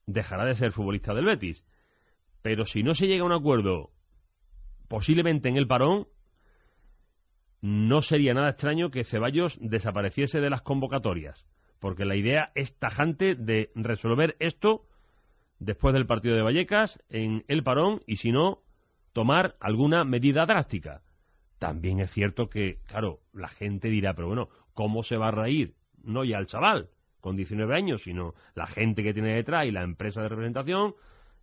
dejará 0.06 0.44
de 0.44 0.54
ser 0.54 0.72
futbolista 0.72 1.14
del 1.14 1.24
Betis. 1.24 1.64
Pero 2.42 2.64
si 2.64 2.82
no 2.82 2.94
se 2.94 3.06
llega 3.06 3.22
a 3.22 3.26
un 3.26 3.32
acuerdo, 3.32 3.92
posiblemente 4.88 5.48
en 5.48 5.56
el 5.56 5.66
parón, 5.66 6.08
no 7.60 8.02
sería 8.02 8.34
nada 8.34 8.50
extraño 8.50 8.90
que 8.90 9.04
Ceballos 9.04 9.58
desapareciese 9.60 10.40
de 10.40 10.50
las 10.50 10.62
convocatorias, 10.62 11.46
porque 11.78 12.04
la 12.04 12.16
idea 12.16 12.52
es 12.54 12.74
tajante 12.74 13.34
de 13.34 13.70
resolver 13.74 14.36
esto 14.40 14.86
después 15.58 15.94
del 15.94 16.06
partido 16.06 16.36
de 16.36 16.42
Vallecas 16.42 17.02
en 17.08 17.44
el 17.48 17.62
parón 17.62 18.02
y 18.06 18.16
si 18.16 18.32
no, 18.32 18.62
tomar 19.12 19.56
alguna 19.60 20.04
medida 20.04 20.46
drástica. 20.46 21.02
También 21.58 22.00
es 22.00 22.10
cierto 22.10 22.48
que, 22.48 22.78
claro, 22.86 23.20
la 23.32 23.48
gente 23.48 23.88
dirá, 23.88 24.14
pero 24.14 24.28
bueno, 24.28 24.48
¿cómo 24.74 25.02
se 25.02 25.16
va 25.16 25.28
a 25.28 25.32
reír? 25.32 25.74
No 26.02 26.24
ya 26.24 26.38
el 26.38 26.46
chaval 26.46 26.90
con 27.20 27.36
19 27.36 27.74
años, 27.74 28.02
sino 28.02 28.34
la 28.54 28.66
gente 28.66 29.02
que 29.02 29.12
tiene 29.12 29.34
detrás 29.34 29.66
y 29.66 29.72
la 29.72 29.82
empresa 29.82 30.22
de 30.22 30.28
representación 30.28 30.94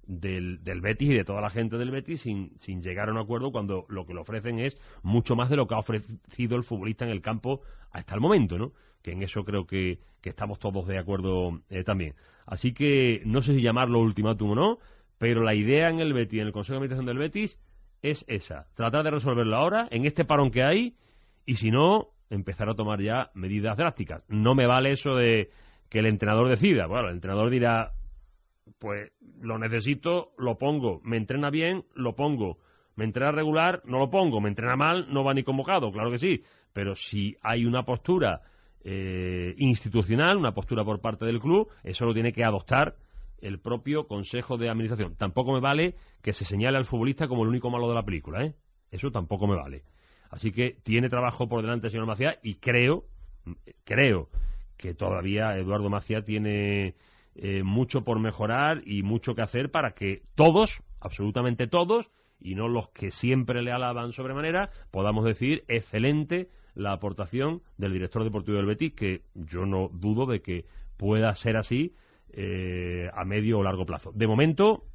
del, 0.08 0.64
del 0.64 0.82
Betis 0.82 1.10
y 1.10 1.14
de 1.14 1.24
toda 1.24 1.42
la 1.42 1.50
gente 1.50 1.78
del 1.78 1.92
Betis 1.92 2.22
sin, 2.22 2.54
sin 2.60 2.82
llegar 2.82 3.10
a 3.10 3.12
un 3.12 3.18
acuerdo 3.18 3.52
cuando 3.52 3.86
lo 3.90 4.06
que 4.06 4.14
le 4.14 4.20
ofrecen 4.22 4.60
es 4.60 4.78
mucho 5.04 5.36
más 5.36 5.50
de 5.50 5.58
lo 5.58 5.68
que 5.68 5.76
ha 5.76 5.80
ofrecido 5.80 6.56
el 6.56 6.64
futbolista 6.64 7.06
en 7.06 7.12
el 7.12 7.22
campo 7.22 7.62
hasta 7.92 8.16
el 8.16 8.22
momento, 8.22 8.58
¿no? 8.58 8.74
Que 9.02 9.12
en 9.12 9.24
eso 9.24 9.44
creo 9.46 9.66
que, 9.66 10.00
que 10.22 10.30
estamos 10.30 10.60
todos 10.60 10.88
de 10.88 10.98
acuerdo 10.98 11.62
eh, 11.70 11.84
también. 11.84 12.16
Así 12.46 12.74
que 12.74 13.22
no 13.26 13.42
sé 13.42 13.54
si 13.54 13.62
llamarlo 13.62 14.00
ultimátum 14.00 14.52
o 14.52 14.56
no, 14.56 14.80
pero 15.18 15.44
la 15.44 15.56
idea 15.56 15.90
en 15.90 16.00
el 16.00 16.14
Betis, 16.14 16.42
en 16.42 16.48
el 16.48 16.54
Consejo 16.54 16.74
de 16.74 16.78
Administración 16.78 17.06
del 17.06 17.18
Betis, 17.18 17.60
es 18.02 18.26
esa. 18.28 18.68
Tratar 18.76 19.04
de 19.04 19.12
resolverlo 19.12 19.56
ahora, 19.56 19.88
en 19.92 20.06
este 20.06 20.26
parón 20.26 20.52
que 20.52 20.64
hay, 20.64 20.96
y 21.46 21.56
si 21.56 21.72
no, 21.72 22.12
empezar 22.30 22.70
a 22.70 22.76
tomar 22.76 23.02
ya 23.02 23.32
medidas 23.34 23.78
drásticas. 23.78 24.24
No 24.28 24.56
me 24.56 24.68
vale 24.68 24.92
eso 24.92 25.16
de 25.16 25.50
que 25.90 26.00
el 26.00 26.06
entrenador 26.06 26.48
decida. 26.50 26.88
Bueno, 26.88 27.08
el 27.10 27.16
entrenador 27.16 27.50
dirá, 27.50 27.94
pues 28.80 29.12
lo 29.42 29.58
necesito, 29.58 30.34
lo 30.38 30.58
pongo. 30.58 31.02
Me 31.04 31.18
entrena 31.18 31.50
bien, 31.50 31.86
lo 31.94 32.16
pongo. 32.16 32.58
Me 32.96 33.06
entrena 33.06 33.32
regular, 33.32 33.82
no 33.86 34.00
lo 34.00 34.10
pongo. 34.10 34.42
Me 34.42 34.50
entrena 34.50 34.76
mal, 34.76 35.08
no 35.12 35.24
va 35.24 35.34
ni 35.34 35.44
convocado, 35.44 35.92
claro 35.92 36.12
que 36.12 36.20
sí. 36.20 36.44
Pero 36.74 36.96
si 36.96 37.36
hay 37.42 37.66
una 37.66 37.84
postura 37.84 38.42
eh, 38.84 39.56
institucional, 39.58 40.38
una 40.38 40.54
postura 40.54 40.84
por 40.84 41.02
parte 41.02 41.26
del 41.26 41.40
club, 41.40 41.70
eso 41.84 42.06
lo 42.06 42.14
tiene 42.14 42.34
que 42.34 42.44
adoptar 42.44 42.96
el 43.40 43.60
propio 43.60 44.08
Consejo 44.08 44.58
de 44.58 44.70
Administración. 44.70 45.16
Tampoco 45.16 45.54
me 45.54 45.60
vale 45.60 45.96
que 46.22 46.34
se 46.34 46.46
señale 46.46 46.78
al 46.78 46.86
futbolista 46.86 47.28
como 47.28 47.44
el 47.44 47.50
único 47.50 47.70
malo 47.70 47.88
de 47.88 47.96
la 47.96 48.04
película, 48.04 48.44
¿eh? 48.44 48.54
Eso 48.92 49.12
tampoco 49.12 49.48
me 49.48 49.56
vale. 49.56 49.84
Así 50.30 50.52
que 50.52 50.78
tiene 50.84 51.10
trabajo 51.10 51.48
por 51.48 51.62
delante 51.62 51.88
el 51.88 51.92
señor 51.92 52.08
Macías 52.08 52.38
y 52.44 52.56
creo, 52.56 53.06
creo 53.84 54.30
que 54.78 54.94
todavía 54.94 55.56
Eduardo 55.58 55.90
Macías 55.90 56.24
tiene 56.24 56.96
eh, 57.36 57.64
mucho 57.64 58.04
por 58.04 58.20
mejorar 58.20 58.82
y 58.86 59.04
mucho 59.04 59.36
que 59.36 59.42
hacer 59.42 59.70
para 59.70 59.92
que 59.92 60.24
todos, 60.36 60.84
absolutamente 61.00 61.68
todos, 61.68 62.10
y 62.40 62.56
no 62.56 62.68
los 62.68 62.90
que 62.90 63.12
siempre 63.12 63.62
le 63.62 63.72
alaban 63.72 64.14
sobremanera, 64.14 64.70
podamos 64.92 65.26
decir 65.26 65.64
excelente 65.68 66.50
la 66.76 66.94
aportación 66.94 67.62
del 67.78 67.94
director 67.94 68.24
deportivo 68.24 68.58
del 68.58 68.66
Betis, 68.66 68.94
que 68.94 69.24
yo 69.34 69.66
no 69.66 69.90
dudo 69.92 70.26
de 70.26 70.42
que 70.42 70.66
pueda 70.98 71.34
ser 71.36 71.58
así 71.58 71.96
eh, 72.32 73.10
a 73.14 73.26
medio 73.26 73.60
o 73.60 73.64
largo 73.64 73.86
plazo. 73.86 74.12
De 74.14 74.28
momento, 74.28 74.86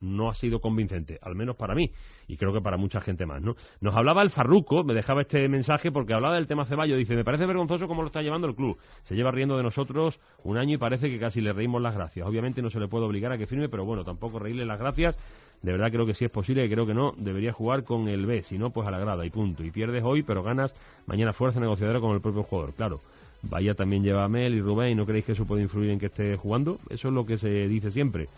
no 0.00 0.28
ha 0.28 0.34
sido 0.34 0.60
convincente, 0.60 1.18
al 1.22 1.34
menos 1.34 1.56
para 1.56 1.74
mí, 1.74 1.90
y 2.28 2.36
creo 2.36 2.52
que 2.52 2.60
para 2.60 2.76
mucha 2.76 3.00
gente 3.00 3.24
más, 3.24 3.40
¿no? 3.40 3.56
Nos 3.80 3.94
hablaba 3.94 4.22
el 4.22 4.30
Farruco, 4.30 4.84
me 4.84 4.94
dejaba 4.94 5.22
este 5.22 5.48
mensaje 5.48 5.90
porque 5.90 6.12
hablaba 6.12 6.34
del 6.34 6.46
tema 6.46 6.64
Ceballos, 6.64 6.98
dice, 6.98 7.14
me 7.14 7.24
parece 7.24 7.46
vergonzoso 7.46 7.88
cómo 7.88 8.02
lo 8.02 8.08
está 8.08 8.22
llevando 8.22 8.46
el 8.46 8.54
club, 8.54 8.78
se 9.04 9.14
lleva 9.14 9.30
riendo 9.30 9.56
de 9.56 9.62
nosotros 9.62 10.20
un 10.44 10.58
año 10.58 10.74
y 10.74 10.78
parece 10.78 11.10
que 11.10 11.18
casi 11.18 11.40
le 11.40 11.52
reímos 11.52 11.80
las 11.80 11.94
gracias, 11.94 12.26
obviamente 12.26 12.60
no 12.60 12.70
se 12.70 12.80
le 12.80 12.88
puede 12.88 13.06
obligar 13.06 13.32
a 13.32 13.38
que 13.38 13.46
firme, 13.46 13.68
pero 13.68 13.84
bueno, 13.84 14.04
tampoco 14.04 14.38
reírle 14.38 14.64
las 14.64 14.78
gracias, 14.78 15.18
de 15.62 15.72
verdad 15.72 15.90
creo 15.90 16.04
que 16.04 16.14
sí 16.14 16.26
es 16.26 16.30
posible, 16.30 16.68
creo 16.68 16.86
que 16.86 16.94
no, 16.94 17.12
debería 17.16 17.52
jugar 17.52 17.84
con 17.84 18.08
el 18.08 18.26
B, 18.26 18.42
si 18.42 18.58
no, 18.58 18.70
pues 18.70 18.86
a 18.86 18.90
la 18.90 18.98
grada 18.98 19.24
y 19.24 19.30
punto, 19.30 19.64
y 19.64 19.70
pierdes 19.70 20.04
hoy, 20.04 20.22
pero 20.22 20.42
ganas 20.42 20.74
mañana 21.06 21.32
fuerza 21.32 21.60
negociadora 21.60 22.00
con 22.00 22.14
el 22.14 22.20
propio 22.20 22.42
jugador, 22.42 22.74
claro. 22.74 23.00
Vaya 23.48 23.74
también 23.74 24.02
lleva 24.02 24.24
a 24.24 24.28
Mel 24.28 24.54
y 24.54 24.60
Rubén, 24.60 24.92
¿y 24.92 24.94
no 24.94 25.04
creéis 25.04 25.26
que 25.26 25.32
eso 25.32 25.44
puede 25.44 25.62
influir 25.62 25.90
en 25.90 26.00
que 26.00 26.06
esté 26.06 26.36
jugando? 26.36 26.78
Eso 26.88 27.08
es 27.08 27.14
lo 27.14 27.24
que 27.26 27.38
se 27.38 27.68
dice 27.68 27.92
siempre 27.92 28.28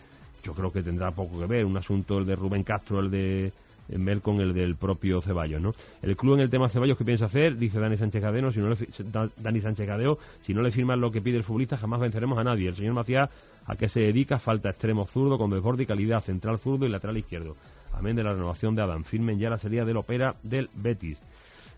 yo 0.43 0.53
creo 0.53 0.71
que 0.71 0.81
tendrá 0.81 1.11
poco 1.11 1.39
que 1.39 1.45
ver. 1.45 1.65
Un 1.65 1.77
asunto 1.77 2.17
el 2.17 2.25
de 2.25 2.35
Rubén 2.35 2.63
Castro, 2.63 2.99
el 2.99 3.11
de 3.11 3.51
Mel 3.97 4.21
con 4.21 4.39
el 4.39 4.53
del 4.53 4.75
propio 4.75 5.21
Ceballos, 5.21 5.61
¿no? 5.61 5.73
El 6.01 6.15
club 6.15 6.35
en 6.35 6.41
el 6.41 6.49
tema 6.49 6.69
Ceballos, 6.69 6.97
¿qué 6.97 7.05
piensa 7.05 7.25
hacer? 7.25 7.57
Dice 7.57 7.79
Dani 7.79 7.97
Sánchez 7.97 8.21
Cadeno, 8.21 8.51
si 8.51 8.59
no 8.59 8.69
le, 8.69 8.77
Dani 9.37 9.61
Sánchez 9.61 9.87
Cadeo, 9.87 10.19
si 10.41 10.53
no 10.53 10.61
le 10.61 10.71
firman 10.71 11.01
lo 11.01 11.11
que 11.11 11.21
pide 11.21 11.37
el 11.37 11.43
futbolista, 11.43 11.77
jamás 11.77 11.99
venceremos 11.99 12.37
a 12.37 12.43
nadie. 12.43 12.69
El 12.69 12.75
señor 12.75 12.93
Macías, 12.93 13.29
¿a 13.65 13.75
qué 13.75 13.89
se 13.89 14.01
dedica? 14.01 14.37
Falta 14.37 14.69
extremo 14.69 15.05
zurdo, 15.05 15.37
con 15.37 15.49
desborde 15.49 15.83
y 15.83 15.85
calidad, 15.85 16.21
central 16.21 16.59
zurdo 16.59 16.85
y 16.85 16.89
lateral 16.89 17.17
izquierdo. 17.17 17.55
Amén 17.93 18.15
de 18.15 18.23
la 18.23 18.33
renovación 18.33 18.75
de 18.75 18.83
Adam. 18.83 19.03
Firmen 19.03 19.39
ya 19.39 19.49
la 19.49 19.57
salida 19.57 19.83
del 19.85 19.97
Opera 19.97 20.35
del 20.43 20.69
Betis. 20.75 21.21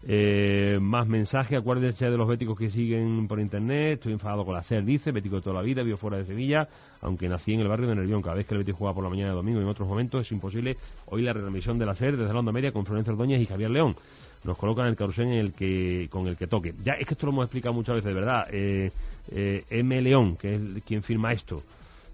Eh, 0.08 0.80
más 0.82 1.08
mensajes, 1.08 1.60
acuérdense 1.60 2.10
de 2.10 2.18
los 2.18 2.28
béticos 2.28 2.58
que 2.58 2.70
siguen 2.70 3.28
por 3.28 3.40
internet. 3.40 3.94
Estoy 4.00 4.14
enfadado 4.14 4.46
con 4.46 4.56
la 4.56 4.64
SER, 4.64 4.84
dice. 4.84 5.12
Bético 5.12 5.36
de 5.36 5.42
toda 5.44 5.56
la 5.58 5.62
vida, 5.62 5.84
vivo 5.84 5.98
fuera 5.98 6.18
de 6.18 6.26
Sevilla, 6.26 6.68
aunque 7.02 7.30
nací 7.30 7.54
en 7.54 7.62
el 7.62 7.68
barrio 7.68 7.88
de 7.88 7.96
Nervión. 7.96 8.22
Cada 8.22 8.36
vez 8.36 8.48
que 8.48 8.56
el 8.56 8.60
Betis 8.60 8.76
juega 8.76 8.94
por 8.94 9.04
la 9.04 9.10
mañana 9.10 9.30
de 9.30 9.36
domingo 9.36 9.60
y 9.60 9.64
en 9.64 9.70
otros 9.70 9.88
momentos 9.88 10.22
es 10.22 10.32
imposible 10.32 10.78
oír 11.06 11.26
la 11.26 11.34
retransmisión 11.34 11.78
de 11.78 11.86
la 11.86 11.94
SER 11.94 12.18
desde 12.18 12.34
la 12.34 12.40
onda 12.40 12.52
media 12.52 12.72
con 12.72 12.86
Florencia 12.86 13.14
Ordóñez 13.14 13.42
y 13.42 13.46
Javier 13.46 13.70
León. 13.70 13.96
Nos 14.44 14.58
colocan 14.58 14.88
el 14.88 14.96
carrusel 14.96 15.28
en 15.28 15.34
el 15.34 15.54
que, 15.54 16.08
con 16.10 16.28
el 16.28 16.36
que 16.36 16.48
toque. 16.48 16.74
Ya 16.84 16.94
es 16.94 17.06
que 17.06 17.14
esto 17.14 17.28
lo 17.28 17.32
hemos 17.34 17.46
explicado 17.46 17.74
muchas 17.74 17.96
veces, 17.96 18.08
de 18.08 18.20
verdad. 18.20 18.48
Eh, 18.52 18.92
eh, 19.32 19.64
M. 19.70 20.02
León, 20.02 20.36
que 20.36 20.56
es 20.56 20.62
quien 20.84 21.04
firma 21.04 21.32
esto 21.32 21.62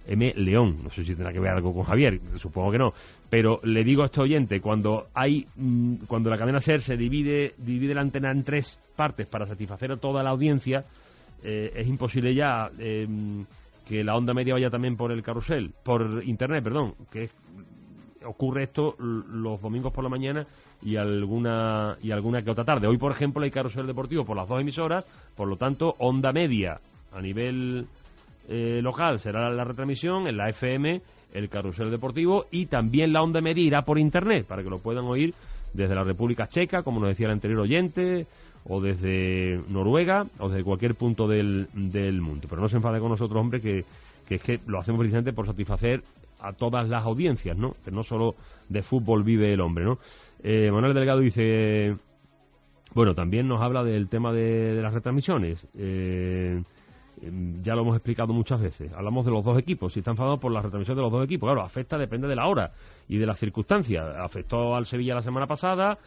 M. 0.07 0.33
León. 0.35 0.77
No 0.83 0.89
sé 0.89 1.03
si 1.03 1.13
tendrá 1.13 1.31
que 1.31 1.39
ver 1.39 1.51
algo 1.51 1.73
con 1.73 1.83
Javier, 1.83 2.19
supongo 2.37 2.71
que 2.71 2.77
no. 2.77 2.93
Pero 3.29 3.59
le 3.63 3.83
digo 3.83 4.03
a 4.03 4.05
este 4.05 4.21
oyente, 4.21 4.61
cuando 4.61 5.07
hay, 5.13 5.45
mm, 5.55 6.05
cuando 6.07 6.29
la 6.29 6.37
cadena 6.37 6.61
SER 6.61 6.81
se 6.81 6.95
divide, 6.95 7.53
divide 7.57 7.93
la 7.93 8.01
antena 8.01 8.31
en 8.31 8.43
tres 8.43 8.79
partes 8.95 9.27
para 9.27 9.45
satisfacer 9.45 9.91
a 9.91 9.97
toda 9.97 10.23
la 10.23 10.29
audiencia, 10.29 10.85
eh, 11.43 11.71
es 11.75 11.87
imposible 11.87 12.33
ya 12.33 12.69
em, 12.79 13.45
que 13.85 14.03
la 14.03 14.15
onda 14.15 14.33
media 14.33 14.53
vaya 14.53 14.69
también 14.69 14.95
por 14.95 15.11
el 15.11 15.23
carrusel, 15.23 15.73
por 15.83 16.21
internet, 16.25 16.63
perdón, 16.63 16.95
que 17.11 17.29
ocurre 18.25 18.63
esto 18.63 18.95
los 18.99 19.61
domingos 19.61 19.93
por 19.93 20.03
la 20.03 20.09
mañana 20.09 20.45
y 20.81 20.95
alguna 20.95 21.97
y 22.01 22.11
alguna 22.11 22.41
que 22.41 22.51
otra 22.51 22.65
tarde. 22.65 22.87
Hoy, 22.87 22.97
por 22.97 23.11
ejemplo, 23.11 23.43
hay 23.43 23.51
carrusel 23.51 23.87
deportivo 23.87 24.25
por 24.25 24.35
las 24.35 24.47
dos 24.47 24.61
emisoras, 24.61 25.05
por 25.35 25.47
lo 25.47 25.57
tanto, 25.57 25.95
onda 25.99 26.31
media 26.31 26.79
a 27.13 27.21
nivel 27.21 27.87
eh, 28.47 28.81
local 28.81 29.19
será 29.19 29.49
la 29.49 29.63
retransmisión, 29.63 30.27
en 30.27 30.37
la 30.37 30.49
FM 30.49 31.01
el 31.33 31.49
carrusel 31.49 31.91
deportivo 31.91 32.45
y 32.51 32.67
también 32.67 33.13
la 33.13 33.21
onda 33.21 33.41
media 33.41 33.63
irá 33.63 33.81
por 33.83 33.99
internet 33.99 34.45
para 34.47 34.63
que 34.63 34.69
lo 34.69 34.79
puedan 34.79 35.05
oír 35.05 35.33
desde 35.73 35.93
la 35.93 36.03
República 36.03 36.47
Checa, 36.47 36.83
como 36.83 36.99
nos 36.99 37.09
decía 37.09 37.27
el 37.27 37.33
anterior 37.33 37.59
oyente, 37.59 38.25
o 38.65 38.81
desde 38.81 39.61
Noruega, 39.69 40.25
o 40.39 40.49
desde 40.49 40.63
cualquier 40.63 40.95
punto 40.95 41.27
del, 41.27 41.67
del 41.73 42.21
mundo. 42.21 42.47
Pero 42.49 42.61
no 42.61 42.69
se 42.69 42.77
enfade 42.77 42.99
con 42.99 43.09
nosotros, 43.09 43.39
hombre, 43.39 43.61
que, 43.61 43.85
que 44.27 44.35
es 44.35 44.41
que 44.41 44.59
lo 44.65 44.79
hacemos 44.79 44.99
precisamente 44.99 45.33
por 45.33 45.45
satisfacer 45.45 46.01
a 46.39 46.53
todas 46.53 46.87
las 46.87 47.03
audiencias, 47.03 47.57
¿no? 47.57 47.75
Que 47.83 47.91
no 47.91 48.03
solo 48.03 48.35
de 48.69 48.81
fútbol 48.81 49.23
vive 49.23 49.53
el 49.53 49.61
hombre, 49.61 49.85
¿no? 49.85 49.99
Eh, 50.43 50.69
Manuel 50.71 50.93
Delgado 50.93 51.19
dice, 51.19 51.95
bueno, 52.93 53.15
también 53.15 53.47
nos 53.47 53.61
habla 53.61 53.83
del 53.83 54.07
tema 54.09 54.31
de, 54.31 54.79
las 54.81 54.93
retransmisiones. 54.93 55.65
Eh, 55.77 56.61
ya 57.61 57.75
lo 57.75 57.81
hemos 57.81 57.95
explicado 57.95 58.33
muchas 58.33 58.61
veces. 58.61 58.93
Hablamos 58.93 59.25
de 59.25 59.31
los 59.31 59.43
dos 59.43 59.57
equipos. 59.57 59.93
Si 59.93 59.99
está 59.99 60.11
enfadado 60.11 60.39
por 60.39 60.51
la 60.51 60.61
retransmisión 60.61 60.97
de 60.97 61.03
los 61.03 61.11
dos 61.11 61.25
equipos, 61.25 61.47
claro, 61.47 61.61
afecta, 61.61 61.97
depende 61.97 62.27
de 62.27 62.35
la 62.35 62.47
hora 62.47 62.71
y 63.07 63.17
de 63.17 63.25
las 63.25 63.39
circunstancias. 63.39 64.05
Afectó 64.17 64.75
al 64.75 64.85
Sevilla 64.85 65.15
la 65.15 65.23
semana 65.23 65.47
pasada, 65.47 65.97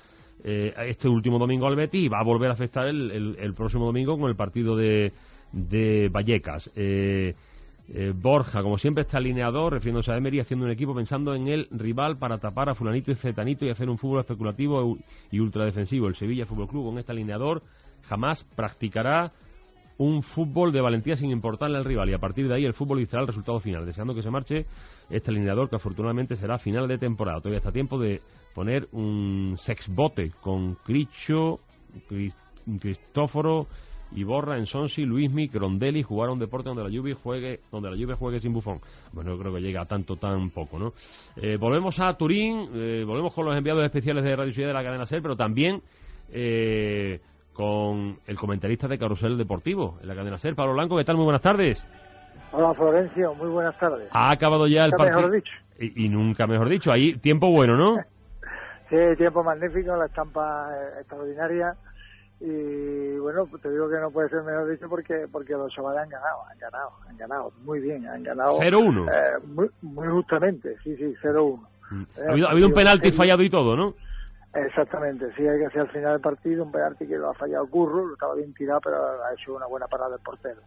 eh, 0.45 0.73
este 0.87 1.09
último 1.09 1.39
domingo 1.39 1.67
al 1.67 1.77
Betis 1.77 2.05
y 2.05 2.09
va 2.09 2.21
a 2.21 2.25
volver 2.25 2.51
a 2.51 2.55
afectar 2.55 2.87
el, 2.87 3.55
próximo 3.57 3.87
domingo 3.87 4.19
con 4.19 4.29
el 4.29 4.37
partido 4.37 4.77
de, 4.77 5.13
de 5.53 6.09
Vallecas. 6.09 6.71
Eh, 6.77 7.35
eh, 7.93 8.13
Borja, 8.15 8.63
como 8.63 8.79
siempre, 8.79 9.03
está 9.03 9.19
alineado, 9.19 9.69
refiriéndose 9.69 10.13
a 10.13 10.17
Emery, 10.17 10.39
haciendo 10.39 10.65
un 10.65 10.71
equipo 10.71 10.95
pensando 10.95 11.35
en 11.35 11.49
el 11.49 11.67
rival 11.73 12.19
para 12.19 12.39
tapar 12.39 12.69
a 12.69 12.75
Fulanito 12.75 13.11
y 13.11 13.17
Cetanito 13.17 13.65
y 13.65 13.71
hacer 13.71 13.91
un 13.91 13.99
fútbol 13.99 14.21
especulativo 14.21 14.97
y 15.33 15.41
ultradefensivo. 15.41 16.07
El 16.07 16.15
Sevilla 16.15 16.47
Fútbol 16.47 16.69
Club 16.69 16.85
con 16.85 16.99
este 16.99 17.11
alineador 17.11 17.63
jamás 18.03 18.45
practicará 18.45 19.33
un 20.01 20.23
fútbol 20.23 20.73
de 20.73 20.81
valentía 20.81 21.15
sin 21.15 21.31
importarle 21.31 21.77
al 21.77 21.85
rival 21.85 22.09
y 22.09 22.15
a 22.15 22.19
partir 22.19 22.49
de 22.49 22.55
ahí 22.55 22.65
el 22.65 22.73
fútbol 22.73 23.07
será 23.07 23.21
el 23.21 23.29
resultado 23.29 23.61
final, 23.61 23.85
deseando 23.85 24.15
que 24.15 24.23
se 24.23 24.31
marche 24.31 24.65
este 25.11 25.31
alineador 25.31 25.69
que 25.69 25.77
afortunadamente 25.77 26.37
será 26.37 26.57
final 26.57 26.89
de 26.89 26.97
temporada. 26.97 27.41
Todavía 27.41 27.59
está 27.59 27.71
tiempo 27.71 27.99
de 27.99 28.23
poner 28.55 28.89
un 28.93 29.57
sexbote 29.59 30.33
con 30.41 30.77
Cricho, 30.77 31.61
Cristóforo 32.81 33.67
Iborra, 34.13 34.57
Ensonsi, 34.57 35.05
Luismi, 35.05 35.51
Crondelli 35.51 36.03
jugaron 36.03 36.39
deporte 36.39 36.71
donde 36.71 36.83
la 36.83 36.89
lluvia 36.89 37.15
juegue, 37.15 37.61
donde 37.71 37.91
la 37.91 37.97
lluvia 37.97 38.17
juegue 38.17 38.41
sin 38.41 38.55
bufón. 38.55 38.81
Bueno, 39.13 39.33
yo 39.33 39.39
creo 39.39 39.55
que 39.55 39.61
llega 39.61 39.83
a 39.83 39.85
tanto 39.85 40.17
tan 40.17 40.49
poco, 40.49 40.79
¿no? 40.79 40.95
Eh, 41.37 41.59
volvemos 41.59 42.01
a 42.01 42.15
Turín, 42.15 42.71
eh, 42.75 43.05
volvemos 43.07 43.35
con 43.35 43.45
los 43.45 43.55
enviados 43.55 43.85
especiales 43.85 44.25
de 44.25 44.35
Radio 44.35 44.51
Ciudad 44.51 44.69
de 44.69 44.75
la 44.75 44.83
cadena 44.83 45.05
SER, 45.05 45.21
pero 45.21 45.37
también 45.37 45.83
eh, 46.33 47.21
con 47.61 48.19
el 48.27 48.37
comentarista 48.39 48.89
de 48.89 48.99
Carusel 48.99 49.37
Deportivo 49.37 49.99
en 50.01 50.09
la 50.09 50.15
cadena 50.15 50.39
SER, 50.39 50.55
Pablo 50.55 50.73
Blanco. 50.73 50.97
¿Qué 50.97 51.05
tal? 51.05 51.17
Muy 51.17 51.25
buenas 51.25 51.43
tardes. 51.43 51.87
Hola 52.53 52.73
Florencio, 52.73 53.35
muy 53.35 53.49
buenas 53.49 53.79
tardes. 53.79 54.09
Ha 54.13 54.31
acabado 54.31 54.67
ya 54.67 54.87
el 54.87 54.93
partido. 54.93 55.31
Y, 55.79 56.07
y 56.07 56.09
nunca 56.09 56.47
mejor 56.47 56.71
dicho. 56.71 56.91
Ahí 56.91 57.17
tiempo 57.19 57.51
bueno, 57.51 57.77
¿no? 57.77 57.99
Sí, 58.89 58.97
tiempo 59.19 59.45
magnífico, 59.45 59.95
la 59.95 60.07
estampa 60.07 60.69
eh, 60.75 60.89
extraordinaria. 60.99 61.77
Y 62.41 63.19
bueno, 63.19 63.47
pues 63.47 63.63
te 63.63 63.71
digo 63.71 63.89
que 63.89 64.01
no 64.01 64.11
puede 64.11 64.29
ser 64.31 64.43
mejor 64.43 64.69
dicho 64.69 64.89
porque 64.89 65.27
porque 65.31 65.53
los 65.53 65.73
chavales 65.73 66.03
han 66.03 66.09
ganado, 66.09 66.39
han 66.51 66.59
ganado, 66.59 66.91
han 67.09 67.17
ganado 67.17 67.53
muy 67.63 67.79
bien, 67.79 68.05
han 68.09 68.25
ganado 68.25 68.59
0-1. 68.59 69.09
eh, 69.09 69.47
muy, 69.47 69.71
muy 69.83 70.09
justamente, 70.09 70.75
sí, 70.83 70.97
sí, 70.97 71.15
0-1. 71.23 71.61
Ha 72.27 72.33
habido, 72.33 72.49
ha 72.49 72.51
habido 72.51 72.67
un 72.67 72.75
penalti 72.75 73.13
fallado 73.13 73.45
y 73.45 73.51
todo, 73.51 73.77
¿no? 73.77 73.95
Exactamente, 74.53 75.33
sí, 75.37 75.47
hay 75.47 75.61
que 75.61 75.67
hacer 75.67 75.83
al 75.83 75.91
final 75.91 76.13
del 76.13 76.21
partido 76.21 76.65
un 76.65 76.73
penalti 76.73 77.07
que 77.07 77.17
lo 77.17 77.31
ha 77.31 77.35
fallado 77.35 77.69
Curro, 77.69 78.07
lo 78.07 78.15
estaba 78.15 78.35
bien 78.35 78.53
tirado, 78.53 78.81
pero 78.81 79.23
ha 79.23 79.33
hecho 79.33 79.55
una 79.55 79.67
buena 79.67 79.87
parada 79.87 80.17
el 80.17 80.23
portero. 80.23 80.61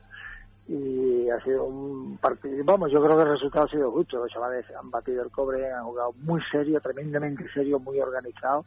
Y 0.69 1.29
ha 1.29 1.43
sido 1.43 1.65
un 1.65 2.17
partido, 2.17 2.63
vamos, 2.63 2.89
yo 2.93 3.03
creo 3.03 3.17
que 3.17 3.23
el 3.23 3.31
resultado 3.31 3.65
ha 3.65 3.69
sido 3.69 3.91
justo. 3.91 4.17
Los 4.17 4.31
chavales 4.31 4.65
han 4.79 4.89
batido 4.89 5.21
el 5.21 5.31
cobre, 5.31 5.69
han 5.69 5.83
jugado 5.83 6.13
muy 6.21 6.41
serio, 6.49 6.79
tremendamente 6.79 7.45
serio, 7.53 7.79
muy 7.79 7.99
organizado. 7.99 8.63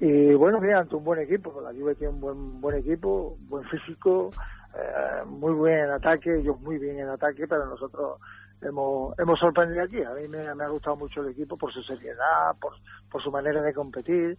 Y 0.00 0.32
bueno, 0.32 0.58
bien, 0.60 0.76
ante 0.76 0.96
un 0.96 1.04
buen 1.04 1.20
equipo, 1.20 1.60
la 1.60 1.72
Juve 1.72 1.96
tiene 1.96 2.14
un 2.14 2.20
buen, 2.20 2.60
buen 2.62 2.76
equipo, 2.76 3.36
buen 3.48 3.64
físico, 3.64 4.32
eh, 4.74 5.24
muy 5.26 5.52
buen 5.52 5.74
en 5.74 5.90
ataque, 5.90 6.38
ellos 6.38 6.58
muy 6.60 6.78
bien 6.78 7.00
en 7.00 7.08
ataque, 7.08 7.46
pero 7.46 7.66
nosotros 7.66 8.18
hemos, 8.62 9.18
hemos 9.18 9.38
sorprendido 9.38 9.82
aquí. 9.82 10.02
A 10.02 10.14
mí 10.14 10.28
me, 10.28 10.54
me 10.54 10.64
ha 10.64 10.68
gustado 10.68 10.96
mucho 10.96 11.20
el 11.22 11.30
equipo 11.30 11.56
por 11.56 11.72
su 11.72 11.82
seriedad, 11.82 12.56
por, 12.60 12.74
por 13.10 13.22
su 13.22 13.30
manera 13.30 13.62
de 13.62 13.72
competir 13.72 14.38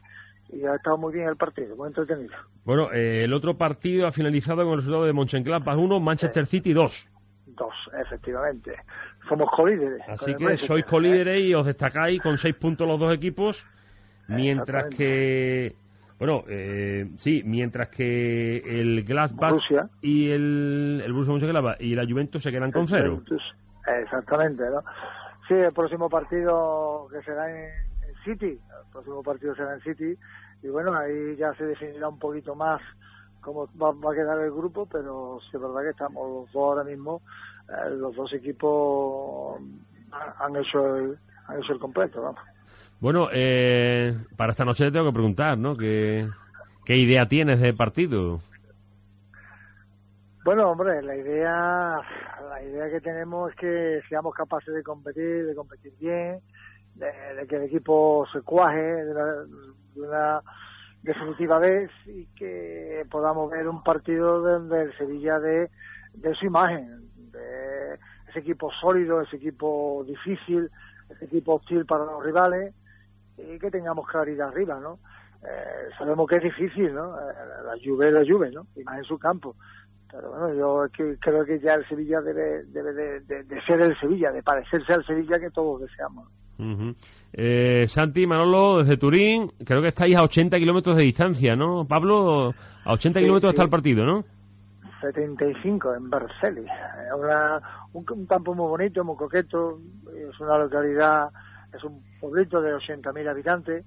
y 0.52 0.66
ha 0.66 0.76
estado 0.76 0.98
muy 0.98 1.14
bien 1.14 1.28
el 1.28 1.36
partido, 1.36 1.76
muy 1.76 1.88
entretenido. 1.88 2.34
Bueno, 2.66 2.92
eh, 2.92 3.24
el 3.24 3.34
otro 3.34 3.58
partido 3.58 4.08
ha 4.08 4.12
finalizado 4.12 4.64
con 4.64 4.74
el 4.74 4.78
resultado 4.78 5.06
de 5.06 5.14
Mönchengladbach 5.14 5.78
1, 5.78 6.00
Manchester 6.00 6.46
City 6.46 6.74
2. 6.74 7.10
Dos, 7.48 7.74
efectivamente. 8.06 8.74
Somos 9.28 9.50
colíderes. 9.52 10.02
Así 10.08 10.34
que 10.36 10.58
sois 10.58 10.84
¿eh? 10.84 10.88
colíderes 10.88 11.42
y 11.42 11.54
os 11.54 11.66
destacáis 11.66 12.22
con 12.22 12.38
seis 12.38 12.56
puntos 12.56 12.88
los 12.88 13.00
dos 13.00 13.14
equipos, 13.14 13.66
mientras 14.28 14.88
que... 14.96 15.76
Bueno, 16.18 16.44
eh, 16.50 17.08
sí, 17.16 17.44
mientras 17.46 17.88
que 17.88 18.58
el 18.58 19.06
Borussia. 19.34 19.90
y 20.02 20.32
el, 20.32 21.02
el 21.06 21.14
Borussia 21.14 21.32
Mönchengladbach 21.32 21.80
y 21.80 21.96
la 21.96 22.06
Juventus 22.06 22.44
se 22.44 22.52
quedan 22.52 22.72
con 22.72 22.88
cero. 22.88 23.22
Juventus. 23.24 23.44
Exactamente, 24.02 24.64
¿no? 24.70 24.84
Sí, 25.48 25.54
el 25.56 25.74
próximo 25.74 26.10
partido 26.10 27.08
que 27.12 27.22
será 27.24 27.50
en, 27.50 27.72
City, 28.24 28.48
el 28.52 28.92
próximo 28.92 29.24
partido 29.24 29.56
será 29.56 29.74
en 29.74 29.82
City, 29.82 30.18
y 30.62 30.68
bueno, 30.68 30.94
ahí 30.96 31.36
ya 31.38 31.54
se 31.56 31.66
definirá 31.66 32.10
un 32.10 32.20
poquito 32.20 32.54
más 32.56 32.82
cómo 33.40 33.68
va, 33.82 33.92
va 33.92 34.12
a 34.12 34.16
quedar 34.16 34.40
el 34.40 34.52
grupo, 34.52 34.86
pero 34.86 35.40
sí 35.42 35.56
es 35.56 35.62
verdad 35.62 35.82
que 35.84 35.90
estamos 35.92 36.28
los 36.30 36.52
dos 36.52 36.56
ahora 36.62 36.84
mismo, 36.84 37.22
eh, 37.70 37.90
los 37.92 38.16
dos 38.16 38.34
equipos 38.34 39.60
han- 40.40 40.56
hecho 40.58 40.98
el, 40.98 41.18
han 41.48 41.60
hecho 41.64 41.74
el 41.74 41.80
completo, 41.80 42.22
vamos. 42.22 42.42
Bueno, 43.00 43.30
eh, 43.32 44.18
para 44.36 44.52
esta 44.52 44.66
noche 44.66 44.86
te 44.86 44.92
tengo 44.92 45.06
que 45.06 45.14
preguntar, 45.14 45.58
¿no? 45.58 45.78
¿Qué, 45.78 46.28
qué 46.86 46.98
idea 46.98 47.28
tienes 47.28 47.62
de 47.62 47.74
partido? 47.74 48.42
Bueno, 50.50 50.72
hombre, 50.72 51.04
la 51.04 51.16
idea, 51.16 52.02
la 52.50 52.64
idea 52.64 52.89
que 52.89 53.02
tenemos 53.02 53.52
es 53.52 53.56
que 53.56 54.02
seamos 54.10 54.34
capaces 54.34 54.74
de 54.74 54.82
competir, 54.82 55.45
de 55.45 55.54
competir 55.54 55.93
bien, 56.00 56.39
de, 56.95 57.45
que 57.47 57.58
el 57.58 57.64
equipo 57.66 58.26
se 58.34 58.41
cuaje 58.41 58.82
de 58.82 59.12
una, 59.12 59.26
de 59.93 60.02
una 60.02 60.41
definitiva 61.04 61.60
vez 61.60 61.91
y 62.08 62.26
que 62.34 63.06
podamos 63.12 63.52
ver 63.52 63.68
un 63.68 63.84
partido 63.84 64.41
de- 64.41 64.76
del 64.76 64.97
Sevilla 64.97 65.39
de, 65.39 65.70
su 66.39 66.47
imagen, 66.47 67.12
de 67.32 68.00
ese 68.30 68.39
equipo 68.39 68.72
sólido, 68.82 69.22
ese 69.22 69.36
equipo 69.36 70.04
difícil, 70.08 70.72
ese 71.12 71.26
equipo 71.26 71.58
hostil 71.58 71.86
para 71.86 72.06
los 72.06 72.24
rivales 72.24 72.74
y 73.38 73.60
que 73.60 73.70
tengamos 73.70 74.08
claridad 74.08 74.47
arriba, 74.47 74.80
¿no? 74.80 74.97
Eh, 75.43 75.89
sabemos 75.97 76.28
que 76.28 76.38
es 76.38 76.43
difícil, 76.43 76.93
¿no? 76.93 77.16
Eh, 77.18 77.34
la 77.66 77.76
Juve 77.82 78.08
es 78.08 78.14
la 78.14 78.26
Juve, 78.28 78.52
¿no? 78.52 78.66
Y 78.76 78.84
más 78.84 79.06
su 79.06 79.20
campo. 79.20 79.56
Pero 80.12 80.30
bueno, 80.32 80.53
yo 80.55 80.86
es 80.86 80.91
que 80.91 81.18
creo 81.20 81.45
que 81.45 81.60
ya 81.60 81.76
el 81.76 81.88
Sevilla 81.88 82.20
debe, 82.22 82.64
debe 82.66 82.93
de, 82.93 83.20
de- 83.22 83.43
de 83.43 83.62
ser 83.64 83.80
el 83.82 83.97
Sevilla, 83.99 84.32
de 84.32 84.41
parecerse 84.41 84.93
al 84.93 85.05
Sevilla 85.05 85.39
que 85.39 85.51
todos 85.51 85.82
deseamos. 85.82 86.28
Ujú. 86.57 86.93
Eh, 87.32 87.86
Santi, 87.88 88.26
Manolo, 88.28 88.80
desde 88.80 88.97
Turín, 88.97 89.51
creo 89.64 89.82
que 89.82 89.89
estáis 89.89 90.16
a 90.18 90.24
80 90.24 90.57
kilómetros 90.57 90.97
de 90.97 91.03
distancia, 91.03 91.55
¿no? 91.55 91.86
Pablo, 91.88 92.53
a 92.86 92.93
80 92.93 93.20
Sí, 93.20 93.24
kilómetros 93.26 93.51
sí. 93.51 93.53
está 93.55 93.64
el 93.64 93.70
partido, 93.70 94.03
¿no? 94.05 94.26
75 95.01 95.95
en 95.95 96.10
Vercelli. 96.10 96.66
Es 96.66 97.14
una- 97.18 97.62
un, 97.93 98.05
un 98.10 98.26
campo 98.26 98.53
muy 98.53 98.68
bonito, 98.68 99.03
muy 99.03 99.16
coqueto. 99.16 99.80
Es 100.14 100.39
una 100.39 100.57
localidad, 100.57 101.30
es 101.74 101.84
un 101.84 102.01
pueblito 102.20 102.62
de 102.62 102.74
80.000 102.76 103.30
habitantes. 103.30 103.86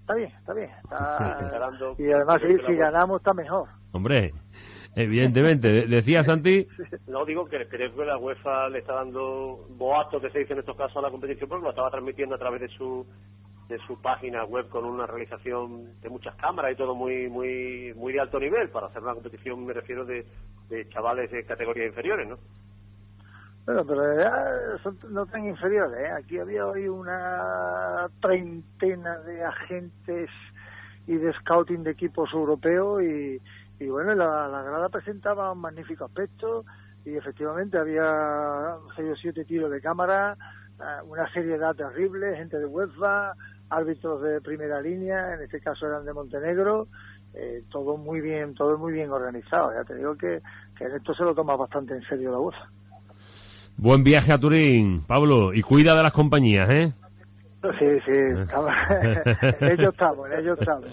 Está 0.00 0.14
bien, 0.14 0.30
está 0.38 0.52
bien. 0.52 0.70
está- 0.82 1.50
y 1.98 2.12
además, 2.12 2.40
si, 2.42 2.66
si 2.66 2.74
ganamos, 2.74 3.18
está 3.20 3.32
mejor. 3.32 3.68
Hombre, 3.92 4.34
evidentemente. 5.02 5.68
De- 5.68 5.86
Decía 5.86 6.22
Santi, 6.24 6.66
No, 7.06 7.24
digo 7.24 7.46
que 7.46 7.66
creo 7.68 7.94
que 7.94 8.04
la 8.04 8.18
UEFA 8.18 8.68
le 8.68 8.78
está 8.80 8.94
dando 8.94 9.66
boato 9.70 10.20
que 10.20 10.30
se 10.30 10.40
dice 10.40 10.52
en 10.52 10.60
estos 10.60 10.76
casos 10.76 10.96
a 10.98 11.02
la 11.02 11.10
competición 11.10 11.48
porque 11.48 11.64
lo 11.64 11.70
estaba 11.70 11.90
transmitiendo 11.90 12.34
a 12.34 12.38
través 12.38 12.60
de 12.60 12.68
su 12.68 13.06
de 13.68 13.78
su 13.86 14.00
página 14.00 14.44
web 14.44 14.66
con 14.70 14.86
una 14.86 15.06
realización 15.06 16.00
de 16.00 16.08
muchas 16.08 16.34
cámaras 16.36 16.72
y 16.72 16.76
todo 16.76 16.94
muy 16.94 17.28
muy 17.28 17.92
muy 17.96 18.14
de 18.14 18.20
alto 18.20 18.40
nivel 18.40 18.70
para 18.70 18.86
hacer 18.86 19.02
una 19.02 19.12
competición 19.12 19.64
me 19.66 19.74
refiero 19.74 20.06
de, 20.06 20.24
de 20.70 20.88
chavales 20.88 21.30
de 21.30 21.44
categorías 21.44 21.88
inferiores 21.88 22.26
no 22.28 22.38
Bueno, 23.66 23.84
pero 23.86 24.02
eh, 24.22 24.78
son 24.82 24.98
no 25.10 25.26
tan 25.26 25.44
inferiores. 25.46 25.98
¿eh? 26.00 26.10
Aquí 26.18 26.38
había 26.38 26.66
hoy 26.66 26.88
una 26.88 28.08
treintena 28.22 29.18
de 29.20 29.44
agentes 29.44 30.30
y 31.06 31.16
de 31.16 31.32
scouting 31.34 31.82
de 31.82 31.90
equipos 31.90 32.32
europeos 32.32 33.02
y, 33.02 33.38
y 33.80 33.86
bueno, 33.86 34.14
la, 34.14 34.48
la 34.48 34.62
grada 34.62 34.88
presentaba 34.88 35.52
un 35.52 35.60
magnífico 35.60 36.04
aspecto 36.06 36.64
y 37.04 37.16
efectivamente 37.16 37.78
había 37.78 38.76
seis 38.96 39.08
o 39.12 39.16
siete 39.16 39.44
tiros 39.44 39.70
de 39.70 39.80
cámara, 39.80 40.36
eh, 40.80 41.02
una 41.08 41.30
seriedad 41.32 41.74
terrible, 41.74 42.36
gente 42.36 42.58
de 42.58 42.66
UEFA, 42.66 43.32
árbitros 43.70 44.22
de 44.22 44.40
primera 44.40 44.80
línea, 44.80 45.34
en 45.34 45.42
este 45.42 45.60
caso 45.60 45.86
eran 45.86 46.04
de 46.04 46.12
Montenegro, 46.12 46.88
eh, 47.34 47.62
todo 47.70 47.96
muy 47.96 48.20
bien, 48.20 48.54
todo 48.54 48.78
muy 48.78 48.92
bien 48.92 49.10
organizado. 49.10 49.72
Ya 49.74 49.84
te 49.84 49.94
digo 49.94 50.16
que, 50.16 50.40
que 50.76 50.84
en 50.84 50.96
esto 50.96 51.14
se 51.14 51.22
lo 51.22 51.34
toma 51.34 51.56
bastante 51.56 51.94
en 51.94 52.02
serio 52.02 52.32
la 52.32 52.38
UEFA. 52.38 52.68
buen 53.76 54.02
viaje 54.02 54.32
a 54.32 54.38
Turín, 54.38 55.02
Pablo, 55.06 55.52
y 55.52 55.62
cuida 55.62 55.94
de 55.94 56.02
las 56.02 56.12
compañías, 56.12 56.68
¿eh? 56.70 56.92
Sí, 57.78 57.86
sí, 58.06 58.12
estamos, 58.42 58.72
en 59.60 59.70
ello 59.72 59.90
estamos, 59.90 60.30
en 60.30 60.38
ello 60.40 60.54
estamos. 60.54 60.86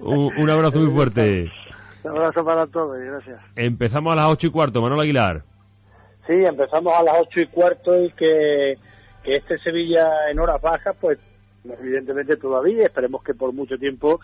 Un, 0.00 0.32
un 0.36 0.50
abrazo 0.50 0.80
muy 0.80 0.90
fuerte. 0.92 1.50
Un 2.04 2.10
abrazo 2.10 2.44
para 2.44 2.66
todos 2.66 2.98
y 3.00 3.06
gracias. 3.06 3.40
Empezamos 3.56 4.12
a 4.12 4.16
las 4.16 4.30
ocho 4.30 4.48
y 4.48 4.50
cuarto, 4.50 4.82
Manuel 4.82 5.00
Aguilar. 5.00 5.42
Sí, 6.26 6.32
empezamos 6.32 6.94
a 6.94 7.02
las 7.02 7.14
ocho 7.20 7.40
y 7.40 7.46
cuarto 7.46 7.98
y 8.02 8.10
que, 8.12 8.78
que 9.22 9.36
este 9.36 9.58
Sevilla 9.58 10.30
en 10.30 10.38
horas 10.38 10.60
bajas, 10.60 10.94
pues 11.00 11.18
evidentemente 11.64 12.36
todavía, 12.36 12.84
esperemos 12.84 13.22
que 13.22 13.34
por 13.34 13.52
mucho 13.52 13.78
tiempo 13.78 14.20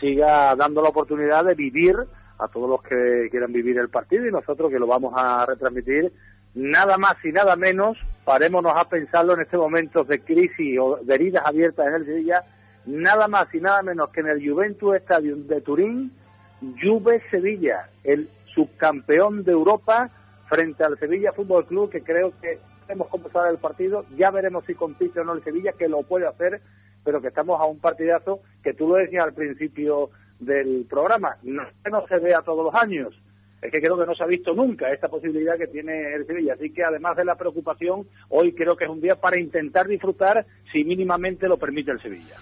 siga 0.00 0.54
dando 0.56 0.82
la 0.82 0.88
oportunidad 0.88 1.44
de 1.44 1.54
vivir 1.54 1.94
a 2.38 2.48
todos 2.48 2.68
los 2.68 2.82
que 2.82 3.28
quieran 3.30 3.52
vivir 3.52 3.78
el 3.78 3.90
partido 3.90 4.26
y 4.26 4.32
nosotros 4.32 4.70
que 4.70 4.78
lo 4.78 4.86
vamos 4.86 5.12
a 5.16 5.46
retransmitir 5.46 6.12
nada 6.54 6.96
más 6.96 7.16
y 7.24 7.30
nada 7.30 7.54
menos, 7.54 7.96
parémonos 8.24 8.72
a 8.76 8.88
pensarlo 8.88 9.34
en 9.34 9.42
este 9.42 9.56
momento 9.56 10.04
de 10.04 10.20
crisis 10.20 10.78
o 10.80 10.98
de 11.02 11.14
heridas 11.14 11.44
abiertas 11.46 11.86
en 11.86 11.94
el 11.94 12.06
Sevilla, 12.06 12.42
nada 12.86 13.28
más 13.28 13.54
y 13.54 13.60
nada 13.60 13.82
menos 13.82 14.10
que 14.10 14.20
en 14.20 14.28
el 14.28 14.48
Juventus 14.48 14.96
Stadium 14.96 15.46
de 15.46 15.60
Turín, 15.60 16.12
Juve 16.60 17.22
Sevilla, 17.30 17.88
el 18.04 18.28
subcampeón 18.54 19.44
de 19.44 19.52
Europa 19.52 20.10
frente 20.48 20.84
al 20.84 20.98
Sevilla 20.98 21.32
Fútbol 21.32 21.66
Club, 21.66 21.90
que 21.90 22.02
creo 22.02 22.32
que 22.40 22.58
hemos 22.88 23.08
comenzado 23.08 23.48
el 23.48 23.58
partido, 23.58 24.04
ya 24.16 24.30
veremos 24.30 24.64
si 24.66 24.74
compite 24.74 25.20
o 25.20 25.24
no 25.24 25.32
el 25.32 25.44
Sevilla, 25.44 25.72
que 25.72 25.88
lo 25.88 26.02
puede 26.02 26.26
hacer, 26.26 26.60
pero 27.04 27.20
que 27.20 27.28
estamos 27.28 27.60
a 27.60 27.64
un 27.64 27.78
partidazo 27.78 28.40
que 28.62 28.74
tú 28.74 28.88
lo 28.88 28.96
decías 28.96 29.24
al 29.24 29.32
principio 29.32 30.10
del 30.38 30.86
programa, 30.88 31.36
no 31.42 31.62
no 31.90 32.06
se 32.06 32.18
vea 32.18 32.42
todos 32.42 32.64
los 32.64 32.74
años, 32.74 33.14
es 33.62 33.70
que 33.70 33.80
creo 33.80 33.98
que 33.98 34.06
no 34.06 34.14
se 34.14 34.22
ha 34.22 34.26
visto 34.26 34.54
nunca 34.54 34.90
esta 34.90 35.08
posibilidad 35.08 35.56
que 35.56 35.66
tiene 35.66 36.14
el 36.14 36.26
Sevilla, 36.26 36.54
así 36.54 36.72
que 36.72 36.82
además 36.82 37.16
de 37.16 37.24
la 37.24 37.36
preocupación, 37.36 38.06
hoy 38.30 38.52
creo 38.54 38.76
que 38.76 38.84
es 38.84 38.90
un 38.90 39.00
día 39.00 39.16
para 39.16 39.38
intentar 39.38 39.86
disfrutar 39.86 40.46
si 40.72 40.82
mínimamente 40.84 41.46
lo 41.46 41.58
permite 41.58 41.90
el 41.90 42.00
Sevilla. 42.00 42.36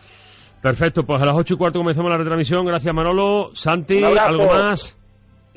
Perfecto, 0.62 1.04
pues 1.04 1.22
a 1.22 1.26
las 1.26 1.34
ocho 1.34 1.54
y 1.54 1.56
cuarto 1.56 1.78
comenzamos 1.78 2.10
la 2.10 2.18
retransmisión. 2.18 2.64
Gracias, 2.66 2.94
Manolo. 2.94 3.50
Santi. 3.54 4.02
¿algo 4.02 4.46
más? 4.46 4.98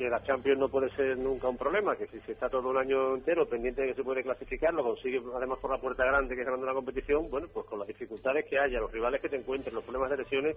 que 0.02 0.10
la 0.10 0.22
Champions 0.24 0.58
no 0.58 0.68
puede 0.68 0.90
ser 0.96 1.16
nunca 1.16 1.48
un 1.48 1.56
problema, 1.56 1.94
que 1.94 2.08
si 2.08 2.18
se 2.20 2.32
está 2.32 2.48
todo 2.48 2.70
un 2.70 2.76
año 2.76 3.14
entero 3.14 3.46
pendiente 3.46 3.82
de 3.82 3.88
que 3.88 3.94
se 3.94 4.02
puede 4.02 4.24
clasificar, 4.24 4.74
lo 4.74 4.82
consigue 4.82 5.22
además 5.36 5.58
por 5.60 5.70
la 5.70 5.78
puerta 5.78 6.04
grande 6.04 6.34
que 6.34 6.40
es 6.40 6.46
ganando 6.46 6.66
la 6.66 6.74
competición, 6.74 7.30
bueno, 7.30 7.46
pues 7.52 7.66
con 7.66 7.78
las 7.78 7.86
dificultades 7.86 8.44
que 8.50 8.58
haya, 8.58 8.80
los 8.80 8.90
rivales 8.90 9.20
que 9.20 9.28
te 9.28 9.36
encuentres, 9.36 9.72
los 9.72 9.84
problemas 9.84 10.10
de 10.10 10.16
lesiones, 10.16 10.56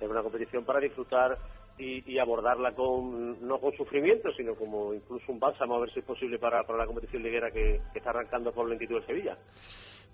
es 0.00 0.08
una 0.08 0.22
competición 0.22 0.64
para 0.64 0.78
disfrutar 0.78 1.36
y, 1.76 2.08
y 2.08 2.18
abordarla 2.20 2.72
con 2.72 3.44
no 3.46 3.58
con 3.58 3.72
sufrimiento, 3.72 4.30
sino 4.36 4.54
como 4.54 4.94
incluso 4.94 5.32
un 5.32 5.40
bálsamo 5.40 5.74
a 5.74 5.80
ver 5.80 5.92
si 5.92 5.98
es 5.98 6.04
posible 6.04 6.38
para, 6.38 6.62
para 6.62 6.78
la 6.78 6.86
competición 6.86 7.24
liguera 7.24 7.50
que, 7.50 7.80
que 7.92 7.98
está 7.98 8.10
arrancando 8.10 8.52
por 8.52 8.68
lentitud 8.68 9.00
de 9.00 9.06
Sevilla. 9.06 9.36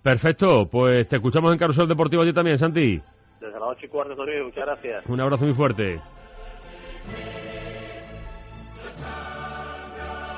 Perfecto, 0.01 0.65
pues 0.71 1.07
te 1.07 1.17
escuchamos 1.17 1.51
en 1.53 1.59
Carusel 1.59 1.87
Deportivo 1.87 2.23
allí 2.23 2.33
también, 2.33 2.57
Santi. 2.57 2.99
Desde 3.41 3.59
las 3.59 3.69
ocho 3.69 3.87
y 3.87 3.89
cuarto, 3.89 4.15
muchas 4.15 4.65
gracias. 4.65 5.05
Un 5.07 5.19
abrazo 5.19 5.45
muy 5.45 5.55
fuerte. 5.55 5.99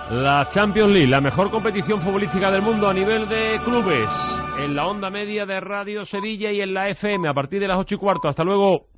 La 0.09 0.47
Champions 0.47 0.93
League, 0.93 1.09
la 1.09 1.19
mejor 1.19 1.51
competición 1.51 1.99
futbolística 1.99 2.49
del 2.49 2.61
mundo 2.61 2.87
a 2.87 2.93
nivel 2.93 3.27
de 3.27 3.59
clubes, 3.65 4.07
en 4.57 4.73
la 4.73 4.87
onda 4.87 5.09
media 5.09 5.45
de 5.45 5.59
Radio 5.59 6.05
Sevilla 6.05 6.49
y 6.51 6.61
en 6.61 6.73
la 6.73 6.87
FM 6.87 7.27
a 7.27 7.33
partir 7.33 7.59
de 7.59 7.67
las 7.67 7.77
ocho 7.77 7.95
y 7.95 7.97
cuarto. 7.97 8.29
Hasta 8.29 8.45
luego. 8.45 8.92